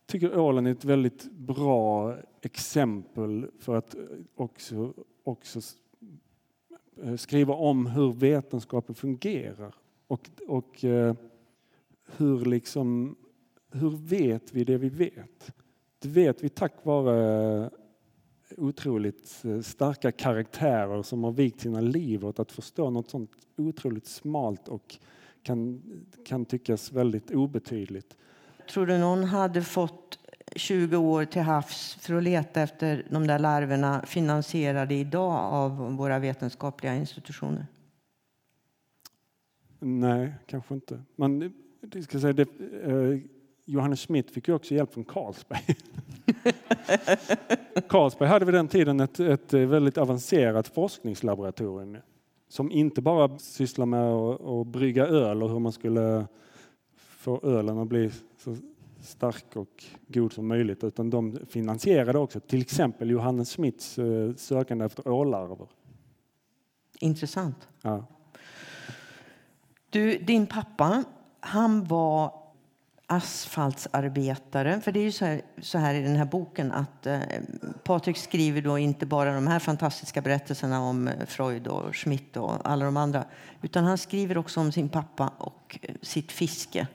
tycker 0.07 0.39
ålen 0.39 0.67
är 0.67 0.73
ett 0.73 0.85
väldigt 0.85 1.31
bra 1.33 2.15
exempel 2.43 3.47
för 3.59 3.77
att 3.77 3.95
också, 4.35 4.95
också 5.25 5.61
eh, 7.03 7.17
skriva 7.17 7.55
om 7.55 7.87
hur 7.87 8.13
vetenskapen 8.13 8.95
fungerar. 8.95 9.75
Och, 10.07 10.31
och 10.49 10.85
eh, 10.85 11.15
hur, 12.17 12.45
liksom, 12.45 13.17
hur 13.73 13.91
vet 13.91 14.55
vi 14.55 14.65
det 14.65 14.79
vi 14.79 14.89
vet? 14.89 15.53
Det 15.99 16.09
vet 16.09 16.45
vi 16.45 16.49
tack 16.49 16.73
vare 16.83 17.71
otroligt 18.57 19.45
eh, 19.45 19.61
starka 19.61 20.13
karaktärer 20.13 21.03
som 21.03 21.25
har 21.25 21.33
vikt 21.33 21.61
sina 21.61 21.81
liv 21.81 22.25
åt 22.25 22.39
att 22.39 22.53
förstå 22.53 22.91
något 22.91 23.11
sånt 23.11 23.31
otroligt 23.57 24.07
smalt 24.07 24.69
och 24.69 24.97
kan, 25.43 25.83
kan 26.25 26.45
tyckas 26.45 26.93
väldigt 26.93 27.31
obetydligt. 27.31 28.17
Tror 28.71 28.87
du 28.87 28.99
någon 28.99 29.25
hade 29.25 29.63
fått 29.63 30.19
20 30.57 30.97
år 30.97 31.25
till 31.25 31.43
havs 31.43 31.95
för 32.01 32.15
att 32.15 32.23
leta 32.23 32.63
efter 32.63 33.07
de 33.11 33.27
där 33.27 33.39
larverna 33.39 34.03
finansierade 34.07 34.95
idag 34.95 35.33
av 35.33 35.97
våra 35.97 36.19
vetenskapliga 36.19 36.95
institutioner? 36.95 37.67
Nej, 39.79 40.35
kanske 40.47 40.75
inte. 40.75 41.03
Men 41.17 41.53
det 41.81 42.03
ska 42.03 42.21
säga, 42.21 42.33
det, 42.33 42.49
eh, 42.83 43.21
Johannes 43.69 44.01
Schmidt 44.07 44.31
fick 44.31 44.49
ju 44.49 44.55
också 44.55 44.75
hjälp 44.75 44.93
från 44.95 45.05
Carlsberg. 45.05 45.65
Carlsberg 47.89 48.29
hade 48.29 48.45
vid 48.45 48.55
den 48.55 48.69
tiden 48.69 49.01
ett, 49.01 49.21
ett 49.21 49.53
väldigt 49.53 49.99
avancerat 49.99 50.69
forskningslaboratorium 50.69 51.97
som 52.49 52.71
inte 52.71 53.03
bara 53.03 53.39
sysslar 53.39 53.87
med 53.87 54.13
att, 54.13 54.41
att 54.41 54.67
brygga 54.67 55.07
öl 55.07 55.43
och 55.43 55.51
hur 55.51 55.59
man 55.59 55.73
skulle 55.73 56.27
få 56.97 57.41
ölen 57.43 57.79
att 57.79 57.89
bli 57.89 58.11
så 58.39 58.57
stark 59.01 59.57
och 59.57 59.85
god 60.07 60.33
som 60.33 60.49
möjligt 60.49 60.85
utan 60.85 61.11
de 61.11 61.39
finansierade 61.49 62.19
också 62.19 62.41
till 62.41 62.61
exempel 62.61 63.11
Johannes 63.11 63.57
Schmidts 63.57 63.99
eh, 63.99 64.35
sökande 64.35 64.85
efter 64.85 65.09
ålarver. 65.09 65.69
Intressant. 67.01 67.69
Ja. 67.83 68.07
Du, 69.91 70.19
din 70.19 70.47
pappa, 70.47 71.05
han 71.41 71.85
var 71.85 72.46
asfaltsarbetare. 73.07 74.81
För 74.81 74.93
det 74.93 75.01
är 75.01 75.05
ju 75.05 75.13
så 75.13 75.25
här, 75.25 75.41
så 75.61 75.79
här 75.79 75.95
i 75.95 76.03
den 76.03 76.17
här 76.17 76.25
boken 76.25 76.73
att 76.73 77.07
eh, 77.07 77.21
Patrik 77.85 78.17
skriver 78.17 78.63
då 78.63 78.79
inte 78.79 79.07
bara 79.07 79.35
de 79.35 79.47
här 79.47 79.59
fantastiska 79.59 80.23
berättelserna 80.23 80.81
om 80.81 81.09
eh, 81.09 81.27
Freud 81.27 81.67
och 81.67 81.97
Schmidt 81.97 82.37
och 82.37 82.71
alla 82.71 82.85
de 82.85 82.97
andra. 82.97 83.25
Utan 83.63 83.85
han 83.85 83.99
skriver 83.99 84.39
också 84.39 84.61
om 84.61 84.73
sin 84.73 84.89
pappa 84.89 85.33
och 85.39 85.79
eh, 85.83 85.95
sitt 86.03 86.33
fiske. 86.33 86.87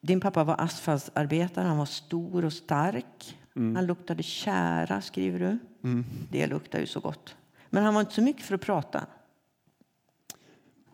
Din 0.00 0.20
pappa 0.20 0.44
var 0.44 0.60
asfaltsarbetare, 0.60 1.66
han 1.66 1.78
var 1.78 1.86
stor 1.86 2.44
och 2.44 2.52
stark. 2.52 3.38
Mm. 3.56 3.76
Han 3.76 3.86
luktade 3.86 4.22
kära, 4.22 5.00
skriver 5.00 5.38
du. 5.38 5.58
Mm. 5.88 6.04
Det 6.30 6.46
luktar 6.46 6.78
ju 6.78 6.86
så 6.86 7.00
gott. 7.00 7.36
Men 7.70 7.84
han 7.84 7.94
var 7.94 8.00
inte 8.00 8.14
så 8.14 8.22
mycket 8.22 8.42
för 8.42 8.54
att 8.54 8.60
prata. 8.60 9.06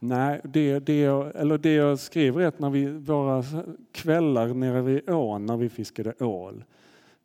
Nej, 0.01 0.41
det, 0.45 0.79
det, 0.79 1.01
jag, 1.01 1.37
eller 1.37 1.59
det 1.59 1.73
jag 1.73 1.99
skriver 1.99 2.41
är 2.41 2.47
att 2.47 2.59
när 2.59 2.71
vi, 2.71 2.87
våra 2.87 3.45
kvällar 3.93 4.55
nere 4.55 4.83
vid 4.83 5.11
ån 5.11 5.47
när 5.47 5.57
vi 5.57 5.69
fiskade 5.69 6.15
ål 6.21 6.65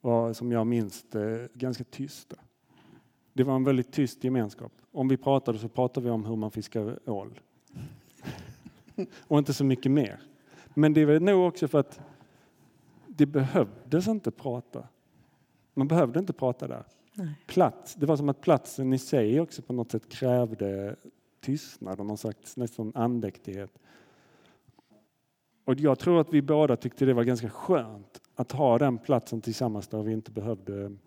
var 0.01 0.34
som 0.34 0.51
jag 0.51 0.67
minns 0.67 1.05
det 1.09 1.49
ganska 1.53 1.84
tysta. 1.84 2.36
Det 3.34 3.43
var 3.43 3.55
en 3.55 3.63
väldigt 3.63 3.91
tyst 3.91 4.24
gemenskap. 4.24 4.71
Om 4.91 5.07
vi 5.07 5.17
pratade 5.17 5.59
så 5.59 5.67
pratade 5.67 6.05
vi 6.05 6.11
om 6.11 6.26
hur 6.26 6.36
man 6.36 6.51
fiskar 6.51 7.09
ål. 7.09 7.39
och 9.17 9.38
inte 9.38 9.53
så 9.53 9.63
mycket 9.63 9.91
mer. 9.91 10.19
Men 10.74 10.93
det 10.93 11.01
är 11.01 11.19
nog 11.19 11.47
också 11.47 11.67
för 11.67 11.80
att 11.80 11.99
det 13.07 13.26
behövdes 13.26 14.07
inte 14.07 14.32
prata. 14.32 14.88
Man 15.74 15.88
behövde 15.88 16.19
inte 16.19 16.34
prata 16.34 16.67
där. 16.67 16.84
Nej. 17.13 17.34
Plats, 17.45 17.95
det 17.95 18.05
var 18.05 18.17
som 18.17 18.30
att 18.30 18.41
platsen 18.41 18.93
i 18.93 18.97
sig 18.97 19.39
också 19.39 19.61
på 19.61 19.74
något 19.74 19.91
sätt 19.91 20.09
krävde 20.09 20.95
tystnad 21.43 21.99
och 21.99 22.05
någon 22.05 22.17
slags 22.17 22.57
nästan 22.57 22.91
andäktighet. 22.95 23.79
Och 25.65 25.79
jag 25.79 25.99
tror 25.99 26.21
att 26.21 26.33
vi 26.33 26.41
båda 26.41 26.75
tyckte 26.75 27.05
det 27.05 27.13
var 27.13 27.23
ganska 27.23 27.49
skönt 27.49 28.21
att 28.35 28.51
ha 28.51 28.77
den 28.77 28.97
platsen 28.97 29.41
tillsammans 29.41 29.87
där 29.87 30.03
vi 30.03 30.13
inte 30.13 30.31
behövde 30.31 30.97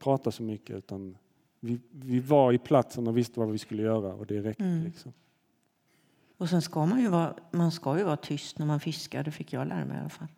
prata 0.00 0.30
så 0.30 0.42
mycket 0.42 0.76
utan 0.76 1.16
vi, 1.60 1.80
vi 1.90 2.20
var 2.20 2.52
i 2.52 2.58
platsen 2.58 3.06
och 3.06 3.16
visste 3.16 3.40
vad 3.40 3.50
vi 3.50 3.58
skulle 3.58 3.82
göra 3.82 4.14
och 4.14 4.26
det 4.26 4.40
räckte. 4.40 4.64
Mm. 4.64 4.84
Liksom. 4.84 5.12
Och 6.36 6.48
sen 6.48 6.62
ska 6.62 6.86
man 6.86 7.00
ju 7.00 7.08
vara, 7.08 7.34
man 7.50 7.72
ska 7.72 7.98
ju 7.98 8.04
vara 8.04 8.16
tyst 8.16 8.58
när 8.58 8.66
man 8.66 8.80
fiskar, 8.80 9.24
det 9.24 9.30
fick 9.30 9.52
jag 9.52 9.68
lära 9.68 9.84
mig 9.84 9.96
i 9.96 10.00
alla 10.00 10.08
fall. 10.08 10.28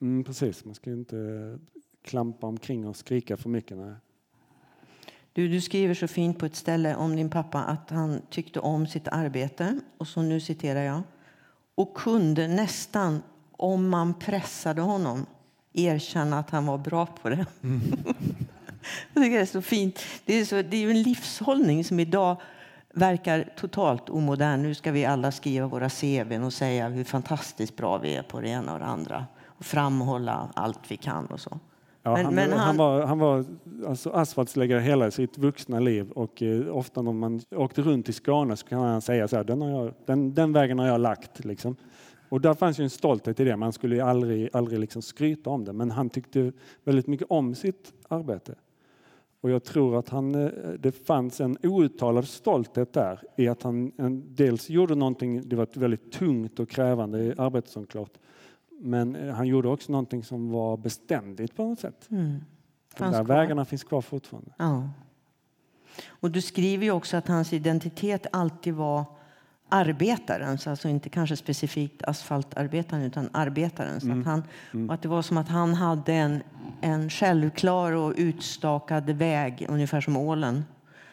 Mm, 0.00 0.24
precis, 0.24 0.64
man 0.64 0.74
ska 0.74 0.90
ju 0.90 0.96
inte 0.96 1.58
klampa 2.02 2.46
omkring 2.46 2.86
och 2.86 2.96
skrika 2.96 3.36
för 3.36 3.48
mycket. 3.48 3.76
Nej. 3.76 3.94
Du, 5.36 5.48
du 5.48 5.60
skriver 5.60 5.94
så 5.94 6.08
fint 6.08 6.38
på 6.38 6.46
ett 6.46 6.56
ställe 6.56 6.96
om 6.96 7.16
din 7.16 7.30
pappa 7.30 7.64
att 7.64 7.90
han 7.90 8.22
tyckte 8.30 8.60
om 8.60 8.86
sitt 8.86 9.08
arbete. 9.08 9.80
Och 9.98 10.08
så 10.08 10.22
nu 10.22 10.40
citerar 10.40 10.82
jag. 10.82 11.02
Och 11.74 11.94
kunde 11.94 12.48
nästan, 12.48 13.22
om 13.52 13.88
man 13.88 14.14
pressade 14.14 14.82
honom, 14.82 15.26
erkänna 15.72 16.38
att 16.38 16.50
han 16.50 16.66
var 16.66 16.78
bra 16.78 17.06
på 17.06 17.28
det. 17.28 17.36
jag 19.12 19.22
tycker 19.22 19.36
det 19.36 19.42
är 19.42 19.46
så 19.46 19.62
fint. 19.62 20.00
Det 20.24 20.34
är, 20.34 20.44
så, 20.44 20.62
det 20.62 20.76
är 20.76 20.90
en 20.90 21.02
livshållning 21.02 21.84
som 21.84 22.00
idag 22.00 22.40
verkar 22.94 23.52
totalt 23.56 24.08
omodern. 24.08 24.62
Nu 24.62 24.74
ska 24.74 24.92
vi 24.92 25.04
alla 25.04 25.32
skriva 25.32 25.66
våra 25.66 25.90
CVn 25.90 26.44
och 26.44 26.52
säga 26.52 26.88
hur 26.88 27.04
fantastiskt 27.04 27.76
bra 27.76 27.98
vi 27.98 28.14
är 28.14 28.22
på 28.22 28.40
det 28.40 28.48
ena 28.48 28.72
och 28.72 28.78
det 28.78 28.86
andra. 28.86 29.26
Och 29.46 29.66
framhålla 29.66 30.52
allt 30.54 30.80
vi 30.88 30.96
kan 30.96 31.26
och 31.26 31.40
så. 31.40 31.58
Ja, 32.06 32.12
Men- 32.16 32.24
han, 32.24 32.34
men 32.34 32.50
han, 32.52 32.60
han- 32.60 32.76
var, 32.76 33.02
han 33.06 33.18
var 33.18 33.44
alltså 33.86 34.10
asfaltsläggare 34.10 34.80
hela 34.80 35.10
sitt 35.10 35.38
vuxna 35.38 35.80
liv 35.80 36.10
och 36.10 36.42
eh, 36.42 36.76
ofta 36.76 37.02
när 37.02 37.12
man 37.12 37.40
åkte 37.56 37.82
runt 37.82 38.08
i 38.08 38.12
Skåne 38.12 38.56
så 38.56 38.66
kan 38.66 38.80
han 38.80 39.00
säga 39.02 39.28
så 39.28 39.36
här, 39.36 39.44
den, 39.44 39.60
har 39.62 39.70
jag, 39.70 39.94
den, 40.06 40.34
den 40.34 40.52
vägen 40.52 40.78
har 40.78 40.86
jag 40.86 41.00
lagt. 41.00 41.44
Liksom. 41.44 41.76
Och 42.28 42.40
där 42.40 42.54
fanns 42.54 42.80
ju 42.80 42.84
en 42.84 42.90
stolthet 42.90 43.40
i 43.40 43.44
det, 43.44 43.56
man 43.56 43.72
skulle 43.72 44.04
aldrig, 44.04 44.48
aldrig 44.52 44.80
liksom 44.80 45.02
skryta 45.02 45.50
om 45.50 45.64
det. 45.64 45.72
Men 45.72 45.90
han 45.90 46.10
tyckte 46.10 46.52
väldigt 46.84 47.06
mycket 47.06 47.26
om 47.30 47.54
sitt 47.54 47.92
arbete. 48.08 48.54
Och 49.40 49.50
jag 49.50 49.64
tror 49.64 49.98
att 49.98 50.08
han, 50.08 50.34
eh, 50.34 50.50
det 50.78 50.92
fanns 50.92 51.40
en 51.40 51.56
outtalad 51.62 52.28
stolthet 52.28 52.92
där 52.92 53.20
i 53.36 53.48
att 53.48 53.62
han 53.62 53.92
dels 54.26 54.70
gjorde 54.70 54.94
någonting, 54.94 55.48
det 55.48 55.56
var 55.56 55.62
ett 55.62 55.76
väldigt 55.76 56.12
tungt 56.12 56.60
och 56.60 56.68
krävande 56.68 57.34
arbete 57.38 57.70
såklart. 57.70 58.12
Men 58.78 59.16
eh, 59.16 59.34
han 59.34 59.46
gjorde 59.46 59.68
också 59.68 59.92
någonting 59.92 60.24
som 60.24 60.50
var 60.50 60.76
beständigt 60.76 61.56
på 61.56 61.64
något 61.64 61.80
sätt. 61.80 62.08
Mm. 62.10 62.44
De 62.98 63.12
där 63.12 63.24
vägarna 63.24 63.64
finns 63.64 63.84
kvar 63.84 64.00
fortfarande. 64.00 64.50
Ja. 64.56 64.88
Och 66.08 66.30
du 66.30 66.40
skriver 66.42 66.84
ju 66.84 66.90
också 66.90 67.16
att 67.16 67.28
hans 67.28 67.52
identitet 67.52 68.26
alltid 68.32 68.74
var 68.74 69.04
arbetarens, 69.68 70.66
alltså 70.66 70.88
inte 70.88 71.08
kanske 71.08 71.36
specifikt 71.36 72.02
asfaltarbetaren 72.02 73.02
utan 73.02 73.28
arbetarens. 73.32 74.04
Mm. 74.04 74.20
Att 74.20 74.26
han, 74.26 74.42
och 74.88 74.94
att 74.94 75.02
det 75.02 75.08
var 75.08 75.22
som 75.22 75.36
att 75.36 75.48
han 75.48 75.74
hade 75.74 76.12
en, 76.12 76.42
en 76.80 77.10
självklar 77.10 77.92
och 77.92 78.14
utstakad 78.16 79.10
väg, 79.10 79.66
ungefär 79.68 80.00
som 80.00 80.16
ålen. 80.16 80.64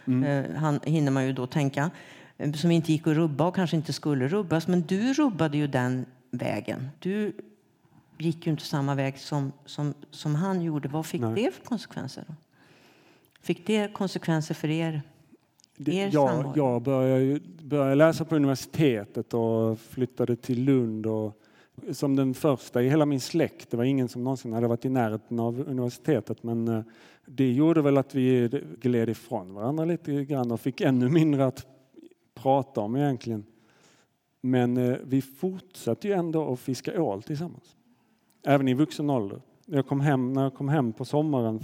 Mm. 0.05 0.23
Eh, 0.23 0.55
han 0.55 0.79
hinner 0.83 1.11
man 1.11 1.25
ju 1.25 1.33
då 1.33 1.47
tänka. 1.47 1.91
eh, 2.37 2.51
Som 2.53 2.71
inte 2.71 2.91
gick 2.91 3.07
att 3.07 3.13
rubba 3.13 3.47
och 3.47 3.55
kanske 3.55 3.75
inte 3.75 3.93
skulle 3.93 4.27
rubbas. 4.27 4.67
Men 4.67 4.81
du 4.81 5.13
rubbade 5.13 5.57
ju 5.57 5.67
den 5.67 6.05
vägen. 6.31 6.89
Du 6.99 7.33
gick 8.17 8.45
ju 8.45 8.51
inte 8.51 8.63
samma 8.63 8.95
väg 8.95 9.19
som, 9.19 9.51
som, 9.65 9.93
som 10.11 10.35
han 10.35 10.61
gjorde. 10.61 10.87
Vad 10.87 11.05
fick 11.05 11.21
Nej. 11.21 11.35
det 11.35 11.51
för 11.51 11.63
konsekvenser? 11.63 12.25
Då? 12.27 12.35
Fick 13.41 13.67
det 13.67 13.93
konsekvenser 13.93 14.55
för 14.55 14.69
er? 14.69 15.01
Er 15.85 16.09
jag, 16.13 16.29
samvaro. 16.29 16.53
jag 16.55 16.81
började, 16.81 17.39
började 17.61 17.95
läsa 17.95 18.25
på 18.25 18.35
universitetet 18.35 19.33
och 19.33 19.79
flyttade 19.79 20.35
till 20.35 20.63
Lund. 20.63 21.05
Och, 21.05 21.39
som 21.91 22.15
den 22.15 22.33
första 22.33 22.81
i 22.81 22.89
hela 22.89 23.05
min 23.05 23.19
släkt. 23.19 23.71
Det 23.71 23.77
var 23.77 23.83
ingen 23.83 24.09
som 24.09 24.23
någonsin 24.23 24.53
hade 24.53 24.67
varit 24.67 24.85
i 24.85 24.89
närheten 24.89 25.39
av 25.39 25.59
universitetet. 25.59 26.43
Men 26.43 26.67
eh, 26.67 26.83
det 27.25 27.51
gjorde 27.51 27.81
väl 27.81 27.97
att 27.97 28.15
vi 28.15 28.49
gled 28.81 29.09
ifrån 29.09 29.53
varandra 29.53 29.85
lite 29.85 30.25
grann 30.25 30.51
och 30.51 30.61
fick 30.61 30.81
ännu 30.81 31.09
mindre 31.09 31.45
att 31.45 31.65
prata 32.35 32.81
om 32.81 32.95
egentligen. 32.95 33.45
Men 34.41 34.77
eh, 34.77 34.97
vi 35.03 35.21
fortsatte 35.21 36.07
ju 36.07 36.13
ändå 36.13 36.53
att 36.53 36.59
fiska 36.59 37.01
ål 37.01 37.23
tillsammans. 37.23 37.75
Även 38.43 38.67
i 38.67 38.73
vuxen 38.73 39.09
ålder. 39.09 39.41
Jag 39.65 39.87
kom 39.87 39.99
hem, 40.01 40.33
när 40.33 40.43
jag 40.43 40.53
kom 40.53 40.69
hem 40.69 40.93
på 40.93 41.05
sommaren 41.05 41.59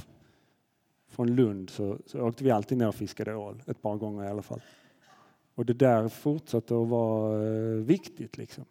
från 1.10 1.36
Lund 1.36 1.70
så, 1.70 1.98
så 2.06 2.22
åkte 2.22 2.44
vi 2.44 2.52
alltid 2.52 2.78
ner 2.78 2.88
och 2.88 2.96
fiskade 2.96 3.36
ål. 3.36 3.64
Ett 3.68 3.82
par 3.82 3.96
gånger 3.96 4.24
i 4.26 4.28
alla 4.28 4.42
fall. 4.42 4.62
Och 5.56 5.66
det 5.66 5.74
där 5.74 6.08
fortsatte 6.10 6.82
att 6.82 6.88
vara 6.88 7.44
eh, 7.48 7.76
viktigt. 7.76 8.38
Liksom. 8.38 8.66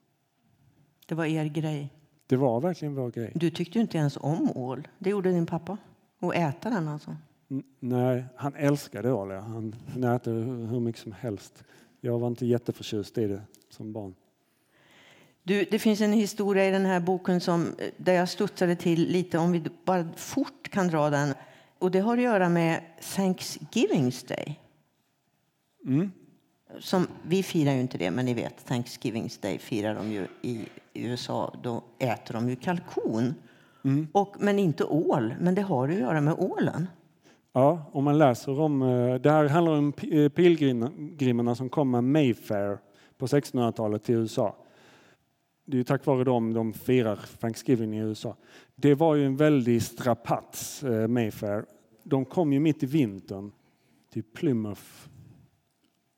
Det 1.07 1.15
var 1.15 1.25
er 1.25 1.45
grej. 1.45 1.93
Det 2.27 2.37
var 2.37 2.61
verkligen 2.61 2.95
vår 2.95 3.11
grej. 3.11 3.33
Du 3.35 3.51
tyckte 3.51 3.79
ju 3.79 3.83
inte 3.83 3.99
ens 3.99 4.17
om 4.17 4.51
ål. 4.55 4.89
Det 4.99 5.11
gjorde 5.11 5.31
din 5.31 5.47
pappa. 5.47 5.77
Och 6.19 6.35
äta 6.35 6.71
den 6.71 6.89
alltså. 6.89 7.17
N- 7.51 7.63
Nej, 7.81 8.25
han 8.37 8.55
älskade 8.55 9.13
ål. 9.13 9.31
Ja. 9.31 9.41
Han, 9.41 9.75
han 9.93 10.05
äter 10.05 10.33
hur 10.33 10.67
hur 10.67 10.81
mycket 10.81 11.03
som 11.03 11.13
helst. 11.13 11.65
Jag 12.01 12.19
var 12.19 12.29
inte 12.29 12.47
jätteförtjust 12.47 13.19
i 13.19 13.27
det 13.27 13.43
som 13.71 13.93
barn. 13.93 14.15
Du, 15.49 15.65
det 15.71 15.79
finns 15.79 16.01
en 16.01 16.13
historia 16.13 16.69
i 16.69 16.71
den 16.71 16.87
här 16.87 17.01
boken 17.01 17.41
som, 17.41 17.67
eh, 17.79 17.89
där 17.97 18.13
jag 18.13 18.29
studsade 18.29 18.77
till 18.77 19.09
lite, 19.09 19.39
om 19.39 19.53
vi 19.53 19.63
bara 19.85 20.09
fort 20.17 20.69
kan 20.71 20.89
dra 20.89 21.11
den. 21.11 21.35
Och 21.79 21.91
det 21.91 22.01
har 22.01 22.17
att 22.17 22.23
göra 22.23 22.49
med 22.49 22.81
Thanksgivings 23.17 24.23
Day. 24.23 24.61
Mm. 25.87 26.11
Som, 26.79 27.07
vi 27.23 27.43
firar 27.43 27.73
ju 27.73 27.81
inte 27.81 27.99
det, 27.99 28.11
men 28.11 28.25
ni 28.25 28.35
vet, 28.35 28.67
Thanksgivings 28.67 29.39
Day 29.39 29.59
firar 29.59 29.95
de 29.95 30.13
ju 30.13 30.27
i 30.43 30.61
USA. 30.95 31.55
Då 31.63 31.83
äter 31.99 32.35
de 32.35 32.49
ju 32.49 32.57
kalkon. 32.57 33.35
Och, 34.13 34.37
men 34.39 34.59
inte 34.59 34.85
ål. 34.85 35.35
Men 35.41 35.55
det 35.55 35.63
har 35.63 35.89
att 35.89 35.95
göra 35.99 36.21
med 36.21 36.35
ålen. 36.39 36.87
Ja, 37.53 37.91
om 37.93 38.05
man 38.05 38.19
läser 38.19 38.61
om... 38.61 38.83
eh, 38.83 39.15
Det 39.15 39.31
här 39.31 39.49
handlar 39.49 39.73
om 39.73 39.93
eh, 40.03 40.29
pilgrimerna 40.29 41.55
som 41.55 41.69
kom 41.69 41.91
med 41.91 42.05
Mayfair 42.05 42.79
på 43.19 43.27
1600-talet 43.27 44.05
till 44.05 44.15
USA. 44.15 44.57
Det 45.71 45.79
är 45.79 45.85
tack 45.85 46.07
vare 46.07 46.25
dem 46.25 46.53
de 46.53 46.73
firar 46.73 47.17
Thanksgiving 47.41 47.95
i 47.95 48.01
USA. 48.01 48.37
Det 48.75 48.95
var 48.95 49.15
ju 49.15 49.27
en 49.27 49.37
väldig 49.37 49.83
strapats, 49.83 50.85
eh, 50.85 51.09
Mayfair. 51.09 51.65
De 52.03 52.25
kom 52.25 52.53
ju 52.53 52.61
mitt 52.61 52.83
i 52.83 52.87
vintern 52.87 53.53
till 54.11 54.23
Plymouth 54.23 54.83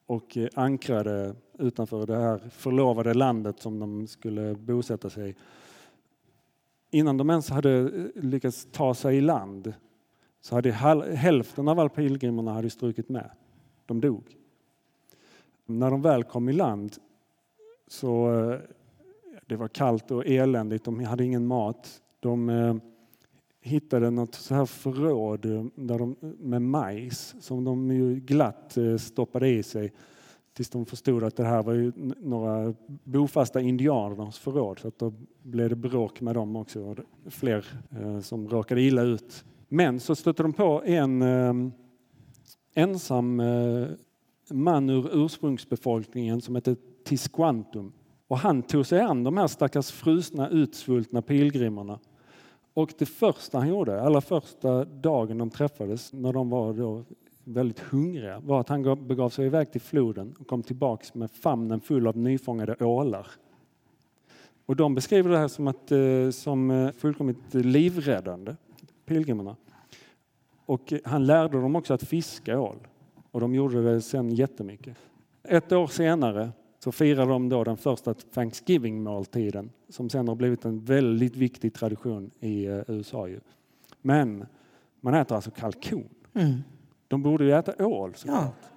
och 0.07 0.37
eh, 0.37 0.49
ankrade 0.55 1.35
utanför 1.59 2.07
det 2.07 2.17
här 2.17 2.39
förlovade 2.51 3.15
landet 3.15 3.61
som 3.61 3.79
de 3.79 4.07
skulle 4.07 4.55
bosätta 4.55 5.11
sig 5.11 5.31
i. 5.31 5.35
Innan 6.91 7.17
de 7.17 7.31
ens 7.31 7.51
hade 7.51 7.79
eh, 7.79 8.23
lyckats 8.23 8.69
ta 8.73 8.95
sig 8.95 9.17
i 9.17 9.21
land 9.21 9.75
så 10.41 10.55
hade 10.55 10.73
hälften 10.73 11.69
av 11.69 11.81
alla 11.81 11.89
pilgrimerna 11.89 12.53
hade 12.53 12.71
strukit 12.71 13.09
med. 13.09 13.31
De 13.87 14.01
dog. 14.01 14.37
När 15.67 15.91
de 15.91 16.03
väl 16.03 16.25
kom 16.25 16.49
i 16.49 16.53
land 16.53 16.97
så 17.87 18.31
det 19.51 19.57
var 19.57 19.69
kallt 19.69 20.11
och 20.11 20.27
eländigt. 20.27 20.85
De 20.85 21.05
hade 21.05 21.25
ingen 21.25 21.47
mat. 21.47 22.03
De 22.21 22.49
eh, 22.49 22.75
hittade 23.61 24.11
något 24.11 24.35
så 24.35 24.55
här 24.55 24.67
förråd 24.67 25.45
eh, 25.45 25.65
där 25.75 25.99
de, 25.99 26.17
med 26.39 26.63
majs 26.63 27.35
som 27.41 27.65
de 27.65 27.91
ju 27.91 28.15
glatt 28.15 28.77
eh, 28.77 28.97
stoppade 28.97 29.49
i 29.49 29.63
sig 29.63 29.93
tills 30.53 30.71
de 30.71 30.87
förstod 30.87 31.25
att 31.25 31.37
det 31.37 31.45
här 31.45 31.63
var 31.63 31.73
ju 31.73 31.93
några 32.21 32.75
bofasta 33.05 33.61
indianers 33.61 34.39
förråd. 34.39 34.79
Så 34.79 34.89
att 34.89 34.99
då 34.99 35.13
blev 35.43 35.69
det 35.69 35.77
bråk 35.77 36.21
med 36.21 36.35
dem 36.35 36.57
också. 36.57 36.81
Och 36.83 36.99
Fler 37.27 37.67
eh, 37.91 38.21
som 38.21 38.49
råkade 38.49 38.83
illa 38.83 39.03
ut. 39.03 39.45
Men 39.69 40.01
så 40.01 40.15
stötte 40.15 40.43
de 40.43 40.53
på 40.53 40.83
en 40.85 41.23
eh, 41.23 41.55
ensam 42.75 43.41
eh, 43.41 43.87
man 44.51 44.91
ur 44.91 45.25
ursprungsbefolkningen 45.25 46.41
som 46.41 46.55
hette 46.55 46.77
Tisquantum. 47.05 47.93
Och 48.31 48.39
han 48.39 48.63
tog 48.63 48.87
sig 48.87 49.01
an 49.01 49.25
de 49.25 49.37
här 49.37 49.47
stackars 49.47 49.91
frusna, 49.91 50.49
utsvultna 50.49 51.23
pilgrimerna. 51.23 51.99
Och 52.75 52.93
det 52.99 53.07
första 53.07 53.59
han 53.59 53.69
gjorde, 53.69 54.03
allra 54.03 54.21
första 54.21 54.85
dagen 54.85 55.39
de 55.39 55.51
träffades, 55.51 56.13
när 56.13 56.33
de 56.33 56.51
var 56.51 56.73
då 56.73 57.05
väldigt 57.45 57.79
hungriga, 57.79 58.41
var 58.41 58.61
att 58.61 58.69
han 58.69 59.07
begav 59.07 59.31
sig 59.31 59.47
iväg 59.47 59.73
till 59.73 59.81
floden 59.81 60.37
och 60.41 60.47
kom 60.47 60.63
tillbaks 60.63 61.15
med 61.15 61.31
famnen 61.31 61.81
full 61.81 62.07
av 62.07 62.17
nyfångade 62.17 62.77
ålar. 62.85 63.27
Och 64.67 64.77
de 64.77 64.95
beskriver 64.95 65.31
det 65.31 65.39
här 65.39 65.49
som, 65.49 65.69
att, 65.69 65.93
eh, 65.93 66.31
som 66.31 66.71
eh, 66.71 66.93
fullkomligt 66.93 67.55
livräddande, 67.55 68.57
pilgrimerna. 69.07 69.57
Och 70.67 70.93
han 71.05 71.27
lärde 71.27 71.61
dem 71.61 71.77
också 71.77 71.95
att 71.95 72.03
fiska 72.03 72.61
ål. 72.61 72.77
Och 73.31 73.41
de 73.41 73.55
gjorde 73.55 73.83
det 73.83 74.01
sen 74.01 74.31
jättemycket. 74.31 74.97
Ett 75.43 75.73
år 75.73 75.87
senare 75.87 76.51
så 76.85 76.93
firar 76.93 77.27
de 77.27 77.49
då 77.49 77.65
den 77.65 77.77
första 77.77 78.15
Thanksgiving-måltiden 78.15 79.71
som 79.89 80.11
sen 80.11 80.29
har 80.29 80.35
blivit 80.35 80.65
en 80.65 80.85
väldigt 80.85 81.37
viktig 81.37 81.75
tradition 81.75 82.31
i 82.41 82.67
eh, 82.67 82.81
USA. 82.89 83.29
Ju. 83.29 83.41
Men 84.03 84.47
man 85.01 85.15
äter 85.15 85.35
alltså 85.35 85.51
kalkon. 85.51 86.09
Mm. 86.35 86.55
De 87.09 87.23
borde 87.23 87.45
ju 87.45 87.53
äta 87.53 87.87
ål. 87.87 88.15
såklart. 88.15 88.55
Ja. 88.63 88.69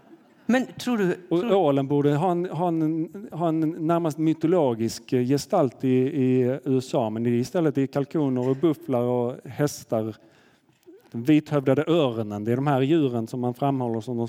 Men 0.45 0.65
tror 0.65 0.97
du... 0.97 1.17
Och 1.29 1.39
Tror, 1.39 1.53
ålen 1.53 1.87
borde 1.87 2.15
ha 2.15 2.31
en, 2.31 2.45
ha, 2.45 2.67
en, 2.67 3.27
ha 3.31 3.47
en 3.47 3.59
närmast 3.59 4.17
mytologisk 4.17 5.09
gestalt 5.09 5.83
i, 5.83 5.97
i 5.97 6.59
USA 6.65 7.09
men 7.09 7.25
istället 7.25 7.77
är 7.77 7.87
kalkoner 7.87 8.49
och 8.49 8.55
bufflar 8.55 9.01
och 9.01 9.35
hästar. 9.45 10.15
Den 11.13 11.23
vithövdade 11.23 11.83
örnen, 11.87 12.43
det 12.43 12.51
är 12.51 12.55
de 12.55 12.67
här 12.67 12.81
djuren 12.81 13.27
som 13.27 13.39
man 13.39 13.53
framhåller 13.53 14.01
som 14.01 14.17
de 14.17 14.27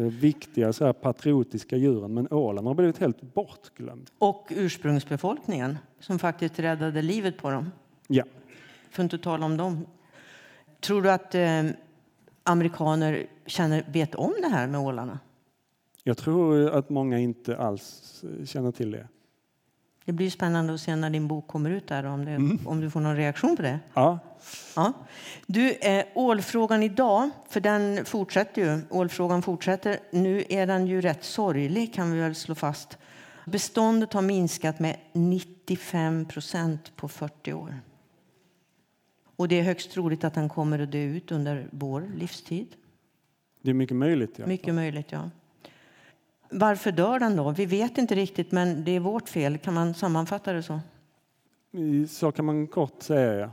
eh, 0.00 0.10
viktiga 0.12 0.72
så 0.72 0.84
här, 0.84 0.92
patriotiska 0.92 1.76
djuren. 1.76 2.14
Men 2.14 2.28
ålen 2.32 2.66
har 2.66 2.74
blivit 2.74 2.98
helt 2.98 3.34
bortglömd. 3.34 4.10
och 4.18 4.46
ursprungsbefolkningen 4.50 5.78
som 6.00 6.18
faktiskt 6.18 6.58
räddade 6.58 7.02
livet 7.02 7.36
på 7.38 7.50
dem. 7.50 7.70
Ja. 8.08 8.24
För 8.90 9.02
att 9.02 9.04
inte 9.04 9.18
tala 9.18 9.46
om 9.46 9.56
dem. 9.56 9.86
Tror 10.80 11.02
du 11.02 11.10
att 11.10 11.34
eh, 11.34 11.64
amerikaner 12.42 13.26
känner, 13.46 13.84
vet 13.92 14.14
om 14.14 14.34
det 14.40 14.48
här 14.48 14.66
med 14.66 14.80
ålarna? 14.80 15.18
Jag 16.02 16.16
tror 16.16 16.70
att 16.70 16.90
många 16.90 17.18
inte 17.18 17.56
alls 17.56 18.24
eh, 18.24 18.46
känner 18.46 18.72
till 18.72 18.90
det. 18.90 19.08
Det 20.06 20.12
blir 20.12 20.30
spännande 20.30 20.74
att 20.74 20.80
se 20.80 20.96
när 20.96 21.10
din 21.10 21.28
bok 21.28 21.46
kommer 21.46 21.70
ut 21.70 21.86
där 21.86 22.04
om, 22.04 22.24
det, 22.24 22.58
om 22.68 22.80
du 22.80 22.90
får 22.90 23.00
någon 23.00 23.16
reaktion 23.16 23.56
på 23.56 23.62
det. 23.62 23.80
Ja, 23.94 24.18
Ja. 24.76 24.92
Du, 25.46 25.72
eh, 25.72 26.04
ålfrågan 26.14 26.82
idag, 26.82 27.30
för 27.48 27.60
den 27.60 28.04
fortsätter 28.04 28.62
ju. 28.62 28.80
Ålfrågan 28.90 29.42
fortsätter. 29.42 29.98
Nu 30.10 30.44
är 30.48 30.66
den 30.66 30.86
ju 30.86 31.00
rätt 31.00 31.24
sorglig 31.24 31.94
kan 31.94 32.12
vi 32.12 32.20
väl 32.20 32.34
slå 32.34 32.54
fast. 32.54 32.98
Beståndet 33.44 34.12
har 34.12 34.22
minskat 34.22 34.78
med 34.78 34.96
95 35.12 36.24
procent 36.24 36.96
på 36.96 37.08
40 37.08 37.52
år. 37.52 37.80
Och 39.36 39.48
det 39.48 39.58
är 39.58 39.62
högst 39.62 39.90
troligt 39.90 40.24
att 40.24 40.34
den 40.34 40.48
kommer 40.48 40.78
att 40.78 40.92
dö 40.92 40.98
ut 40.98 41.32
under 41.32 41.68
vår 41.70 42.10
livstid. 42.16 42.66
det 43.62 43.70
är 43.70 43.74
mycket 43.74 43.96
möjligt. 43.96 44.38
Ja. 44.38 44.46
Mycket 44.46 44.74
möjligt, 44.74 45.12
ja. 45.12 45.30
Varför 46.50 46.92
dör 46.92 47.18
den 47.18 47.36
då? 47.36 47.50
Vi 47.50 47.66
vet 47.66 47.98
inte 47.98 48.14
riktigt, 48.14 48.52
men 48.52 48.84
det 48.84 48.90
är 48.90 49.00
vårt 49.00 49.28
fel. 49.28 49.58
Kan 49.58 49.74
man 49.74 49.94
sammanfatta 49.94 50.52
det 50.52 50.62
så? 50.62 50.80
Så 52.08 52.32
kan 52.32 52.44
man 52.44 52.66
kort 52.66 53.02
säga. 53.02 53.38
Ja. 53.40 53.50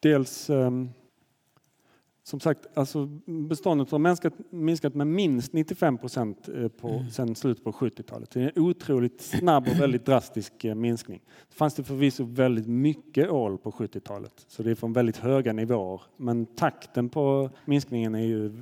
Dels, 0.00 0.50
ehm, 0.50 0.88
som 2.22 2.40
sagt, 2.40 2.66
alltså 2.74 3.06
beståndet 3.48 3.90
har 3.90 3.98
minskat, 3.98 4.32
minskat 4.50 4.94
med 4.94 5.06
minst 5.06 5.52
95 5.52 5.98
procent 5.98 6.48
eh, 6.48 6.68
på, 6.68 7.04
sen 7.12 7.34
slutet 7.34 7.64
på 7.64 7.72
70-talet. 7.72 8.30
Det 8.30 8.40
är 8.42 8.52
en 8.54 8.62
otroligt 8.62 9.20
snabb 9.20 9.68
och 9.68 9.80
väldigt 9.80 10.06
drastisk 10.06 10.64
eh, 10.64 10.74
minskning. 10.74 11.20
Det 11.48 11.54
fanns 11.54 11.74
det 11.74 11.84
förvisso 11.84 12.24
väldigt 12.24 12.66
mycket 12.66 13.30
ål 13.30 13.58
på 13.58 13.70
70-talet, 13.70 14.44
så 14.48 14.62
det 14.62 14.70
är 14.70 14.74
från 14.74 14.92
väldigt 14.92 15.16
höga 15.16 15.52
nivåer. 15.52 16.02
Men 16.16 16.46
takten 16.46 17.08
på 17.08 17.50
minskningen 17.64 18.14
är 18.14 18.26
ju 18.26 18.52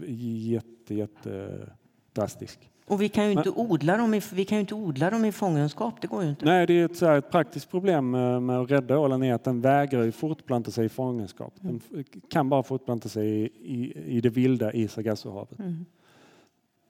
jätte, 0.53 0.95
jätte 0.95 1.67
drastisk. 2.13 2.71
Och 2.91 3.03
vi 3.03 3.09
kan 3.09 3.25
ju 3.25 3.33
inte 3.33 3.51
odla 3.51 3.97
dem 3.97 4.15
i, 4.15 4.21
vi 4.33 4.45
kan 4.45 4.57
ju 4.57 4.61
inte 4.61 4.75
odla 4.75 5.11
dem 5.11 5.25
i 5.25 5.33
fångenskap. 5.33 5.95
Det 6.01 6.07
går 6.07 6.23
ju 6.23 6.29
inte. 6.31 6.45
Nej, 6.45 6.67
det 6.67 6.81
är 6.81 6.85
ett, 6.85 6.97
så 6.97 7.07
här, 7.07 7.19
ett 7.19 7.31
praktiskt 7.31 7.71
problem 7.71 8.11
med, 8.11 8.51
att 8.51 8.71
rädda 8.71 8.99
ålen 8.99 9.23
är 9.23 9.35
att 9.35 9.45
den 9.45 9.61
vägrar 9.61 10.03
ju 10.03 10.13
fortplanta 10.13 10.71
sig 10.71 10.87
i 10.87 10.89
fångenskap. 10.89 11.55
Den 11.61 11.81
f- 11.93 12.07
kan 12.31 12.49
bara 12.49 12.63
fortplanta 12.63 13.09
sig 13.09 13.29
i, 13.29 13.45
i, 13.45 13.95
i 14.17 14.21
det 14.21 14.29
vilda 14.29 14.73
i 14.73 14.89
Sargassohavet. 14.89 15.59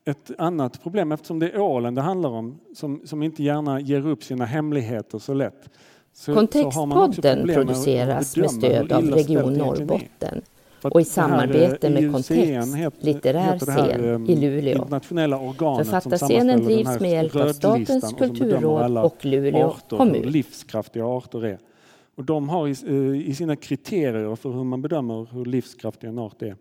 Ett 0.04 0.30
annat 0.38 0.82
problem, 0.82 1.12
eftersom 1.12 1.38
det 1.38 1.50
är 1.50 1.60
ålen 1.60 1.94
det 1.94 2.02
handlar 2.02 2.30
om, 2.30 2.58
som, 2.74 3.00
som 3.04 3.22
inte 3.22 3.42
gärna 3.42 3.80
ger 3.80 4.06
upp 4.06 4.24
sina 4.24 4.44
hemligheter 4.44 5.18
så 5.18 5.34
lätt. 5.34 5.68
Så, 6.12 6.24
så 6.52 6.70
har 6.70 6.86
man 6.86 6.98
också 7.08 7.22
Kontextpodden 7.22 7.50
att 7.50 7.54
produceras 7.56 8.36
med 8.36 8.50
stöd 8.50 8.92
av 8.92 9.02
Region. 9.04 9.52
Norrbotten 9.52 10.42
och 10.82 11.00
i 11.00 11.04
samarbete 11.04 11.86
eh, 11.86 11.92
med 11.92 12.12
Kontext, 12.12 12.76
heter- 12.76 13.04
litterär 13.06 13.52
heter 13.52 13.72
här, 13.72 13.88
scen 13.88 14.24
eh, 14.24 14.30
i 14.30 14.36
Luleå. 14.36 14.86
Författarscenen 15.84 16.64
drivs 16.64 17.00
med 17.00 17.10
hjälp 17.10 17.36
av 17.36 17.52
Statens 17.52 18.12
och 18.12 18.18
kulturråd 18.18 18.82
alla 18.82 19.02
och 19.02 19.24
Luleå 19.24 19.66
arter, 19.68 19.96
kommun. 19.96 20.22
Livskraftiga 20.22 21.04
arter 21.04 21.44
är. 21.44 21.58
Och 22.14 22.24
de 22.24 22.48
har 22.48 22.68
i, 22.68 22.74
eh, 22.86 23.28
i 23.28 23.34
sina 23.34 23.56
kriterier 23.56 24.36
för 24.36 24.50
hur 24.50 24.64
man 24.64 24.82
bedömer 24.82 25.26
hur 25.32 25.44
livskraftig 25.44 26.08
en 26.08 26.18
art 26.18 26.42
är. 26.42 26.56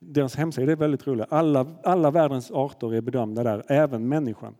Deras 0.00 0.36
hemsida 0.36 0.72
är 0.72 0.76
väldigt 0.76 1.06
rolig. 1.06 1.24
Alla, 1.28 1.66
alla 1.82 2.10
världens 2.10 2.50
arter 2.50 2.94
är 2.94 3.00
bedömda 3.00 3.42
där, 3.42 3.64
även 3.68 4.08
människan. 4.08 4.54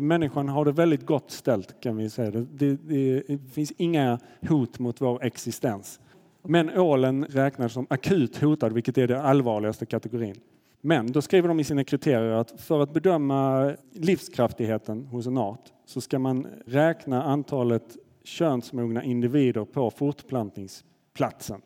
Människan 0.00 0.48
har 0.48 0.64
det 0.64 0.72
väldigt 0.72 1.06
gott 1.06 1.30
ställt 1.30 1.80
kan 1.80 1.96
vi 1.96 2.10
säga. 2.10 2.30
Det, 2.30 2.46
det, 2.52 2.76
det, 2.76 3.22
det 3.28 3.38
finns 3.52 3.72
inga 3.76 4.18
hot 4.48 4.78
mot 4.78 5.00
vår 5.00 5.24
existens. 5.24 6.00
Men 6.42 6.78
ålen 6.78 7.24
räknas 7.24 7.72
som 7.72 7.86
akut 7.90 8.36
hotad, 8.36 8.72
vilket 8.72 8.98
är 8.98 9.06
den 9.06 9.20
allvarligaste 9.20 9.86
kategorin. 9.86 10.36
Men 10.80 11.12
då 11.12 11.22
skriver 11.22 11.48
de 11.48 11.60
i 11.60 11.64
sina 11.64 11.84
kriterier 11.84 12.30
att 12.30 12.60
för 12.60 12.80
att 12.80 12.92
bedöma 12.92 13.72
livskraftigheten 13.92 15.04
hos 15.04 15.26
en 15.26 15.38
art 15.38 15.72
så 15.84 16.00
ska 16.00 16.18
man 16.18 16.46
räkna 16.66 17.22
antalet 17.22 17.96
könsmogna 18.24 19.04
individer 19.04 19.64
på 19.64 19.90
fortplantningsplatsen. 19.90 21.60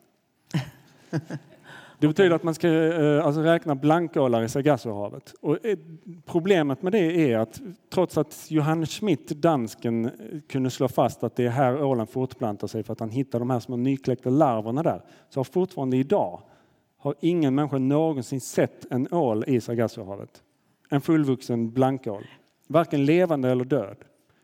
Det 2.03 2.07
betyder 2.07 2.35
att 2.35 2.43
man 2.43 2.55
ska 2.55 2.67
eh, 2.67 3.25
alltså 3.25 3.41
räkna 3.41 3.75
blankålar 3.75 4.43
i 4.43 4.49
Sargassohavet. 4.49 5.33
Och 5.41 5.65
eh, 5.65 5.77
problemet 6.25 6.81
med 6.81 6.91
det 6.91 7.31
är 7.31 7.37
att 7.37 7.61
trots 7.89 8.17
att 8.17 8.45
Johannes 8.49 8.89
Schmidt, 8.89 9.27
dansken, 9.27 10.05
eh, 10.05 10.11
kunde 10.47 10.69
slå 10.69 10.87
fast 10.87 11.23
att 11.23 11.35
det 11.35 11.45
är 11.45 11.49
här 11.49 11.83
ålen 11.83 12.07
fortplantar 12.07 12.67
sig 12.67 12.83
för 12.83 12.93
att 12.93 12.99
han 12.99 13.09
hittar 13.09 13.39
de 13.39 13.49
här 13.49 13.59
små 13.59 13.77
nykläckta 13.77 14.29
larverna 14.29 14.83
där, 14.83 15.01
så 15.29 15.39
har 15.39 15.43
fortfarande 15.43 15.97
idag 15.97 16.41
har 16.97 17.15
ingen 17.19 17.55
människa 17.55 17.77
någonsin 17.77 18.41
sett 18.41 18.91
en 18.91 19.13
ål 19.13 19.43
i 19.47 19.61
Sargassohavet. 19.61 20.43
En 20.89 21.01
fullvuxen 21.01 21.71
blankål. 21.71 22.25
Varken 22.67 23.05
levande 23.05 23.49
eller 23.49 23.65
död. 23.65 23.97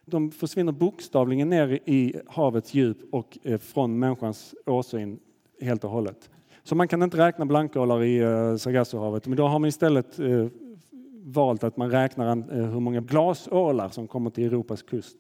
De 0.06 0.32
försvinner 0.32 0.72
bokstavligen 0.72 1.50
ner 1.50 1.80
i 1.86 2.22
havets 2.28 2.74
djup 2.74 2.98
och 3.12 3.38
från 3.62 4.00
människans 4.00 4.56
åsyn 4.66 5.20
helt 5.62 5.84
och 5.84 5.90
hållet. 5.90 6.30
Så 6.64 6.76
man 6.76 6.88
kan 6.88 7.04
inte 7.04 7.18
räkna 7.18 7.46
blankålar 7.46 8.04
i 8.04 8.18
eh, 8.20 8.56
Sargassohavet, 8.56 9.28
men 9.28 9.38
då 9.38 9.48
har 9.48 9.60
man 9.60 9.68
istället 9.68 10.20
eh, 10.20 10.48
valt 11.24 11.64
att 11.64 11.78
man 11.78 11.92
räknar 11.92 12.26
an- 12.28 12.50
eh, 12.52 12.66
hur 12.66 12.80
många 12.80 13.02
glasålar 13.02 13.90
som 13.90 14.08
kommer 14.08 14.30
till 14.30 14.44
Europas 14.46 14.82
kust 14.84 15.18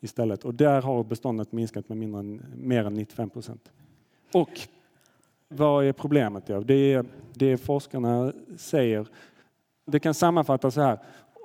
istället. 0.00 0.44
Och 0.44 0.54
där 0.54 0.82
har 0.82 1.04
beståndet 1.04 1.52
minskat 1.52 1.88
med 1.88 1.98
mindre 1.98 2.20
än, 2.20 2.42
mer 2.56 2.84
än 2.84 2.94
95 2.94 3.30
procent. 3.30 3.70
Och 4.34 4.50
vad 5.48 5.84
är 5.84 5.92
problemet? 5.92 6.48
Ja? 6.48 6.60
Det 6.60 6.92
är 6.92 7.04
det 7.34 7.56
forskarna 7.56 8.32
säger. 8.56 9.06
Det 9.86 10.00
kan 10.00 10.14
sammanfattas 10.14 10.74
så 10.74 10.80
här. 10.80 10.98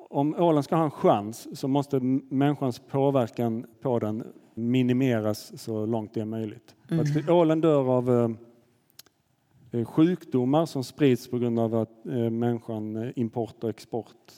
Om 0.09 0.35
ålen 0.35 0.63
ska 0.63 0.75
ha 0.75 0.83
en 0.83 0.91
chans 0.91 1.59
så 1.59 1.67
måste 1.67 1.99
människans 2.29 2.79
påverkan 2.79 3.65
på 3.81 3.99
den 3.99 4.23
minimeras 4.53 5.61
så 5.61 5.85
långt 5.85 6.13
det 6.13 6.21
är 6.21 6.25
möjligt. 6.25 6.75
Att 6.89 7.29
ålen 7.29 7.61
dör 7.61 7.89
av 7.89 8.35
Eh, 9.71 9.85
sjukdomar 9.85 10.65
som 10.65 10.83
sprids 10.83 11.27
på 11.27 11.37
grund 11.37 11.59
av 11.59 11.75
att 11.75 12.05
eh, 12.05 12.29
människan 12.29 12.95
eh, 12.95 13.11
import 13.15 13.63
och 13.63 13.69
export. 13.69 14.33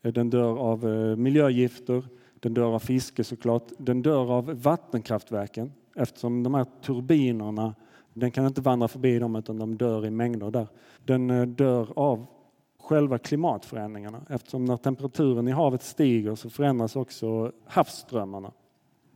Den 0.00 0.30
dör 0.30 0.58
av 0.58 0.84
miljögifter, 1.18 2.04
den 2.40 2.54
dör 2.54 2.74
av 2.74 2.78
fiske 2.78 3.24
såklart, 3.24 3.62
den 3.78 4.02
dör 4.02 4.32
av 4.32 4.62
vattenkraftverken 4.62 5.72
eftersom 5.96 6.42
de 6.42 6.54
här 6.54 6.66
turbinerna, 6.82 7.74
den 8.14 8.30
kan 8.30 8.46
inte 8.46 8.60
vandra 8.60 8.88
förbi 8.88 9.18
dem 9.18 9.36
utan 9.36 9.58
de 9.58 9.76
dör 9.76 10.06
i 10.06 10.10
mängder 10.10 10.50
där. 10.50 10.66
Den 11.04 11.54
dör 11.54 11.88
av 11.96 12.26
själva 12.80 13.18
klimatförändringarna 13.18 14.22
eftersom 14.28 14.64
när 14.64 14.76
temperaturen 14.76 15.48
i 15.48 15.50
havet 15.50 15.82
stiger 15.82 16.34
så 16.34 16.50
förändras 16.50 16.96
också 16.96 17.52
havsströmmarna 17.66 18.52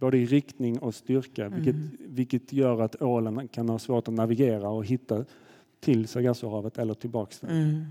både 0.02 0.18
i 0.18 0.26
riktning 0.26 0.78
och 0.78 0.94
styrka, 0.94 1.48
vilket, 1.48 1.76
vilket 1.98 2.52
gör 2.52 2.82
att 2.82 3.02
ålen 3.02 3.48
kan 3.48 3.68
ha 3.68 3.78
svårt 3.78 4.08
att 4.08 4.14
navigera 4.14 4.68
och 4.68 4.86
hitta 4.86 5.24
till 5.80 6.08
Sargassohavet 6.08 6.78
eller 6.78 6.94
tillbaks 6.94 7.40
dit. 7.40 7.50
Mm. 7.50 7.86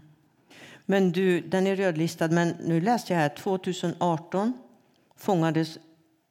Men 0.86 1.12
du, 1.12 1.42
den 1.42 1.68
är 1.68 1.76
rödlistad, 1.76 2.28
men 2.28 2.54
nu 2.66 2.82
läste 2.82 3.14
jag 3.14 3.20
här 3.20 3.30
2018 3.30 4.54
fångades 5.16 5.80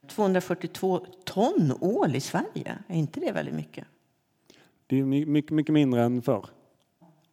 242 0.09 1.07
ton 1.25 1.73
ål 1.81 2.17
i 2.17 2.21
Sverige. 2.21 2.79
Är 2.87 2.97
inte 2.97 3.21
det 3.21 3.33
väldigt 3.33 3.55
mycket? 3.55 3.85
Det 4.87 4.99
är 5.01 5.05
my- 5.05 5.27
mycket, 5.27 5.51
mycket 5.51 5.73
mindre 5.73 6.03
än 6.03 6.23
förr. 6.23 6.47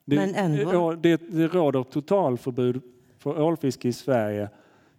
Det, 0.06 0.16
Men 0.16 0.36
ändå. 0.36 0.92
det, 0.92 1.22
det 1.30 1.48
råder 1.48 1.84
totalförbud 1.84 2.82
för 3.18 3.42
ålfiske 3.42 3.88
i 3.88 3.94
Sverige 3.94 4.50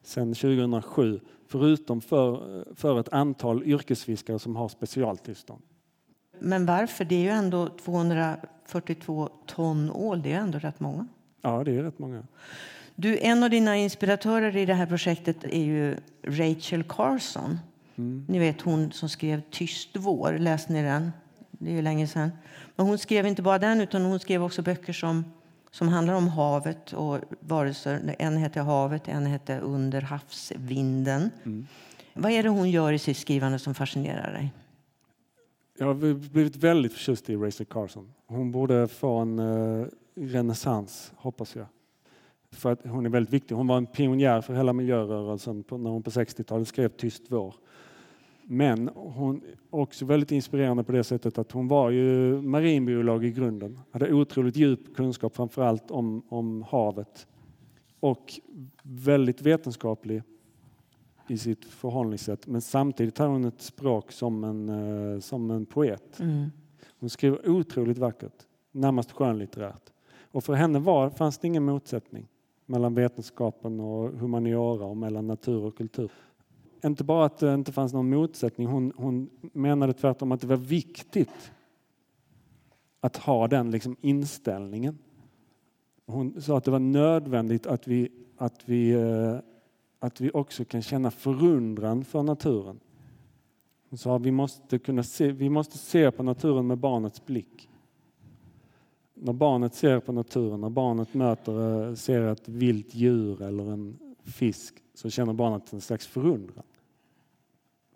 sedan 0.03 0.35
2007, 0.35 1.21
förutom 1.49 2.01
för, 2.01 2.65
för 2.75 3.01
ett 3.01 3.13
antal 3.13 3.63
yrkesfiskare 3.63 4.39
som 4.39 4.57
har 4.57 4.69
specialtillstånd. 4.69 5.63
Men 6.41 6.67
varför? 6.67 7.05
Det 7.05 7.15
är 7.15 7.21
ju 7.21 7.29
ändå 7.29 7.69
242 7.69 9.29
ton 9.47 9.91
ål. 9.91 10.23
Det 10.23 10.33
är 10.33 10.39
ändå 10.41 10.59
rätt 10.59 10.81
många. 10.81 11.07
Ja, 11.43 11.65
det 11.65 11.77
är 11.77 11.83
rätt 11.83 11.99
många. 11.99 12.23
Du, 12.95 13.19
en 13.19 13.43
av 13.43 13.51
dina 13.51 13.77
inspiratörer 13.77 14.57
i 14.57 14.67
det 14.67 14.75
här 14.75 14.87
projektet 14.87 15.45
är 15.45 15.65
ju 15.65 15.97
Rachel 16.23 16.85
Carson. 16.85 17.59
Mm. 17.97 18.25
Ni 18.29 18.39
vet 18.39 18.61
hon 18.61 18.93
som 18.93 19.09
skrev 19.09 19.43
Tyst 19.51 19.91
vår. 19.97 20.39
Läste 20.39 20.73
ni 20.73 20.83
den? 20.83 21.13
Det 21.51 21.71
är 21.71 21.75
ju 21.75 21.83
länge 21.83 22.07
sedan. 22.07 22.31
Men 22.77 22.87
hon 22.87 22.99
skrev 22.99 23.27
inte 23.27 23.43
bara 23.43 23.59
den, 23.59 23.81
utan 23.81 24.05
hon 24.05 24.21
skrev 24.21 24.45
också 24.45 24.63
böcker 24.63 24.93
som, 24.93 25.25
som 25.71 25.89
handlar 25.89 26.15
om 26.15 26.29
havet 26.29 26.93
och 26.93 27.19
varelser. 27.41 28.15
En 28.19 28.37
heter 28.37 28.61
Havet, 28.61 29.09
en 29.09 29.27
heter 29.27 29.61
Under 29.61 30.01
havsvinden. 30.01 31.31
Mm. 31.45 31.67
Vad 32.15 32.33
är 32.33 32.43
det 32.43 32.49
hon 32.49 32.71
gör 32.71 32.93
i 32.93 32.99
sitt 32.99 33.17
skrivande 33.17 33.59
som 33.59 33.75
fascinerar 33.75 34.33
dig? 34.33 34.53
Jag 35.79 35.87
har 35.87 35.95
blivit 36.31 36.57
väldigt 36.57 36.93
förtjust 36.93 37.31
i 37.31 37.37
Rachel 37.37 37.67
Carson. 37.67 38.13
Hon 38.27 38.53
borde 38.53 38.89
få 38.89 39.17
en 39.19 39.39
uh, 39.39 39.87
renässans, 40.15 41.13
hoppas 41.17 41.57
jag. 41.57 41.67
För 42.51 42.73
att 42.73 42.87
hon 42.87 43.07
är 43.07 43.11
väldigt 43.11 43.33
viktig. 43.33 43.55
Hon 43.55 43.67
var 43.67 43.77
en 43.77 43.87
pionjär 43.87 44.41
för 44.41 44.55
hela 44.55 44.73
miljörörelsen 44.73 45.63
på, 45.63 45.79
när 45.79 45.91
hon 45.91 46.03
på 46.03 46.11
60-talet 46.11 46.69
skrev 46.69 46.89
Tyst 46.89 47.23
vår. 47.29 47.55
Men 48.51 48.91
hon 48.95 49.37
är 49.37 49.55
också 49.71 50.05
väldigt 50.05 50.33
inspirerande 50.33 50.85
på 50.85 50.93
det 50.93 51.05
sättet 51.05 51.39
att 51.39 51.53
hon 51.53 51.69
var 51.69 51.91
ju 51.91 52.41
marinbiolog 52.43 53.25
i 53.25 53.31
grunden. 53.31 53.81
Hade 53.91 54.13
otroligt 54.13 54.57
djup 54.57 54.97
kunskap 54.97 55.37
framför 55.37 55.63
allt 55.63 55.91
om, 55.91 56.23
om 56.29 56.63
havet. 56.63 57.27
Och 58.01 58.41
väldigt 58.83 59.43
vetenskaplig 59.43 60.23
i 61.29 61.39
sitt 61.39 61.65
förhållningssätt. 61.65 62.47
Men 62.47 62.61
samtidigt 62.61 63.19
har 63.19 63.29
hon 63.29 63.45
ett 63.45 63.61
språk 63.61 64.13
som 64.13 64.45
en, 64.45 64.69
eh, 64.69 65.21
som 65.21 65.51
en 65.51 65.67
poet. 65.67 66.21
Mm. 66.21 66.51
Hon 67.01 67.11
skriver 67.11 67.49
otroligt 67.49 67.99
vackert, 67.99 68.47
närmast 68.73 69.13
skönlitterärt. 69.13 69.93
Och 70.33 70.45
för 70.45 70.55
henne 70.55 70.79
var, 70.79 71.11
fanns 71.11 71.39
det 71.39 71.47
ingen 71.47 71.65
motsättning 71.65 72.29
mellan 72.67 72.95
vetenskapen 72.95 73.81
och 73.81 74.11
humaniora 74.11 74.85
och 74.85 74.97
mellan 74.97 75.27
natur 75.27 75.65
och 75.65 75.77
kultur. 75.77 76.11
Inte 76.85 77.05
bara 77.05 77.25
att 77.25 77.39
det 77.39 77.55
inte 77.55 77.73
fanns 77.73 77.93
någon 77.93 78.11
motsättning, 78.11 78.67
hon, 78.67 78.93
hon 78.97 79.31
menade 79.41 79.93
tvärtom 79.93 80.33
att 80.33 80.41
det 80.41 80.47
var 80.47 80.57
viktigt 80.57 81.53
att 83.01 83.17
ha 83.17 83.49
den 83.49 83.71
liksom 83.71 83.97
inställningen. 84.01 84.99
Hon 86.07 86.43
sa 86.43 86.59
att 86.59 86.65
det 86.65 86.71
var 86.71 86.79
nödvändigt 86.79 87.67
att 87.67 87.89
vi, 87.89 88.09
att 88.37 88.63
vi 88.65 88.91
eh, 88.91 89.39
att 89.99 90.21
vi 90.21 90.31
också 90.35 90.65
kan 90.65 90.83
känna 90.83 91.11
förundran 91.11 92.05
för 92.05 92.23
naturen. 92.23 92.81
Hon 93.91 93.99
sa 93.99 94.17
att 94.17 94.23
vi 94.23 94.31
måste, 94.31 94.79
kunna 94.79 95.03
se, 95.03 95.33
vi 95.33 95.51
måste 95.51 95.79
se 95.79 96.11
på 96.11 96.23
naturen 96.23 96.67
med 96.67 96.79
barnets 96.79 97.27
blick. 97.27 97.69
När 99.15 99.33
barnet 99.33 99.75
ser 99.75 100.01
på 100.01 100.13
naturen, 100.13 100.61
när 100.61 100.71
barnet 100.71 101.15
möter, 101.15 101.89
eh, 101.89 101.95
ser 101.95 102.23
ett 102.23 102.49
vilt 102.49 102.95
djur 102.95 103.43
eller 103.43 103.73
en 103.73 103.99
fisk 104.23 104.75
så 104.95 105.11
känner 105.11 105.33
barnet 105.33 105.73
en 105.73 105.81
slags 105.81 106.07
förundran 106.07 106.65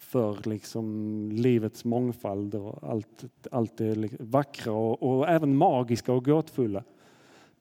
för 0.03 0.48
liksom 0.48 1.28
livets 1.32 1.84
mångfald 1.84 2.55
och 2.55 2.90
allt, 2.90 3.24
allt 3.50 3.76
det 3.76 4.20
vackra 4.20 4.72
och, 4.72 5.03
och 5.03 5.28
även 5.28 5.57
magiska 5.57 6.12
och 6.12 6.24
gåtfulla. 6.24 6.84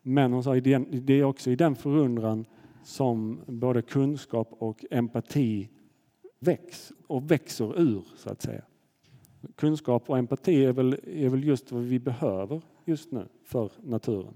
Men 0.02 0.34
hon 0.34 0.44
sa 0.44 0.58
att 0.58 0.64
det 0.92 1.14
är 1.14 1.24
också 1.24 1.52
i 1.52 1.56
den 1.56 1.76
förundran 1.76 2.46
som 2.84 3.40
både 3.46 3.82
kunskap 3.82 4.56
och 4.60 4.86
empati 4.92 5.70
väcks 6.40 6.92
och 7.08 7.32
växer 7.32 7.80
ur, 7.80 8.04
så 8.16 8.30
att 8.30 8.42
säga. 8.42 8.64
Kunskap 9.56 10.10
och 10.10 10.18
empati 10.18 10.66
är 10.66 10.72
väl, 10.72 11.00
är 11.04 11.30
väl 11.30 11.44
just 11.44 11.72
vad 11.72 11.84
vi 11.84 12.00
behöver 12.00 12.62
just 12.86 13.12
nu 13.12 13.26
för 13.44 13.72
naturen. 13.84 14.34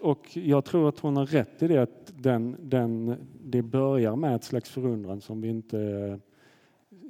Och 0.00 0.36
jag 0.36 0.64
tror 0.64 0.88
att 0.88 0.98
hon 0.98 1.16
har 1.16 1.26
rätt 1.26 1.62
i 1.62 1.68
det 1.68 1.78
att 1.78 2.12
den, 2.16 2.56
den, 2.60 3.16
det 3.44 3.62
börjar 3.62 4.16
med 4.16 4.34
ett 4.34 4.44
slags 4.44 4.70
förundran 4.70 5.20
som 5.20 5.40
vi 5.40 5.48
inte, 5.48 6.20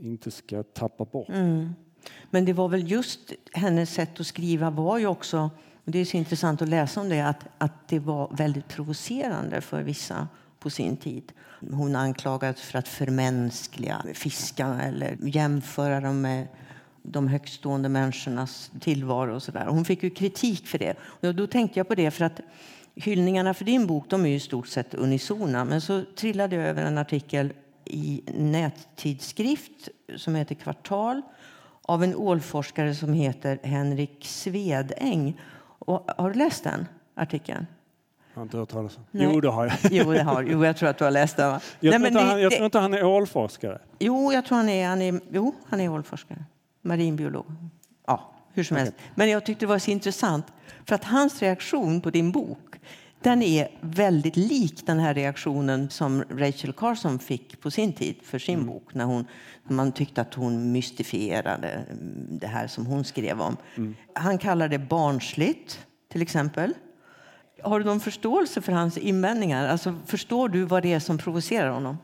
inte 0.04 0.30
ska 0.30 0.62
tappa 0.62 1.04
bort. 1.04 1.28
Mm. 1.28 1.74
Men 2.30 2.44
det 2.44 2.52
var 2.52 2.68
väl 2.68 2.90
just 2.90 3.32
hennes 3.52 3.94
sätt 3.94 4.20
att 4.20 4.26
skriva 4.26 4.70
var 4.70 4.98
ju 4.98 5.06
också, 5.06 5.50
och 5.84 5.92
det 5.92 5.98
är 5.98 6.04
så 6.04 6.16
intressant 6.16 6.62
att 6.62 6.68
läsa 6.68 7.00
om 7.00 7.08
det, 7.08 7.20
att, 7.20 7.46
att 7.58 7.88
det 7.88 7.98
var 7.98 8.36
väldigt 8.36 8.68
provocerande 8.68 9.60
för 9.60 9.82
vissa 9.82 10.28
på 10.58 10.70
sin 10.70 10.96
tid. 10.96 11.32
Hon 11.70 11.96
anklagades 11.96 12.60
för 12.60 12.78
att 12.78 12.88
förmänskliga 12.88 14.04
fiskarna 14.14 14.82
eller 14.82 15.16
jämföra 15.20 16.00
dem 16.00 16.20
med 16.20 16.48
de 17.02 17.28
högstående 17.28 17.88
människornas 17.88 18.70
tillvaro. 18.80 19.34
Och 19.34 19.42
så 19.42 19.52
där. 19.52 19.66
Hon 19.66 19.84
fick 19.84 20.02
ju 20.02 20.10
kritik 20.10 20.66
för 20.66 20.78
det. 20.78 20.94
Och 21.00 21.34
då 21.34 21.46
tänkte 21.46 21.80
jag 21.80 21.88
på 21.88 21.94
det 21.94 22.10
för 22.10 22.24
att 22.24 22.40
hyllningarna 22.94 23.54
för 23.54 23.64
din 23.64 23.86
bok 23.86 24.04
de 24.08 24.24
är 24.24 24.28
ju 24.28 24.34
i 24.34 24.40
stort 24.40 24.68
sett 24.68 24.94
unisona. 24.94 25.64
Men 25.64 25.80
så 25.80 26.02
trillade 26.16 26.56
jag 26.56 26.64
över 26.64 26.84
en 26.84 26.98
artikel 26.98 27.52
i 27.94 28.22
nättidskrift 28.34 29.88
som 30.16 30.34
heter 30.34 30.54
Kvartal 30.54 31.22
av 31.82 32.04
en 32.04 32.16
ålforskare 32.16 32.94
som 32.94 33.12
heter 33.12 33.58
Henrik 33.62 34.24
Svedäng. 34.26 35.40
Och, 35.78 36.10
har 36.16 36.30
du 36.30 36.38
läst 36.38 36.64
den 36.64 36.86
artikeln? 37.14 37.66
Jag 38.32 38.40
har 38.40 38.42
inte 38.42 38.56
hört 38.56 38.68
talas 38.68 38.96
om. 38.96 39.04
Jo, 39.10 39.40
det 39.40 39.48
har 39.48 39.64
jag. 39.64 39.74
Jo, 39.90 40.12
det 40.12 40.22
har. 40.22 40.42
jo, 40.42 40.64
jag 40.64 40.76
tror 40.76 40.88
att 40.88 40.98
du 40.98 41.04
har 41.04 41.10
läst 41.10 41.36
den. 41.36 41.60
Jag, 41.80 42.00
Nej, 42.00 42.10
tror, 42.10 42.20
han, 42.20 42.40
jag 42.40 42.52
tror 42.52 42.64
inte 42.64 42.78
han 42.78 42.94
är 42.94 43.04
ålforskare. 43.04 43.78
Jo, 43.98 44.32
jag 44.32 44.44
tror 44.44 44.56
han 44.56 44.68
är, 44.68 44.88
han 44.88 45.02
är, 45.02 45.20
jo, 45.30 45.54
han 45.66 45.80
är 45.80 45.88
ålforskare. 45.88 46.44
Marinbiolog. 46.82 47.46
Ja, 48.06 48.32
hur 48.52 48.64
som 48.64 48.76
helst. 48.76 48.94
Men 49.14 49.30
jag 49.30 49.46
tyckte 49.46 49.66
det 49.66 49.68
var 49.68 49.78
så 49.78 49.90
intressant 49.90 50.46
för 50.84 50.94
att 50.94 51.04
hans 51.04 51.42
reaktion 51.42 52.00
på 52.00 52.10
din 52.10 52.32
bok 52.32 52.80
den 53.24 53.42
är 53.42 53.68
väldigt 53.80 54.36
lik 54.36 54.86
den 54.86 54.98
här 54.98 55.14
reaktionen 55.14 55.90
som 55.90 56.24
Rachel 56.30 56.72
Carson 56.72 57.18
fick 57.18 57.60
på 57.60 57.70
sin 57.70 57.92
tid 57.92 58.16
för 58.22 58.38
sin 58.38 58.54
mm. 58.54 58.66
bok 58.66 58.94
när 58.94 59.04
hon, 59.04 59.26
man 59.64 59.92
tyckte 59.92 60.20
att 60.20 60.34
hon 60.34 60.72
mystifierade 60.72 61.80
det 62.30 62.46
här 62.46 62.66
som 62.66 62.86
hon 62.86 63.04
skrev 63.04 63.40
om. 63.40 63.56
Mm. 63.74 63.94
Han 64.12 64.38
kallar 64.38 64.68
det 64.68 64.78
barnsligt, 64.78 65.86
till 66.12 66.22
exempel. 66.22 66.72
Har 67.62 67.78
du 67.78 67.84
någon 67.84 68.00
förståelse 68.00 68.60
för 68.60 68.72
hans 68.72 68.98
invändningar? 68.98 69.68
Alltså, 69.68 69.94
förstår 70.06 70.48
du 70.48 70.64
vad 70.64 70.82
det 70.82 70.92
är 70.92 71.00
som 71.00 71.18
provocerar 71.18 71.70
honom? 71.70 71.98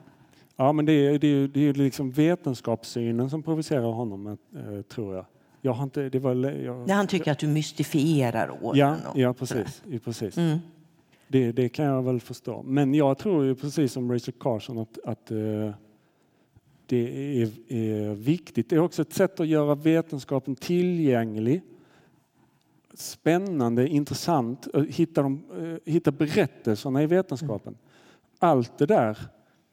Ja, 0.56 0.72
men 0.72 0.86
det 0.86 0.92
är, 0.92 1.18
det 1.18 1.26
är, 1.26 1.48
det 1.48 1.60
är 1.60 1.74
liksom 1.74 2.10
vetenskapssynen 2.10 3.30
som 3.30 3.42
provocerar 3.42 3.92
honom, 3.92 4.26
äh, 4.26 4.82
tror 4.82 5.14
jag. 5.14 5.26
Jag 5.60 5.72
har 5.72 5.84
inte, 5.84 6.08
det 6.08 6.18
var, 6.18 6.34
jag, 6.34 6.88
han 6.88 7.06
tycker 7.06 7.32
att 7.32 7.38
du 7.38 7.46
mystifierar 7.46 8.64
åren. 8.64 8.78
Ja, 8.78 8.96
ja 9.14 9.34
precis. 9.34 9.82
Ja, 9.86 9.98
precis. 10.04 10.36
Mm. 10.36 10.58
Det, 11.32 11.52
det, 11.52 11.68
kan 11.68 11.84
jag 11.84 12.02
väl 12.02 12.20
förstå. 12.20 12.62
Men 12.62 12.94
jag 12.94 13.18
tror 13.18 13.44
ju 13.44 13.54
precis 13.54 13.92
som 13.92 14.12
Rachel 14.12 14.34
Carson 14.40 14.78
att, 14.78 14.98
att 15.04 15.30
eh, 15.30 15.70
det 16.86 17.42
är, 17.42 17.72
är, 17.72 18.14
viktigt. 18.14 18.70
Det 18.70 18.76
är 18.76 18.80
också 18.80 19.02
ett 19.02 19.12
sätt 19.12 19.40
att 19.40 19.46
göra 19.46 19.74
vetenskapen 19.74 20.56
tillgänglig 20.56 21.62
spännande, 22.94 23.88
intressant, 23.88 24.68
eh, 24.74 24.82
hitta, 24.82 25.22
de, 25.22 25.42
eh, 25.58 25.92
hitta 25.92 26.12
berättelserna 26.12 27.02
i 27.02 27.06
vetenskapen. 27.06 27.76
Allt 28.38 28.78
det 28.78 28.86
där 28.86 29.18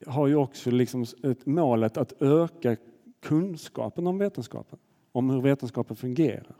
har 0.05 0.27
ju 0.27 0.35
också 0.35 0.71
liksom 0.71 1.05
ett 1.23 1.45
målet 1.45 1.97
att 1.97 2.21
öka 2.21 2.77
kunskapen 3.21 4.07
om 4.07 4.17
vetenskapen, 4.17 4.79
om 5.11 5.29
hur 5.29 5.41
vetenskapen 5.41 5.95
fungerar. 5.95 6.55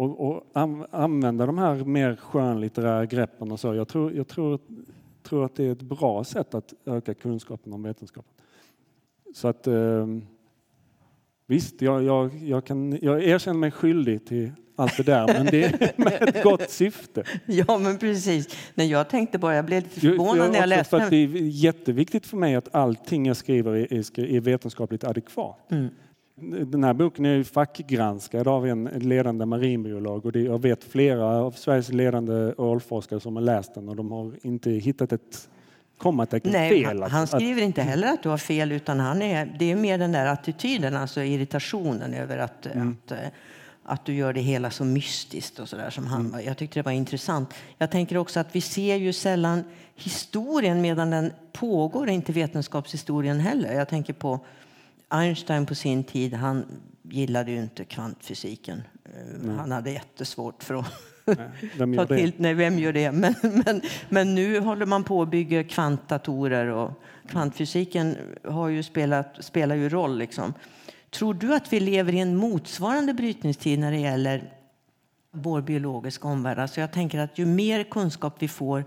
Och, 0.00 0.30
och 0.30 0.42
använda 0.90 1.46
de 1.46 1.58
här 1.58 1.84
mer 1.84 2.16
skönlitterära 2.16 3.06
greppen 3.06 3.52
och 3.52 3.60
så. 3.60 3.74
Jag 3.74 3.88
tror, 3.88 4.12
jag 4.12 4.28
tror, 4.28 4.58
tror 5.22 5.44
att 5.44 5.54
det 5.54 5.64
är 5.64 5.72
ett 5.72 5.82
bra 5.82 6.24
sätt 6.24 6.54
att 6.54 6.74
öka 6.84 7.14
kunskapen 7.14 7.72
om 7.72 7.82
vetenskapen. 7.82 8.32
Så 9.34 9.48
att 9.48 9.66
eh, 9.66 10.06
visst, 11.46 11.82
jag, 11.82 12.02
jag, 12.02 12.34
jag, 12.42 12.64
kan, 12.64 12.98
jag 13.02 13.24
erkänner 13.24 13.58
mig 13.58 13.70
skyldig 13.70 14.26
till 14.26 14.52
allt 14.76 14.96
det 14.96 15.02
där, 15.02 15.26
men 15.26 15.46
det 15.46 15.64
är 15.64 15.92
med 15.96 16.22
ett 16.22 16.42
gott 16.42 16.70
syfte. 16.70 17.24
Ja, 17.46 17.78
men 17.78 17.98
precis. 17.98 18.56
Nej, 18.74 18.90
jag 18.90 19.08
tänkte 19.08 19.38
bara, 19.38 19.54
jag 19.54 19.64
blev 19.64 19.82
lite 19.82 20.00
förvånad 20.00 20.36
jag, 20.36 20.44
jag 20.44 20.52
när 20.52 20.58
jag 20.58 20.68
läste 20.68 20.90
för 20.90 21.04
att 21.04 21.10
Det 21.10 21.16
är 21.16 21.28
jätteviktigt 21.36 22.26
för 22.26 22.36
mig 22.36 22.54
att 22.54 22.74
allting 22.74 23.26
jag 23.26 23.36
skriver 23.36 23.72
är, 23.72 24.20
är 24.20 24.40
vetenskapligt 24.40 25.04
adekvat. 25.04 25.70
Mm. 25.70 25.88
Den 26.42 26.84
här 26.84 26.94
boken 26.94 27.26
är 27.26 27.42
fackgranskad 27.42 28.48
av 28.48 28.66
en 28.66 28.84
ledande 28.84 29.46
marinbiolog 29.46 30.26
och 30.26 30.32
det, 30.32 30.40
jag 30.40 30.62
vet 30.62 30.84
flera 30.84 31.26
av 31.26 31.50
Sveriges 31.50 31.92
ledande 31.92 32.54
ålforskare 32.56 33.20
som 33.20 33.36
har 33.36 33.42
läst 33.42 33.74
den 33.74 33.88
och 33.88 33.96
de 33.96 34.10
har 34.10 34.32
inte 34.42 34.70
hittat 34.70 35.12
ett 35.12 35.48
kommatecken 35.98 36.52
Nej, 36.52 36.84
fel. 36.84 37.02
Han, 37.02 37.10
han 37.10 37.26
skriver 37.26 37.62
inte 37.62 37.82
heller 37.82 38.12
att 38.12 38.22
du 38.22 38.28
har 38.28 38.38
fel 38.38 38.72
utan 38.72 39.00
han 39.00 39.22
är, 39.22 39.56
det 39.58 39.70
är 39.70 39.76
mer 39.76 39.98
den 39.98 40.12
där 40.12 40.26
attityden, 40.26 40.96
alltså 40.96 41.22
irritationen 41.22 42.14
över 42.14 42.38
att, 42.38 42.66
mm. 42.66 42.96
att 43.06 43.12
att 43.84 44.04
du 44.04 44.14
gör 44.14 44.32
det 44.32 44.40
hela 44.40 44.70
så 44.70 44.84
mystiskt 44.84 45.58
och 45.58 45.68
så 45.68 45.76
där 45.76 45.90
som 45.90 46.06
han. 46.06 46.26
Mm. 46.26 46.46
Jag 46.46 46.56
tyckte 46.56 46.78
det 46.78 46.82
var 46.82 46.92
intressant. 46.92 47.54
Jag 47.78 47.90
tänker 47.90 48.16
också 48.16 48.40
att 48.40 48.56
vi 48.56 48.60
ser 48.60 48.96
ju 48.96 49.12
sällan 49.12 49.64
historien 49.94 50.80
medan 50.80 51.10
den 51.10 51.32
pågår, 51.52 52.08
inte 52.08 52.32
vetenskapshistorien 52.32 53.40
heller. 53.40 53.72
Jag 53.72 53.88
tänker 53.88 54.12
på 54.12 54.40
Einstein 55.10 55.66
på 55.66 55.74
sin 55.74 56.04
tid. 56.04 56.34
Han 56.34 56.66
gillade 57.02 57.50
ju 57.50 57.62
inte 57.62 57.84
kvantfysiken. 57.84 58.82
Mm. 59.42 59.58
Han 59.58 59.72
hade 59.72 59.90
jättesvårt 59.90 60.62
för 60.62 60.74
att 60.74 60.92
vem 61.76 61.94
gör 61.94 62.06
till, 62.06 62.32
nej, 62.36 62.54
vem 62.54 62.78
gör 62.78 62.92
det? 62.92 63.12
Men, 63.12 63.34
men, 63.42 63.82
men 64.08 64.34
nu 64.34 64.60
håller 64.60 64.86
man 64.86 65.04
på 65.04 65.22
att 65.22 65.30
bygga 65.30 65.64
kvantdatorer 65.64 66.66
och 66.66 66.90
kvantfysiken 67.28 68.16
har 68.44 68.68
ju 68.68 68.82
spelat, 68.82 69.44
spelar 69.44 69.74
ju 69.74 69.88
roll. 69.88 70.18
Liksom. 70.18 70.54
Tror 71.10 71.34
du 71.34 71.54
att 71.54 71.72
vi 71.72 71.80
lever 71.80 72.12
i 72.12 72.18
en 72.18 72.36
motsvarande 72.36 73.14
brytningstid 73.14 73.78
när 73.78 73.90
det 73.90 73.98
gäller 73.98 74.52
vår 75.30 75.60
biologiska 75.60 76.28
omvärld? 76.28 76.58
Alltså 76.58 76.80
jag 76.80 76.92
tänker 76.92 77.18
att 77.18 77.38
ju 77.38 77.46
mer 77.46 77.84
kunskap 77.84 78.36
vi 78.38 78.48
får 78.48 78.84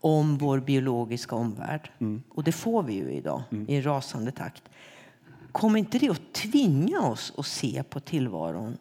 om 0.00 0.38
vår 0.38 0.60
biologiska 0.60 1.36
omvärld, 1.36 1.90
och 2.28 2.44
det 2.44 2.52
får 2.52 2.82
vi 2.82 2.94
ju 2.94 3.10
idag 3.10 3.42
i 3.68 3.80
rasande 3.80 4.30
takt, 4.30 4.62
kommer 5.54 5.78
inte 5.78 5.98
det 5.98 6.08
att 6.08 6.32
tvinga 6.32 7.00
oss 7.00 7.32
att 7.36 7.46
se 7.46 7.82
på 7.82 8.00
tillvaron 8.00 8.76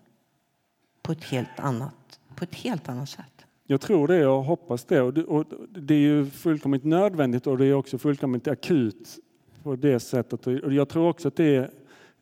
på 1.01 1.11
ett 1.11 1.23
helt 1.23 1.59
annat, 1.59 2.19
på 2.35 2.43
ett 2.43 2.55
helt 2.55 2.89
annat 2.89 3.09
sätt? 3.09 3.45
Jag 3.65 3.81
tror 3.81 4.07
det 4.07 4.27
och 4.27 4.43
hoppas 4.43 4.85
det. 4.85 5.01
Och 5.01 5.45
det, 5.69 5.93
är 5.93 5.99
ju 5.99 6.25
fullkomligt 6.25 6.83
nödvändigt 6.83 7.47
och 7.47 7.57
det 7.57 7.65
är 7.65 7.73
också 7.73 7.97
fullkomligt 7.97 8.47
akut 8.47 9.19
på 9.63 9.75
det 9.75 9.99
sättet. 9.99 10.47
Och 10.47 10.73
jag 10.73 10.89
tror 10.89 11.09
också 11.09 11.27
att 11.27 11.35
det 11.35 11.55
är, 11.55 11.71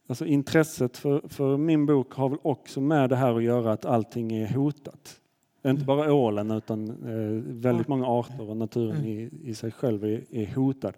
alltså 0.07 0.25
intresset 0.25 0.97
för, 0.97 1.21
för 1.27 1.57
min 1.57 1.85
bok 1.85 2.13
har 2.13 2.29
väl 2.29 2.39
också 2.41 2.81
med 2.81 3.09
det 3.09 3.15
här 3.15 3.35
att 3.35 3.43
göra 3.43 3.71
att 3.71 3.85
allting 3.85 4.31
är 4.33 4.47
hotat. 4.47 5.19
Inte 5.65 5.85
bara 5.85 6.13
ålen 6.13 6.51
utan 6.51 6.89
eh, 6.89 7.53
väldigt 7.61 7.87
många 7.87 8.07
arter 8.07 8.49
och 8.49 8.57
naturen 8.57 9.05
i, 9.05 9.29
i 9.43 9.53
sig 9.53 9.71
själv 9.71 10.03
är, 10.03 10.23
är 10.31 10.55
hotad. 10.55 10.93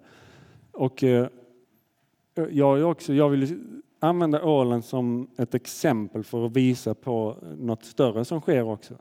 Och 0.71 1.03
eh, 1.03 1.27
jag, 2.35 2.79
är 2.79 2.83
också, 2.83 3.13
jag 3.13 3.29
vill 3.29 3.63
använda 3.99 4.43
ålen 4.43 4.81
som 4.81 5.27
ett 5.37 5.55
exempel 5.55 6.23
för 6.23 6.45
att 6.45 6.51
visa 6.51 6.95
på 6.95 7.37
något 7.57 7.85
större 7.85 8.25
som 8.25 8.41
sker 8.41 8.63
också. 8.63 8.93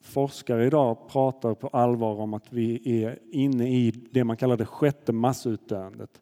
Forskare 0.00 0.66
idag 0.66 1.08
pratar 1.08 1.54
på 1.54 1.68
allvar 1.68 2.20
om 2.20 2.34
att 2.34 2.52
vi 2.52 3.02
är 3.04 3.18
inne 3.30 3.68
i 3.68 3.90
det 4.10 4.24
man 4.24 4.36
kallar 4.36 4.56
det 4.56 4.66
sjätte 4.66 5.12
massutdöendet. 5.12 6.20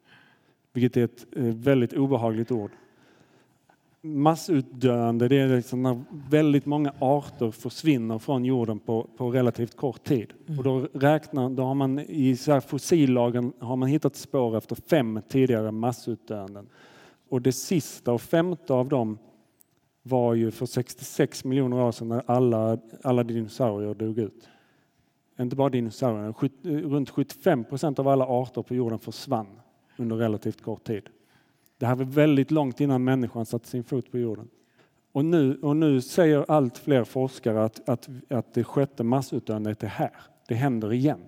Vilket 0.73 0.97
är 0.97 1.03
ett 1.03 1.25
eh, 1.35 1.43
väldigt 1.43 1.93
obehagligt 1.93 2.51
ord. 2.51 2.71
Massutdöende 4.03 5.27
det 5.27 5.39
är 5.39 5.55
liksom 5.55 5.83
när 5.83 6.03
väldigt 6.29 6.65
många 6.65 6.93
arter 6.99 7.51
försvinner 7.51 8.19
från 8.19 8.45
jorden 8.45 8.79
på, 8.79 9.07
på 9.17 9.31
relativt 9.31 9.75
kort 9.75 10.03
tid. 10.03 10.33
Och 10.57 10.63
då, 10.63 10.87
räknar, 10.93 11.49
då 11.49 11.63
har 11.63 11.75
man 11.75 11.99
i 11.99 12.35
så 12.35 12.61
fossillagen 12.61 13.53
har 13.59 13.75
man 13.75 13.89
hittat 13.89 14.15
spår 14.15 14.57
efter 14.57 14.75
fem 14.75 15.21
tidigare 15.29 15.71
massutdöenden. 15.71 16.69
Och 17.29 17.41
det 17.41 17.51
sista 17.51 18.13
och 18.13 18.21
femte 18.21 18.73
av 18.73 18.89
dem 18.89 19.17
var 20.03 20.33
ju 20.33 20.51
för 20.51 20.65
66 20.65 21.43
miljoner 21.43 21.77
år 21.77 21.91
sedan 21.91 22.07
när 22.07 22.23
alla, 22.25 22.77
alla 23.03 23.23
dinosaurier 23.23 23.93
dog 23.93 24.17
ut. 24.17 24.49
Inte 25.39 25.55
bara 25.55 25.69
dinosaurier, 25.69 26.33
sjut- 26.33 26.65
runt 26.65 27.09
75 27.09 27.63
procent 27.63 27.99
av 27.99 28.07
alla 28.07 28.25
arter 28.25 28.61
på 28.61 28.75
jorden 28.75 28.99
försvann 28.99 29.59
under 29.97 30.15
relativt 30.15 30.61
kort 30.61 30.83
tid. 30.83 31.03
Det 31.81 31.87
här 31.87 31.95
var 31.95 32.05
väldigt 32.05 32.51
långt 32.51 32.79
innan 32.81 33.03
människan 33.03 33.45
satte 33.45 33.67
sin 33.67 33.83
fot 33.83 34.11
på 34.11 34.17
jorden. 34.17 34.47
Och 35.11 35.25
nu, 35.25 35.59
och 35.61 35.77
nu 35.77 36.01
säger 36.01 36.45
allt 36.47 36.77
fler 36.77 37.03
forskare 37.03 37.63
att, 37.63 37.89
att, 37.89 38.09
att 38.29 38.53
det 38.53 38.63
sjätte 38.63 39.03
massutdöendet 39.03 39.83
är 39.83 39.87
här. 39.87 40.11
Det 40.47 40.55
händer 40.55 40.93
igen. 40.93 41.19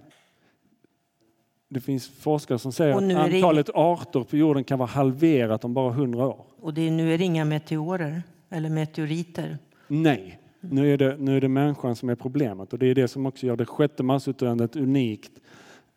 Det 1.70 1.80
finns 1.80 2.10
forskare 2.10 2.60
som 2.60 2.72
säger 2.72 2.96
att 2.96 3.04
är 3.04 3.08
det- 3.08 3.36
antalet 3.36 3.70
arter 3.74 4.24
på 4.24 4.38
jorden 4.38 4.64
kan 4.64 4.80
vara 4.80 4.90
halverat 4.90 5.66
om 5.66 5.74
bara 5.74 5.92
100 5.94 6.28
år. 6.28 6.46
Och 6.60 6.74
det 6.74 6.82
är, 6.82 6.92
nu 6.92 7.14
är 7.14 7.18
det 7.18 7.24
inga 7.24 7.46
meteorer 7.46 8.24
eller 8.50 8.70
meteoriter. 8.70 9.58
Nej, 9.88 10.40
nu 10.60 10.94
är, 10.94 10.98
det, 10.98 11.18
nu 11.20 11.38
är 11.38 11.42
det 11.42 11.50
människan 11.50 11.96
som 11.96 12.10
är 12.10 12.16
problemet 12.16 12.74
och 12.74 12.80
det 12.80 12.88
är 12.88 12.96
det 12.96 13.08
som 13.08 13.26
också 13.26 13.46
gör 13.46 13.56
det 13.56 13.66
sjätte 13.66 14.04
massutdöendet 14.04 14.76
unikt. 14.76 15.32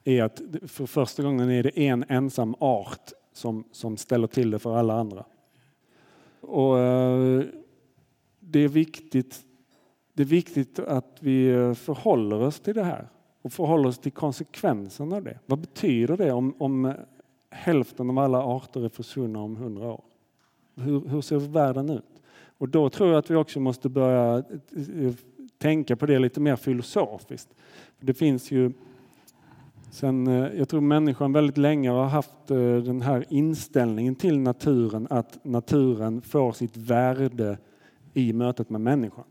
Är 0.05 0.23
att 0.23 0.41
för 0.67 0.87
första 0.87 1.23
gången 1.23 1.51
är 1.51 1.63
det 1.63 1.81
en 1.81 2.05
ensam 2.09 2.55
art 2.59 3.13
som, 3.37 3.64
som 3.72 3.97
ställer 3.97 4.26
till 4.26 4.51
det 4.51 4.59
för 4.59 4.76
alla 4.76 4.95
andra. 4.95 5.24
Och 6.41 6.78
eh, 6.78 7.43
det 8.41 8.61
är 8.61 8.68
viktigt 8.68 9.47
det 10.16 10.22
är 10.22 10.26
viktigt 10.26 10.78
att 10.78 11.18
vi 11.20 11.49
eh, 11.49 11.74
förhåller 11.74 12.43
oss 12.43 12.61
till 12.61 12.74
det 12.74 12.84
här 12.84 13.09
och 13.43 13.53
förhåller 13.53 13.89
oss 13.89 13.99
till 13.99 14.12
konsekvenserna 14.12 15.16
av 15.16 15.22
det. 15.22 15.39
Vad 15.47 15.59
betyder 15.59 16.16
det 16.16 16.32
om, 16.32 16.55
om 16.59 16.84
eh, 16.84 16.95
hälften 17.51 18.11
av 18.11 18.18
alla 18.18 18.43
arter 18.43 18.84
är 18.84 18.89
försvunna 18.89 19.41
om 19.41 19.57
hundra 19.57 19.93
år? 19.93 20.05
Hur, 20.76 21.09
hur 21.09 21.20
ser 21.20 21.37
världen 21.37 21.91
ut? 21.91 22.22
Och 22.59 22.68
då 22.68 22.91
tror 22.91 23.09
jag 23.11 23.18
att 23.18 23.30
vi 23.30 23.34
också 23.34 23.61
måste 23.61 23.89
börja 23.89 24.45
tänka 25.59 25.97
på 25.97 26.07
det 26.07 26.18
lite 26.18 26.41
mer 26.41 26.57
filosofiskt. 26.57 27.55
Det 28.01 28.14
finns 28.14 28.51
ju 28.51 28.72
sen, 29.97 30.26
eh, 30.26 30.59
jag 30.59 30.68
tror 30.68 30.80
människan 30.80 31.32
väldigt 31.32 31.59
länge 31.59 31.90
har 31.90 32.05
haft 32.05 32.51
eh, 32.51 32.76
den 32.76 33.03
här 33.03 33.24
inställningen 33.28 34.14
till 34.14 34.38
naturen 34.38 35.07
att 35.11 35.44
naturen 35.44 36.22
får 36.22 36.53
sitt 36.53 36.76
värde 36.76 37.59
i 38.14 38.32
mötet 38.32 38.70
med 38.70 38.80
människan. 38.80 39.24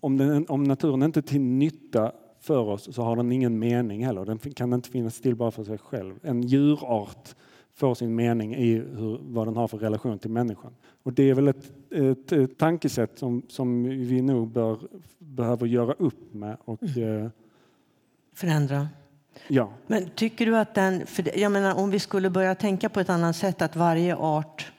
Om, 0.00 0.16
den, 0.16 0.46
om 0.48 0.64
naturen 0.64 1.02
inte 1.02 1.20
är 1.20 1.22
till 1.22 1.40
nytta 1.40 2.12
för 2.40 2.58
oss 2.58 2.94
så 2.94 3.02
har 3.02 3.16
den 3.16 3.32
ingen 3.32 3.58
mening 3.58 4.04
heller. 4.04 4.24
Den 4.24 4.38
kan 4.38 4.72
inte 4.72 4.88
finnas 4.88 5.20
till 5.20 5.34
bara 5.34 5.50
för 5.50 5.64
sig 5.64 5.78
själv. 5.78 6.14
En 6.22 6.42
djurart 6.42 7.34
får 7.74 7.94
sin 7.94 8.14
mening 8.14 8.54
i 8.54 8.74
hur, 8.74 9.20
vad 9.22 9.46
den 9.46 9.56
har 9.56 9.68
för 9.68 9.78
relation 9.78 10.18
till 10.18 10.30
människan. 10.30 10.72
Och 11.02 11.12
det 11.12 11.30
är 11.30 11.34
väl 11.34 11.48
ett, 11.48 11.72
ett, 11.90 12.32
ett 12.32 12.58
tankesätt 12.58 13.18
som, 13.18 13.42
som 13.48 13.82
vi 13.82 14.22
nog 14.22 14.48
bör, 14.48 14.78
behöver 15.18 15.66
göra 15.66 15.92
upp 15.92 16.34
med. 16.34 16.56
Och, 16.64 16.96
eh, 16.96 17.28
Förändra. 18.34 18.88
Ja. 19.48 19.72
Men 19.86 20.10
tycker 20.10 20.46
du 20.46 20.56
att 20.56 20.74
den... 20.74 21.06
För 21.06 21.38
jag 21.38 21.52
menar, 21.52 21.74
om 21.74 21.90
vi 21.90 21.98
skulle 21.98 22.30
börja 22.30 22.54
tänka 22.54 22.88
på 22.88 23.00
ett 23.00 23.10
annat 23.10 23.36
sätt, 23.36 23.62
att 23.62 23.76
varje 23.76 24.16
art 24.16 24.72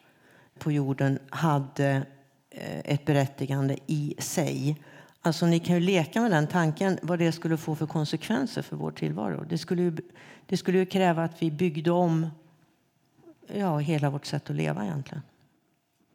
på 0.60 0.72
jorden 0.72 1.20
hade 1.30 2.06
eh, 2.50 2.80
ett 2.80 3.06
berättigande 3.06 3.78
i 3.88 4.16
sig. 4.20 4.82
Alltså 5.22 5.46
ni 5.46 5.60
kan 5.60 5.76
ju 5.76 5.82
leka 5.82 6.22
med 6.22 6.32
den 6.32 6.48
tanken 6.48 7.00
vad 7.02 7.20
det 7.20 7.32
skulle 7.32 7.58
få 7.58 7.76
för 7.76 7.86
konsekvenser 7.86 8.62
för 8.62 8.76
vår 8.76 8.92
tillvaro. 8.92 9.46
Det 9.50 9.58
skulle 9.58 9.82
ju, 9.82 9.98
det 10.46 10.58
skulle 10.58 10.78
ju 10.78 10.86
kräva 10.86 11.24
att 11.24 11.42
vi 11.42 11.52
byggde 11.52 11.92
om 11.92 12.28
ja, 13.54 13.78
hela 13.78 14.10
vårt 14.10 14.26
sätt 14.26 14.50
att 14.50 14.56
leva 14.56 14.84
egentligen. 14.84 15.22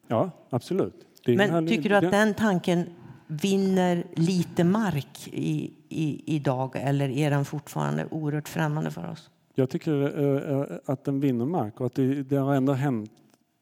ja, 0.08 0.30
absolut. 0.50 1.06
Det 1.24 1.36
Men 1.36 1.68
tycker 1.68 1.88
du 1.88 1.96
att 1.96 2.10
den 2.10 2.34
tanken 2.34 2.86
vinner 3.30 4.04
lite 4.14 4.64
mark 4.64 5.28
i, 5.32 5.72
i, 5.88 6.22
idag 6.36 6.76
eller 6.76 7.08
är 7.08 7.30
den 7.30 7.44
fortfarande 7.44 8.06
oerhört 8.10 8.48
främmande 8.48 8.90
för 8.90 9.10
oss? 9.10 9.30
Jag 9.54 9.70
tycker 9.70 10.20
eh, 10.20 10.58
eh, 10.58 10.66
att 10.84 11.04
den 11.04 11.20
vinner 11.20 11.44
mark 11.44 11.80
och 11.80 11.86
att 11.86 11.94
det, 11.94 12.22
det 12.22 12.36
har 12.36 12.54
ändå 12.54 12.72
hänt 12.72 13.10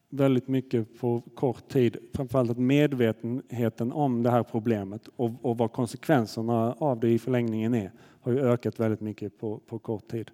väldigt 0.09 0.47
mycket 0.47 0.99
på 0.99 1.21
kort 1.35 1.67
tid. 1.67 1.97
Framförallt 2.13 2.51
att 2.51 2.57
medvetenheten 2.57 3.91
om 3.91 4.23
det 4.23 4.31
här 4.31 4.43
problemet 4.43 5.07
och, 5.15 5.31
och 5.41 5.57
vad 5.57 5.71
konsekvenserna 5.71 6.75
av 6.79 6.99
det 6.99 7.09
i 7.09 7.19
förlängningen 7.19 7.73
är 7.73 7.91
har 8.21 8.31
ju 8.31 8.39
ökat 8.39 8.79
väldigt 8.79 9.01
mycket 9.01 9.39
på, 9.39 9.59
på 9.67 9.79
kort 9.79 10.07
tid. 10.07 10.31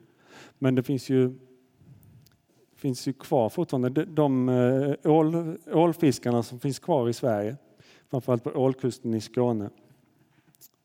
Men 0.60 0.76
det 0.76 0.84
finns 0.84 1.10
ju, 1.10 1.40
finns 2.76 3.08
ju 3.08 3.14
kvar 3.14 3.50
fortfarande 3.50 3.90
de, 3.90 4.16
de 4.16 4.50
eh, 4.50 5.12
ål, 5.12 5.58
ålfiskarna 5.74 6.44
som 6.44 6.60
finns 6.60 6.80
kvar 6.80 7.10
i 7.10 7.14
Sverige, 7.14 7.56
framförallt 8.12 8.44
på 8.44 8.50
ålkusten 8.50 9.14
i 9.14 9.22
Skåne. 9.22 9.70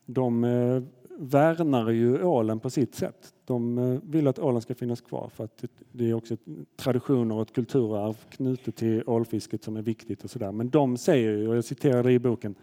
De 0.05 0.43
eh, 0.43 0.83
värnar 1.17 1.89
ju 1.89 2.23
ålen 2.23 2.59
på 2.59 2.69
sitt 2.69 2.95
sätt. 2.95 3.33
De 3.45 3.77
eh, 3.77 3.99
vill 4.03 4.27
att 4.27 4.39
ålen 4.39 4.61
ska 4.61 4.75
finnas 4.75 5.01
kvar 5.01 5.29
för 5.33 5.43
att 5.43 5.63
det- 5.91 6.09
är 6.09 6.13
också 6.13 6.37
traditioner 6.75 7.35
och 7.35 7.41
ett 7.41 7.53
kulturarv 7.53 8.17
knutet 8.29 8.75
till 8.75 9.03
ålfisket 9.07 9.63
som 9.63 9.77
är 9.77 9.81
viktigt 9.81 10.23
och 10.23 10.29
sådär. 10.29 10.51
Men 10.51 10.69
de 10.69 10.97
säger 10.97 11.37
ju, 11.37 11.47
och 11.47 11.55
jag 11.57 11.63
citerar 11.65 12.03
det 12.03 12.11
i 12.11 12.19
boken, 12.19 12.55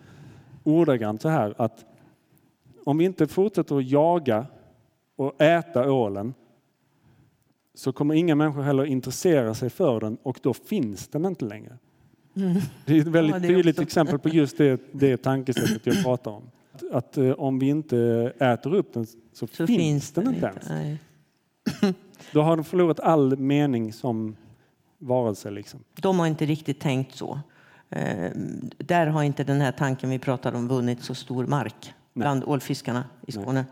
ordagrant 0.65 1.23
så 1.23 1.29
här 1.29 1.55
att 1.59 1.85
om 2.85 2.99
vi 2.99 3.05
inte 3.05 3.27
fortsätter 3.27 3.77
att 3.77 3.89
jaga 3.91 4.47
och 5.17 5.43
äta 5.43 5.93
ålen 5.93 6.35
så 7.75 7.93
kommer 7.93 8.15
inga 8.15 8.35
människor 8.35 8.63
heller 8.63 8.85
intressera 8.85 9.55
sig 9.55 9.71
för 9.71 10.01
den 10.01 10.19
och 10.23 10.41
då 10.43 10.55
finns 10.55 11.09
den 11.09 11.25
inte 11.25 11.45
längre. 11.45 11.79
Det 12.85 12.97
är 12.97 13.01
ett 13.01 13.07
väldigt 13.07 13.43
Ja, 13.43 13.49
tydligt 13.49 13.81
exempel 13.81 14.19
på 14.19 14.29
just 14.29 14.59
det, 14.59 14.81
det 14.93 15.17
tankesättet 15.17 15.87
jag 15.87 16.03
pratar 16.03 16.31
om. 16.31 16.43
Att, 16.73 16.91
att 16.93 17.19
eh, 17.19 17.31
om 17.31 17.59
vi 17.59 17.69
inte 17.69 18.33
äter 18.39 18.75
upp 18.75 18.95
den 18.95 19.07
så, 19.33 19.47
Så 19.47 19.67
finns, 19.67 20.13
den 20.13 20.35
inte 20.35 20.47
ens. 20.47 20.69
Nej. 20.69 20.99
Då 22.33 22.43
har 22.43 22.57
den 22.57 22.65
förlorat 22.65 23.01
all 23.01 23.39
mening 23.39 23.93
som 23.93 24.37
varelse. 24.99 25.51
Liksom. 25.51 25.81
De 26.01 26.19
har 26.19 26.27
inte 26.27 26.47
riktigt 26.47 26.81
tänkt 26.81 27.15
så. 27.15 27.41
Eh, 27.91 28.31
där 28.79 29.07
har 29.07 29.23
inte 29.23 29.45
den 29.45 29.61
här 29.61 29.73
tanken 29.73 30.11
vi 30.11 30.19
pratade 30.19 30.57
om 30.57 30.69
vunnit 30.69 31.03
så 31.03 31.15
stor 31.15 31.47
mark 31.47 31.93
bland 32.15 32.45
ålfiskarna 32.45 33.05
i 33.27 33.33
Skåne. 33.33 33.65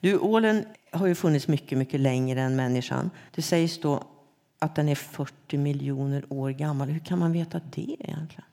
Du, 0.00 0.18
ålen 0.18 0.64
har 0.90 1.06
ju 1.06 1.14
funnits 1.14 1.48
mycket, 1.48 1.78
mycket 1.78 2.00
längre 2.00 2.40
än 2.40 2.56
människan. 2.56 3.10
Det 3.34 3.42
sägs 3.42 3.80
då 3.80 4.02
att 4.64 4.74
den 4.74 4.88
är 4.88 4.94
40 4.94 5.58
miljoner 5.58 6.24
år 6.28 6.50
gammal. 6.50 6.88
Hur 6.88 7.00
kan 7.00 7.18
man 7.18 7.32
veta 7.32 7.60
det 7.70 7.96
egentligen? 7.98 8.44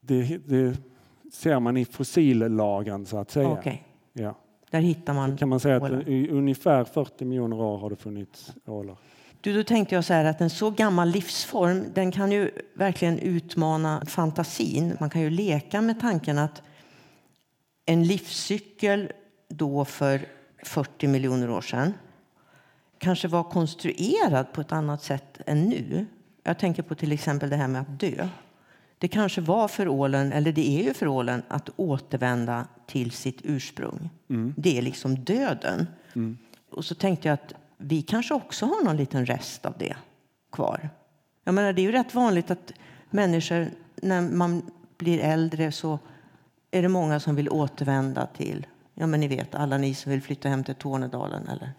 Det, 0.00 0.38
det 0.46 0.76
ser 1.32 1.60
man 1.60 1.76
i 1.76 1.84
fossillagren 1.84 3.06
så 3.06 3.18
att 3.18 3.30
säga. 3.30 3.48
Okej, 3.48 3.84
Ja. 4.12 4.34
där 4.70 4.80
hittar 4.80 5.14
man 5.14 5.36
Kan 5.36 5.48
man 5.48 5.60
säga 5.60 5.76
att 5.76 6.08
i 6.08 6.28
ungefär 6.28 6.84
40 6.84 7.24
miljoner 7.24 7.60
år 7.60 7.78
har 7.78 7.90
det 7.90 7.96
funnits 7.96 8.52
ålar. 8.66 8.96
Du, 9.40 9.54
då 9.54 9.64
tänkte 9.64 9.94
jag 9.94 10.04
så 10.04 10.12
här 10.12 10.24
att 10.24 10.40
en 10.40 10.50
så 10.50 10.70
gammal 10.70 11.08
livsform 11.10 11.84
den 11.94 12.12
kan 12.12 12.32
ju 12.32 12.50
verkligen 12.74 13.18
utmana 13.18 14.04
fantasin. 14.06 14.96
Man 15.00 15.10
kan 15.10 15.20
ju 15.20 15.30
leka 15.30 15.80
med 15.80 16.00
tanken 16.00 16.38
att 16.38 16.62
en 17.86 18.04
livscykel 18.04 19.12
då 19.48 19.84
för 19.84 20.20
40 20.64 21.06
miljoner 21.06 21.50
år 21.50 21.60
sedan 21.60 21.92
kanske 23.02 23.28
var 23.28 23.42
konstruerad 23.42 24.52
på 24.52 24.60
ett 24.60 24.72
annat 24.72 25.02
sätt 25.02 25.40
än 25.46 25.68
nu. 25.68 26.06
Jag 26.42 26.58
tänker 26.58 26.82
på 26.82 26.94
till 26.94 27.12
exempel 27.12 27.50
det 27.50 27.56
här 27.56 27.68
med 27.68 27.80
att 27.80 28.00
dö. 28.00 28.28
Det 28.98 29.08
kanske 29.08 29.40
var 29.40 29.68
för 29.68 29.88
ålen, 29.88 30.32
eller 30.32 30.52
det 30.52 30.68
är 30.68 30.84
ju 30.84 30.94
för 30.94 31.06
ålen, 31.08 31.42
att 31.48 31.70
återvända 31.76 32.66
till 32.86 33.10
sitt 33.10 33.40
ursprung. 33.44 34.10
Det 34.56 34.78
är 34.78 34.82
liksom 34.82 35.24
döden. 35.24 35.86
Och 36.70 36.84
så 36.84 36.94
tänkte 36.94 37.28
jag 37.28 37.34
att 37.34 37.54
vi 37.76 38.02
kanske 38.02 38.34
också 38.34 38.66
har 38.66 38.84
någon 38.84 38.96
liten 38.96 39.26
rest 39.26 39.66
av 39.66 39.74
det 39.78 39.96
kvar. 40.52 40.88
Jag 41.44 41.54
menar, 41.54 41.72
det 41.72 41.82
är 41.82 41.84
ju 41.84 41.92
rätt 41.92 42.14
vanligt 42.14 42.50
att 42.50 42.72
människor, 43.10 43.70
när 44.02 44.20
man 44.20 44.70
blir 44.98 45.20
äldre 45.20 45.72
så 45.72 45.98
är 46.70 46.82
det 46.82 46.88
många 46.88 47.20
som 47.20 47.34
vill 47.34 47.48
återvända 47.48 48.26
till, 48.26 48.66
ja 48.94 49.06
men 49.06 49.20
ni 49.20 49.28
vet, 49.28 49.54
alla 49.54 49.78
ni 49.78 49.94
som 49.94 50.12
vill 50.12 50.22
flytta 50.22 50.48
hem 50.48 50.64
till 50.64 50.74
Tornedalen 50.74 51.48
eller 51.48 51.72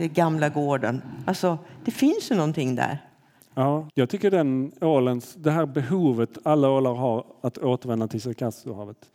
den 0.00 0.12
gamla 0.12 0.48
gården. 0.48 1.02
Alltså, 1.26 1.58
det 1.84 1.90
finns 1.90 2.30
ju 2.30 2.34
någonting 2.34 2.74
där. 2.74 2.98
Ja, 3.54 3.88
jag 3.94 4.08
tycker 4.10 4.30
den 4.30 4.72
ålens, 4.80 5.34
det 5.34 5.50
här 5.50 5.66
behovet 5.66 6.38
alla 6.42 6.70
ålar 6.70 6.94
har 6.94 7.24
att 7.40 7.58
återvända 7.58 8.08
till 8.08 8.20
Sargassohavet, 8.20 9.10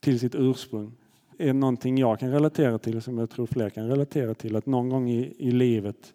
till 0.00 0.20
sitt 0.20 0.34
ursprung, 0.34 0.92
är 1.38 1.52
någonting 1.52 1.98
jag 1.98 2.18
kan 2.20 2.30
relatera 2.30 2.78
till 2.78 2.96
och 2.96 3.02
som 3.02 3.18
jag 3.18 3.30
tror 3.30 3.46
fler 3.46 3.70
kan 3.70 3.88
relatera 3.88 4.34
till. 4.34 4.56
Att 4.56 4.66
någon 4.66 4.88
gång 4.88 5.10
i, 5.10 5.34
i 5.38 5.50
livet, 5.50 6.14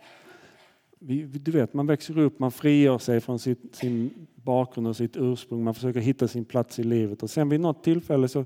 vi- 0.99 1.23
du 1.23 1.51
vet, 1.51 1.73
man 1.73 1.87
växer 1.87 2.17
upp, 2.17 2.39
man 2.39 2.51
frigör 2.51 2.97
sig 2.97 3.21
från 3.21 3.39
sitt, 3.39 3.75
sin 3.75 4.27
bakgrund 4.35 4.87
och 4.87 4.95
sitt 4.95 5.17
ursprung, 5.17 5.63
man 5.63 5.73
försöker 5.73 5.99
hitta 5.99 6.27
sin 6.27 6.45
plats 6.45 6.79
i 6.79 6.83
livet 6.83 7.23
och 7.23 7.29
sen 7.29 7.49
vid 7.49 7.59
något 7.59 7.83
tillfälle 7.83 8.27
så 8.27 8.45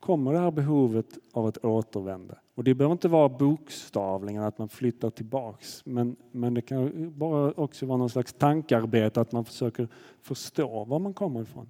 kommer 0.00 0.32
det 0.32 0.38
här 0.38 0.50
behovet 0.50 1.06
av 1.32 1.46
att 1.46 1.58
återvända. 1.64 2.34
Och 2.58 2.64
det 2.64 2.74
behöver 2.74 2.92
inte 2.92 3.08
vara 3.08 3.28
bokstavligen 3.28 4.42
att 4.42 4.58
man 4.58 4.68
flyttar 4.68 5.10
tillbaks, 5.10 5.86
men, 5.86 6.16
men 6.32 6.54
det 6.54 6.62
kan 6.62 7.12
bara 7.18 7.52
också 7.52 7.86
vara 7.86 7.98
någon 7.98 8.10
slags 8.10 8.32
tankarbete 8.32 9.20
att 9.20 9.32
man 9.32 9.44
försöker 9.44 9.88
förstå 10.22 10.84
var 10.84 10.98
man 10.98 11.14
kommer 11.14 11.42
ifrån 11.42 11.66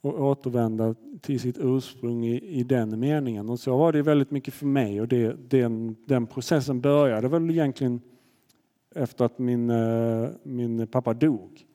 och 0.00 0.20
återvända 0.20 0.94
till 1.20 1.40
sitt 1.40 1.58
ursprung 1.60 2.24
i, 2.24 2.58
i 2.58 2.62
den 2.62 3.00
meningen. 3.00 3.48
Och 3.48 3.60
så 3.60 3.76
var 3.76 3.92
det 3.92 4.02
väldigt 4.02 4.30
mycket 4.30 4.54
för 4.54 4.66
mig 4.66 5.00
och 5.00 5.08
det, 5.08 5.50
den, 5.50 5.96
den 6.06 6.26
processen 6.26 6.80
började 6.80 7.28
väl 7.28 7.50
egentligen 7.50 8.00
efter 8.94 9.24
att 9.24 9.38
min, 9.38 9.70
eh, 9.70 10.28
min 10.42 10.86
pappa 10.86 11.14
dog. 11.14 11.66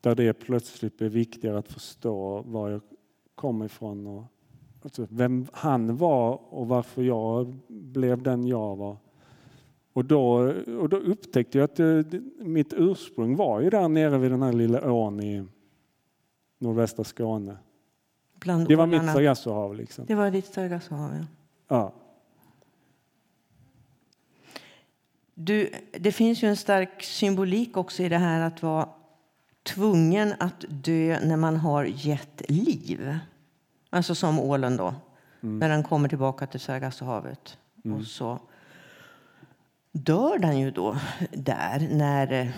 Där 0.00 0.14
det 0.14 0.32
plötsligt 0.32 0.98
blev 0.98 1.12
viktigare 1.12 1.58
att 1.58 1.68
förstå 1.68 2.42
var 2.46 2.70
jag 2.70 2.80
kom 3.34 3.62
ifrån 3.62 4.06
och 4.06 4.24
alltså 4.86 5.06
vem 5.10 5.46
han 5.52 5.96
var 5.96 6.40
och 6.54 6.68
varför 6.68 7.02
jag 7.02 7.54
blev 7.68 8.22
den 8.22 8.46
jag 8.46 8.76
var. 8.76 8.96
Och 9.92 10.04
då, 10.04 10.52
och 10.80 10.88
då 10.88 10.96
upptäckte 10.96 11.58
jag 11.58 11.64
att 11.64 11.76
det, 11.76 12.02
det, 12.02 12.20
mitt 12.38 12.72
ursprung 12.72 13.36
var 13.36 13.60
ju 13.60 13.70
där 13.70 13.88
nere 13.88 14.18
vid 14.18 14.30
den 14.30 14.42
här 14.42 14.52
lilla 14.52 14.92
ån 14.92 15.20
i 15.20 15.44
nordvästra 16.58 17.04
Skåne. 17.04 17.56
Bland 18.34 18.68
Det 18.68 18.76
var 18.76 18.86
mitt. 18.86 19.02
Sargassohav 19.02 19.74
liksom. 19.74 20.04
Det 20.06 20.14
var 20.14 20.30
ditt 20.30 20.46
Sargassohav, 20.46 21.10
ja. 21.14 21.24
Ja. 21.68 21.92
Du, 25.34 25.70
det 25.92 26.12
finns 26.12 26.42
ju 26.42 26.48
en 26.48 26.56
stark 26.56 27.02
symbolik 27.02 27.76
också 27.76 28.02
i 28.02 28.08
det 28.08 28.18
här 28.18 28.40
att 28.40 28.62
vara 28.62 28.88
tvungen 29.62 30.34
att 30.38 30.64
dö 30.68 31.18
när 31.24 31.36
man 31.36 31.56
har 31.56 31.84
gett 31.84 32.50
liv. 32.50 33.18
Alltså 33.90 34.14
som 34.14 34.38
ålen 34.38 34.76
då, 34.76 34.94
när 35.40 35.68
den 35.68 35.82
kommer 35.82 36.08
tillbaka 36.08 36.46
till 36.46 36.60
Sargassohavet. 36.60 37.58
Och 37.96 38.04
så 38.06 38.38
dör 39.92 40.38
den 40.38 40.58
ju 40.58 40.70
då 40.70 40.96
där. 41.32 41.88
När, 41.92 42.32
eh, 42.32 42.48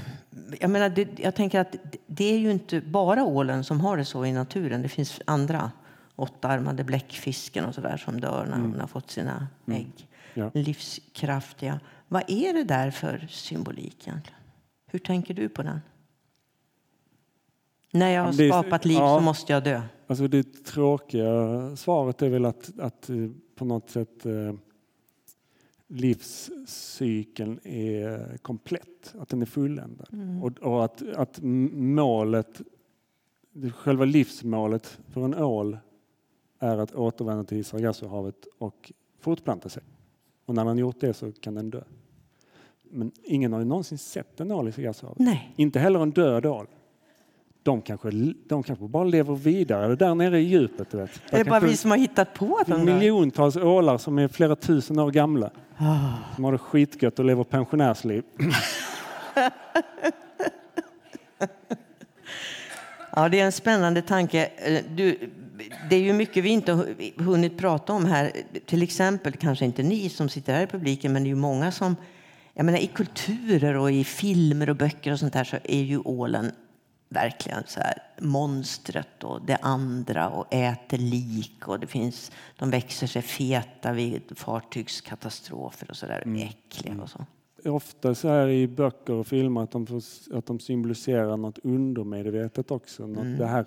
jag, 0.61 0.71
menar, 0.71 0.89
det, 0.89 1.19
jag 1.19 1.35
tänker 1.35 1.61
att 1.61 1.77
det- 2.07 2.25
är 2.35 2.39
ju 2.39 2.51
inte 2.51 2.81
bara 2.81 3.25
ålen 3.25 3.65
som 3.65 3.81
har 3.81 3.97
det 3.97 4.05
så 4.05 4.25
i 4.25 4.33
naturen. 4.33 4.83
Det 4.83 4.89
finns 4.89 5.21
andra 5.25 5.71
åttarmade 6.17 6.85
bläckfisken 6.85 7.65
och 7.65 7.75
sådär 7.75 7.97
som 7.97 8.21
dör 8.21 8.47
när 8.47 8.57
de 8.59 8.81
har 8.81 8.87
fått 8.87 9.11
sina 9.11 9.47
ägg. 9.67 10.09
Ja. 10.35 10.51
Livskraftiga. 10.55 11.81
Vad 12.09 12.23
är 12.31 12.53
det 12.55 12.65
där 12.65 12.91
för 12.91 13.27
symbolik 13.31 14.09
egentligen? 14.09 14.41
Hur 14.87 14.99
tänker 14.99 15.35
du 15.35 15.49
på 15.49 15.63
den? 15.63 15.81
När 17.91 18.11
jag 18.11 18.23
har 18.23 18.33
Det 18.33 18.49
skapat 18.49 18.85
liv 18.85 18.97
ja. 18.97 19.19
så 19.19 19.25
måste 19.25 19.53
jag 19.53 19.65
dö. 19.65 19.83
Alltså 20.07 20.29
det 20.29 20.65
tråkiga 20.65 21.77
svaret 21.77 22.23
är 22.23 22.29
väl 22.29 22.45
att, 22.45 22.71
att 22.79 23.11
eh, 23.11 23.17
på 23.55 23.65
något 23.65 23.91
sätt 23.91 24.27
eh, 24.27 24.53
livscykeln 25.87 27.61
är 27.65 28.37
komplett, 28.39 29.15
att 29.19 29.29
den 29.29 29.43
är 29.43 29.47
fulländad. 29.47 30.09
Och, 30.43 30.59
och 30.59 30.85
att, 30.85 31.03
att 31.17 31.39
målet, 31.43 32.61
själva 33.75 34.05
livsmålet 34.05 34.99
för 35.09 35.25
en 35.25 35.35
ål 35.35 35.79
är 36.59 36.79
att 36.79 36.95
återvända 36.95 37.45
till 37.45 37.65
Sargassohavet 37.65 38.47
och 38.59 38.93
fortplanta 39.21 39.69
sig. 39.69 39.83
Och 40.45 40.55
när 40.55 40.65
den 40.65 40.79
gjort 40.79 41.01
det 41.01 41.15
så 41.15 41.33
kan 41.33 41.55
den 41.55 41.71
dö. 41.71 41.83
Men 42.83 43.13
ingen 43.25 43.53
har 43.53 43.61
ju 43.61 43.67
någonsin 43.67 43.99
sett 43.99 44.41
en 44.41 44.51
ål 44.51 44.69
i 44.69 44.73
Sargassohavet. 44.73 45.21
Inte 45.57 45.79
heller 45.79 46.01
en 46.01 46.11
död 46.11 46.47
ål. 46.47 46.67
De 47.69 47.83
kanske, 47.83 48.11
de 48.49 48.63
kanske 48.63 48.85
bara 48.89 49.05
lever 49.05 49.35
vidare 49.35 49.97
där 49.97 50.15
nere 50.15 50.41
i 50.41 50.43
djupet. 50.43 50.95
Vet. 50.95 51.11
Är 51.11 51.31
Där 51.31 51.45
det 51.45 51.51
bara 51.51 51.61
vi 51.61 51.77
som 51.77 51.91
har 51.91 51.99
hittat 51.99 52.35
på 52.35 52.57
att 52.57 52.67
de 52.67 52.87
dör? 52.87 52.95
miljontals 52.95 53.57
ålar 53.57 53.99
som 53.99 54.19
är 54.19 54.29
flera 54.29 54.57
tusen 54.57 54.99
år 54.99 55.11
gamla. 55.11 55.51
Ah. 55.77 56.35
Som 56.35 56.45
har 56.45 56.53
det 56.53 56.59
skitgött 56.59 57.19
och 57.19 57.25
lever 57.25 57.45
pensionärsliv. 57.45 58.23
Ja, 63.17 63.29
det 63.29 63.41
är 63.41 63.45
en 63.45 63.53
spännande 63.53 64.03
tanke. 64.03 64.51
Eh, 64.57 64.85
Du, 64.97 65.19
det 65.91 65.97
är 65.97 66.01
ju 66.01 66.13
mycket 66.13 66.45
vi 66.45 66.49
inte 66.49 66.73
har 66.73 66.87
hunnit 67.23 67.59
prata 67.59 67.93
om 67.93 68.05
här. 68.05 68.33
Till 68.67 68.83
exempel, 68.83 69.33
kanske 69.33 69.65
inte 69.65 69.83
ni 69.83 70.09
som 70.09 70.29
sitter 70.29 70.55
här 70.55 70.63
i 70.63 70.67
publiken, 70.67 71.13
men 71.13 71.23
det 71.23 71.27
är 71.27 71.31
ju 71.31 71.35
många 71.37 71.73
som... 71.73 71.97
Jag 72.55 72.65
menar, 72.67 72.79
I 72.79 72.87
kulturer 72.87 73.77
och 73.77 73.91
i 73.93 74.05
filmer 74.05 74.71
och 74.71 74.77
böcker 74.77 75.13
och 75.13 75.19
sånt 75.19 75.33
där 75.33 75.45
så 75.45 75.57
är 75.65 75.83
ju 75.83 75.99
ålen 75.99 76.53
verkligen 77.09 77.63
så 77.67 77.81
här 77.81 77.95
monstret 78.21 79.25
och 79.25 79.41
det 79.47 79.57
andra 79.57 80.29
och 80.29 80.55
äter 80.55 80.99
lik 80.99 81.69
och 81.69 81.81
det 81.81 81.87
finns, 81.87 82.33
de 82.59 82.71
växer 82.71 83.07
sig 83.07 83.23
feta 83.23 83.93
vid 83.93 84.23
fartygskatastrofer 84.39 85.91
och 85.91 85.97
så 85.97 86.07
där 86.07 86.23
äckliga 86.37 87.03
och 87.03 87.11
så. 87.11 87.27
Ofta 87.65 88.15
så 88.15 88.29
här 88.29 88.49
i 88.49 88.69
böcker 88.69 89.13
och 89.13 89.27
filmer 89.27 89.61
att 89.63 89.71
de, 89.71 89.87
får- 89.87 90.37
att 90.39 90.47
de 90.47 90.61
symboliserar 90.61 91.37
något 91.37 91.59
undermedvetet 91.59 92.71
också. 92.71 93.07
Något, 93.07 93.39
det, 93.39 93.47
här, 93.47 93.67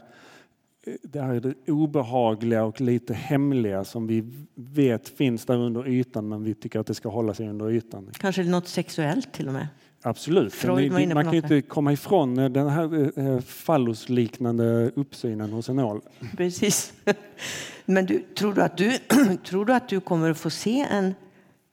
det 1.04 1.22
här 1.22 1.34
är 1.34 1.40
det 1.40 1.72
obehagliga 1.72 2.64
och 2.64 2.82
lite 2.82 3.14
hemliga 3.14 3.84
som 3.84 4.08
vi 4.08 4.46
vet 4.56 5.10
finns 5.10 5.46
där 5.46 5.58
under 5.58 5.88
ytan 5.88 6.28
men 6.30 6.44
vi 6.44 6.54
tycker 6.54 6.80
att 6.80 6.88
det 6.88 6.94
ska 6.96 7.10
hålla 7.10 7.34
sig 7.34 7.50
under 7.50 7.72
ytan. 7.72 8.10
Kanske 8.20 8.44
något 8.44 8.68
sexuellt 8.68 9.34
till 9.34 9.48
och 9.48 9.54
med. 9.54 9.68
Absolut. 10.02 10.54
Freud 10.54 10.92
var 10.92 11.00
inne 11.00 11.14
på 11.14 11.18
man 11.18 11.24
kan 11.24 11.34
ju 11.34 11.40
inte 11.40 11.62
komma 11.62 11.94
ifrån 11.94 12.40
eh, 12.40 12.50
den 12.50 12.70
här 12.70 13.20
eh, 13.20 13.40
fallosliknande 13.40 14.92
uppsynen 14.96 15.52
hos 15.52 15.70
en 15.70 15.80
ål. 15.80 16.02
Precis. 16.38 16.94
Men 17.86 18.06
du, 18.06 18.20
tror, 18.20 18.54
du 18.54 18.62
att 18.62 18.78
du, 18.78 18.98
tror 19.44 19.66
du 19.66 19.74
att 19.74 19.90
du 19.90 20.00
kommer 20.00 20.32
att 20.32 20.38
få 20.38 20.50
se 20.50 20.88
en 20.92 21.14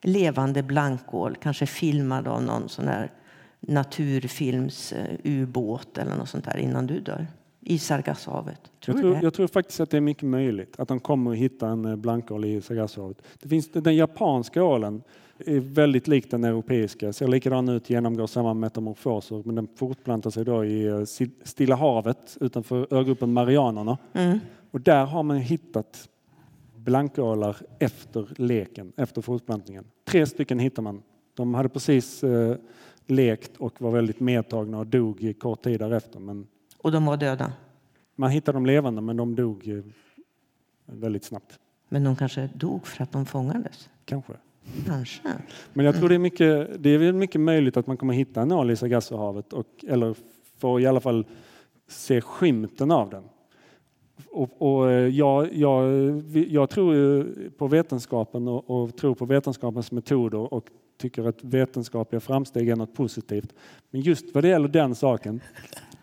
levande 0.01 0.63
blankål, 0.63 1.35
kanske 1.41 1.65
filmad 1.65 2.27
av 2.27 2.43
någon 2.43 2.69
sån 2.69 2.85
där 2.85 3.11
naturfilms 3.59 4.91
eh, 4.93 5.15
ubåt 5.23 5.97
eller 5.97 6.15
något 6.15 6.29
sånt 6.29 6.45
där 6.45 6.57
innan 6.57 6.87
du 6.87 6.99
dör? 6.99 7.27
I 7.61 7.79
Sargassohavet. 7.79 8.61
Tror 8.85 8.97
Jag 8.97 9.03
tror, 9.03 9.23
jag 9.23 9.33
tror 9.33 9.47
faktiskt 9.47 9.79
att 9.79 9.89
det 9.89 9.97
är 9.97 10.01
mycket 10.01 10.23
möjligt 10.23 10.79
att 10.79 10.87
de 10.87 10.99
kommer 10.99 11.31
att 11.31 11.37
hitta 11.37 11.67
en 11.67 11.85
eh, 11.85 11.95
blankål 11.95 12.45
i 12.45 12.61
Sargassohavet. 12.61 13.21
Det 13.41 13.49
finns, 13.49 13.71
den 13.71 13.95
japanska 13.95 14.63
ålen 14.63 15.03
är 15.45 15.59
väldigt 15.59 16.07
lik 16.07 16.31
den 16.31 16.43
europeiska, 16.43 17.13
ser 17.13 17.27
likadan 17.27 17.69
ut, 17.69 17.89
genomgår 17.89 18.27
samma 18.27 18.53
metamorfoser 18.53 19.41
men 19.45 19.55
den 19.55 19.67
fortplantar 19.75 20.29
sig 20.29 20.45
då 20.45 20.65
i 20.65 20.85
eh, 20.85 21.03
Stilla 21.43 21.75
havet 21.75 22.37
utanför 22.41 22.93
ögruppen 22.93 23.33
Marianerna. 23.33 23.97
Mm. 24.13 24.39
Och 24.71 24.81
där 24.81 25.05
har 25.05 25.23
man 25.23 25.37
hittat 25.37 26.09
blankålar 26.75 27.57
efter 27.79 28.27
leken, 28.37 28.91
efter 28.97 29.21
fortplantningen. 29.21 29.85
Tre 30.05 30.25
stycken 30.25 30.59
hittar 30.59 30.83
man. 30.83 31.03
De 31.33 31.53
hade 31.53 31.69
precis 31.69 32.23
eh, 32.23 32.55
lekt 33.05 33.57
och 33.57 33.81
var 33.81 33.91
väldigt 33.91 34.19
medtagna 34.19 34.79
och 34.79 34.87
dog 34.87 35.23
i 35.23 35.33
kort 35.33 35.61
tid 35.61 35.79
därefter. 35.79 36.19
Men 36.19 36.47
Och 36.77 36.91
de 36.91 37.05
var 37.05 37.17
döda? 37.17 37.53
Man 38.15 38.29
hittade 38.29 38.55
dem 38.55 38.65
levande 38.65 39.01
men 39.01 39.17
de 39.17 39.35
dog 39.35 39.67
eh, 39.67 39.83
väldigt 40.85 41.23
snabbt. 41.23 41.59
Men 41.89 42.03
de 42.03 42.15
kanske 42.15 42.49
dog 42.53 42.87
för 42.87 43.03
att 43.03 43.11
de 43.11 43.25
fångades? 43.25 43.89
Kanske. 44.05 44.33
Kanske. 44.85 45.21
Men 45.73 45.85
jag 45.85 45.95
tror 45.95 46.09
det 46.09 46.15
är 46.15 46.19
mycket, 46.19 46.83
det 46.83 46.89
är 46.89 47.11
mycket 47.11 47.41
möjligt 47.41 47.77
att 47.77 47.87
man 47.87 47.97
kommer 47.97 48.13
hitta 48.13 48.41
en 48.41 48.51
ål 48.51 48.71
i 48.71 48.75
Sargassohavet 48.75 49.53
och, 49.53 49.85
eller 49.87 50.15
få 50.57 50.79
i 50.79 50.87
alla 50.87 50.99
fall 50.99 51.25
se 51.87 52.21
skymten 52.21 52.91
av 52.91 53.09
den. 53.09 53.23
Och, 54.31 54.61
och 54.61 54.91
eh, 54.91 55.07
jag, 55.07 55.53
jag, 55.53 55.91
jag, 56.49 56.69
tror 56.69 57.27
på 57.57 57.67
vetenskapen 57.67 58.47
och, 58.47 58.69
och, 58.69 58.97
tror 58.97 59.15
på 59.15 59.25
vetenskapens 59.25 59.91
metoder 59.91 60.53
och 60.53 60.65
tycker 60.97 61.27
att 61.27 61.43
vetenskapliga 61.43 62.19
framsteg 62.19 62.69
är 62.69 62.75
något 62.75 62.93
positivt. 62.93 63.53
Men 63.91 64.01
just 64.01 64.25
vad 64.33 64.43
det 64.43 64.47
gäller 64.47 64.67
den 64.67 64.95
saken. 64.95 65.41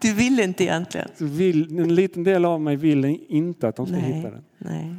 Du 0.01 0.15
vill 0.15 0.41
inte 0.41 0.65
egentligen? 0.65 1.09
Vill, 1.19 1.79
en 1.79 1.95
liten 1.95 2.25
del 2.25 2.45
av 2.45 2.61
mig 2.61 2.77
vill 2.77 3.05
inte 3.29 3.69
att 3.69 3.77
de 3.77 3.87
ska 3.87 3.97
nej, 3.97 4.13
hitta 4.13 4.31
den. 4.31 4.45
Nej. 4.59 4.95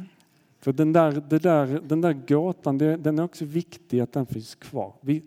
För 0.68 0.72
den 0.72 0.92
där, 0.92 1.22
det 1.28 1.38
där, 1.38 1.80
den 1.88 2.00
där 2.00 2.12
gåtan, 2.12 2.78
det, 2.78 2.96
den 2.96 3.18
är 3.18 3.22
också 3.22 3.44
viktig 3.44 4.00
att 4.00 4.12
den 4.12 4.26
finns 4.26 4.54
kvar. 4.54 4.92
Vi, 5.00 5.22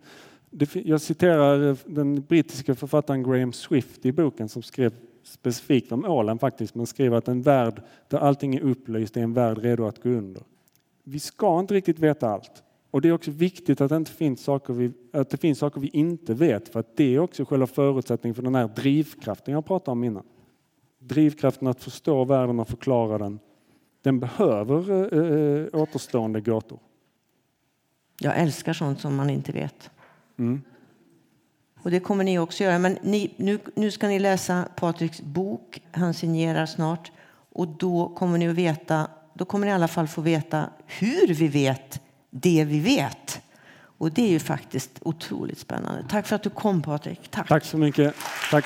det, 0.49 0.75
jag 0.75 1.01
citerar 1.01 1.69
eh, 1.69 1.77
den 1.85 2.21
brittiska 2.21 2.75
författaren 2.75 3.23
Graham 3.23 3.53
Swift 3.53 4.05
i 4.05 4.11
boken 4.11 4.49
som 4.49 4.61
skrev 4.61 4.93
specifikt 5.23 5.91
om 5.91 6.05
ålen 6.05 6.39
faktiskt, 6.39 6.75
men 6.75 6.87
skriver 6.87 7.17
att 7.17 7.27
en 7.27 7.41
värld 7.41 7.81
där 8.07 8.17
allting 8.17 8.55
är 8.55 8.61
upplyst 8.61 9.17
är 9.17 9.21
en 9.21 9.33
värld 9.33 9.57
redo 9.57 9.85
att 9.85 10.03
gå 10.03 10.09
under. 10.09 10.43
Vi 11.03 11.19
ska 11.19 11.59
inte 11.59 11.73
riktigt 11.73 11.99
veta 11.99 12.29
allt. 12.29 12.63
Och 12.91 13.01
det 13.01 13.09
är 13.09 13.13
också 13.13 13.31
viktigt 13.31 13.81
att 13.81 13.89
det, 13.89 13.97
inte 13.97 14.11
finns 14.11 14.43
saker 14.43 14.73
vi, 14.73 14.91
att 15.13 15.29
det 15.29 15.37
finns 15.37 15.59
saker 15.59 15.81
vi 15.81 15.87
inte 15.87 16.33
vet, 16.33 16.69
för 16.69 16.79
att 16.79 16.97
det 16.97 17.15
är 17.15 17.19
också 17.19 17.45
själva 17.45 17.67
förutsättningen 17.67 18.35
för 18.35 18.43
den 18.43 18.55
här 18.55 18.67
drivkraften 18.67 19.53
jag 19.53 19.65
pratade 19.65 19.91
om 19.91 20.03
innan. 20.03 20.23
Drivkraften 20.99 21.67
att 21.67 21.83
förstå 21.83 22.23
världen 22.23 22.59
och 22.59 22.67
förklara 22.67 23.17
den, 23.17 23.39
den 24.01 24.19
behöver 24.19 24.91
äh, 25.13 25.67
återstående 25.73 26.41
gåtor. 26.41 26.79
Jag 28.19 28.37
älskar 28.37 28.73
sånt 28.73 28.99
som 29.01 29.15
man 29.15 29.29
inte 29.29 29.51
vet. 29.51 29.89
Mm. 30.39 30.61
Och 31.83 31.91
det 31.91 31.99
kommer 31.99 32.23
ni 32.23 32.39
också 32.39 32.63
göra. 32.63 32.79
Men 32.79 32.97
ni, 33.01 33.33
nu, 33.37 33.59
nu 33.75 33.91
ska 33.91 34.07
ni 34.07 34.19
läsa 34.19 34.67
Patriks 34.75 35.21
bok. 35.21 35.81
Han 35.91 36.13
signerar 36.13 36.65
snart. 36.65 37.11
Och 37.53 37.67
då 37.67 38.09
kommer 38.15 38.37
ni 38.37 38.49
att 38.49 38.55
veta, 38.55 39.07
då 39.33 39.45
kommer 39.45 39.65
ni 39.65 39.71
i 39.71 39.75
alla 39.75 39.87
fall 39.87 40.07
få 40.07 40.21
veta 40.21 40.69
hur 40.85 41.33
vi 41.33 41.47
vet 41.47 42.01
det 42.29 42.65
vi 42.65 42.79
vet. 42.79 43.41
Och 43.97 44.11
det 44.11 44.21
är 44.21 44.29
ju 44.29 44.39
faktiskt 44.39 44.91
otroligt 45.01 45.59
spännande. 45.59 46.05
Tack 46.09 46.27
för 46.27 46.35
att 46.35 46.43
du 46.43 46.49
kom 46.49 46.81
Patrik. 46.81 47.31
Tack. 47.31 47.47
Tack 47.47 47.65
så 47.65 47.77
mycket. 47.77 48.15
Tack. 48.51 48.65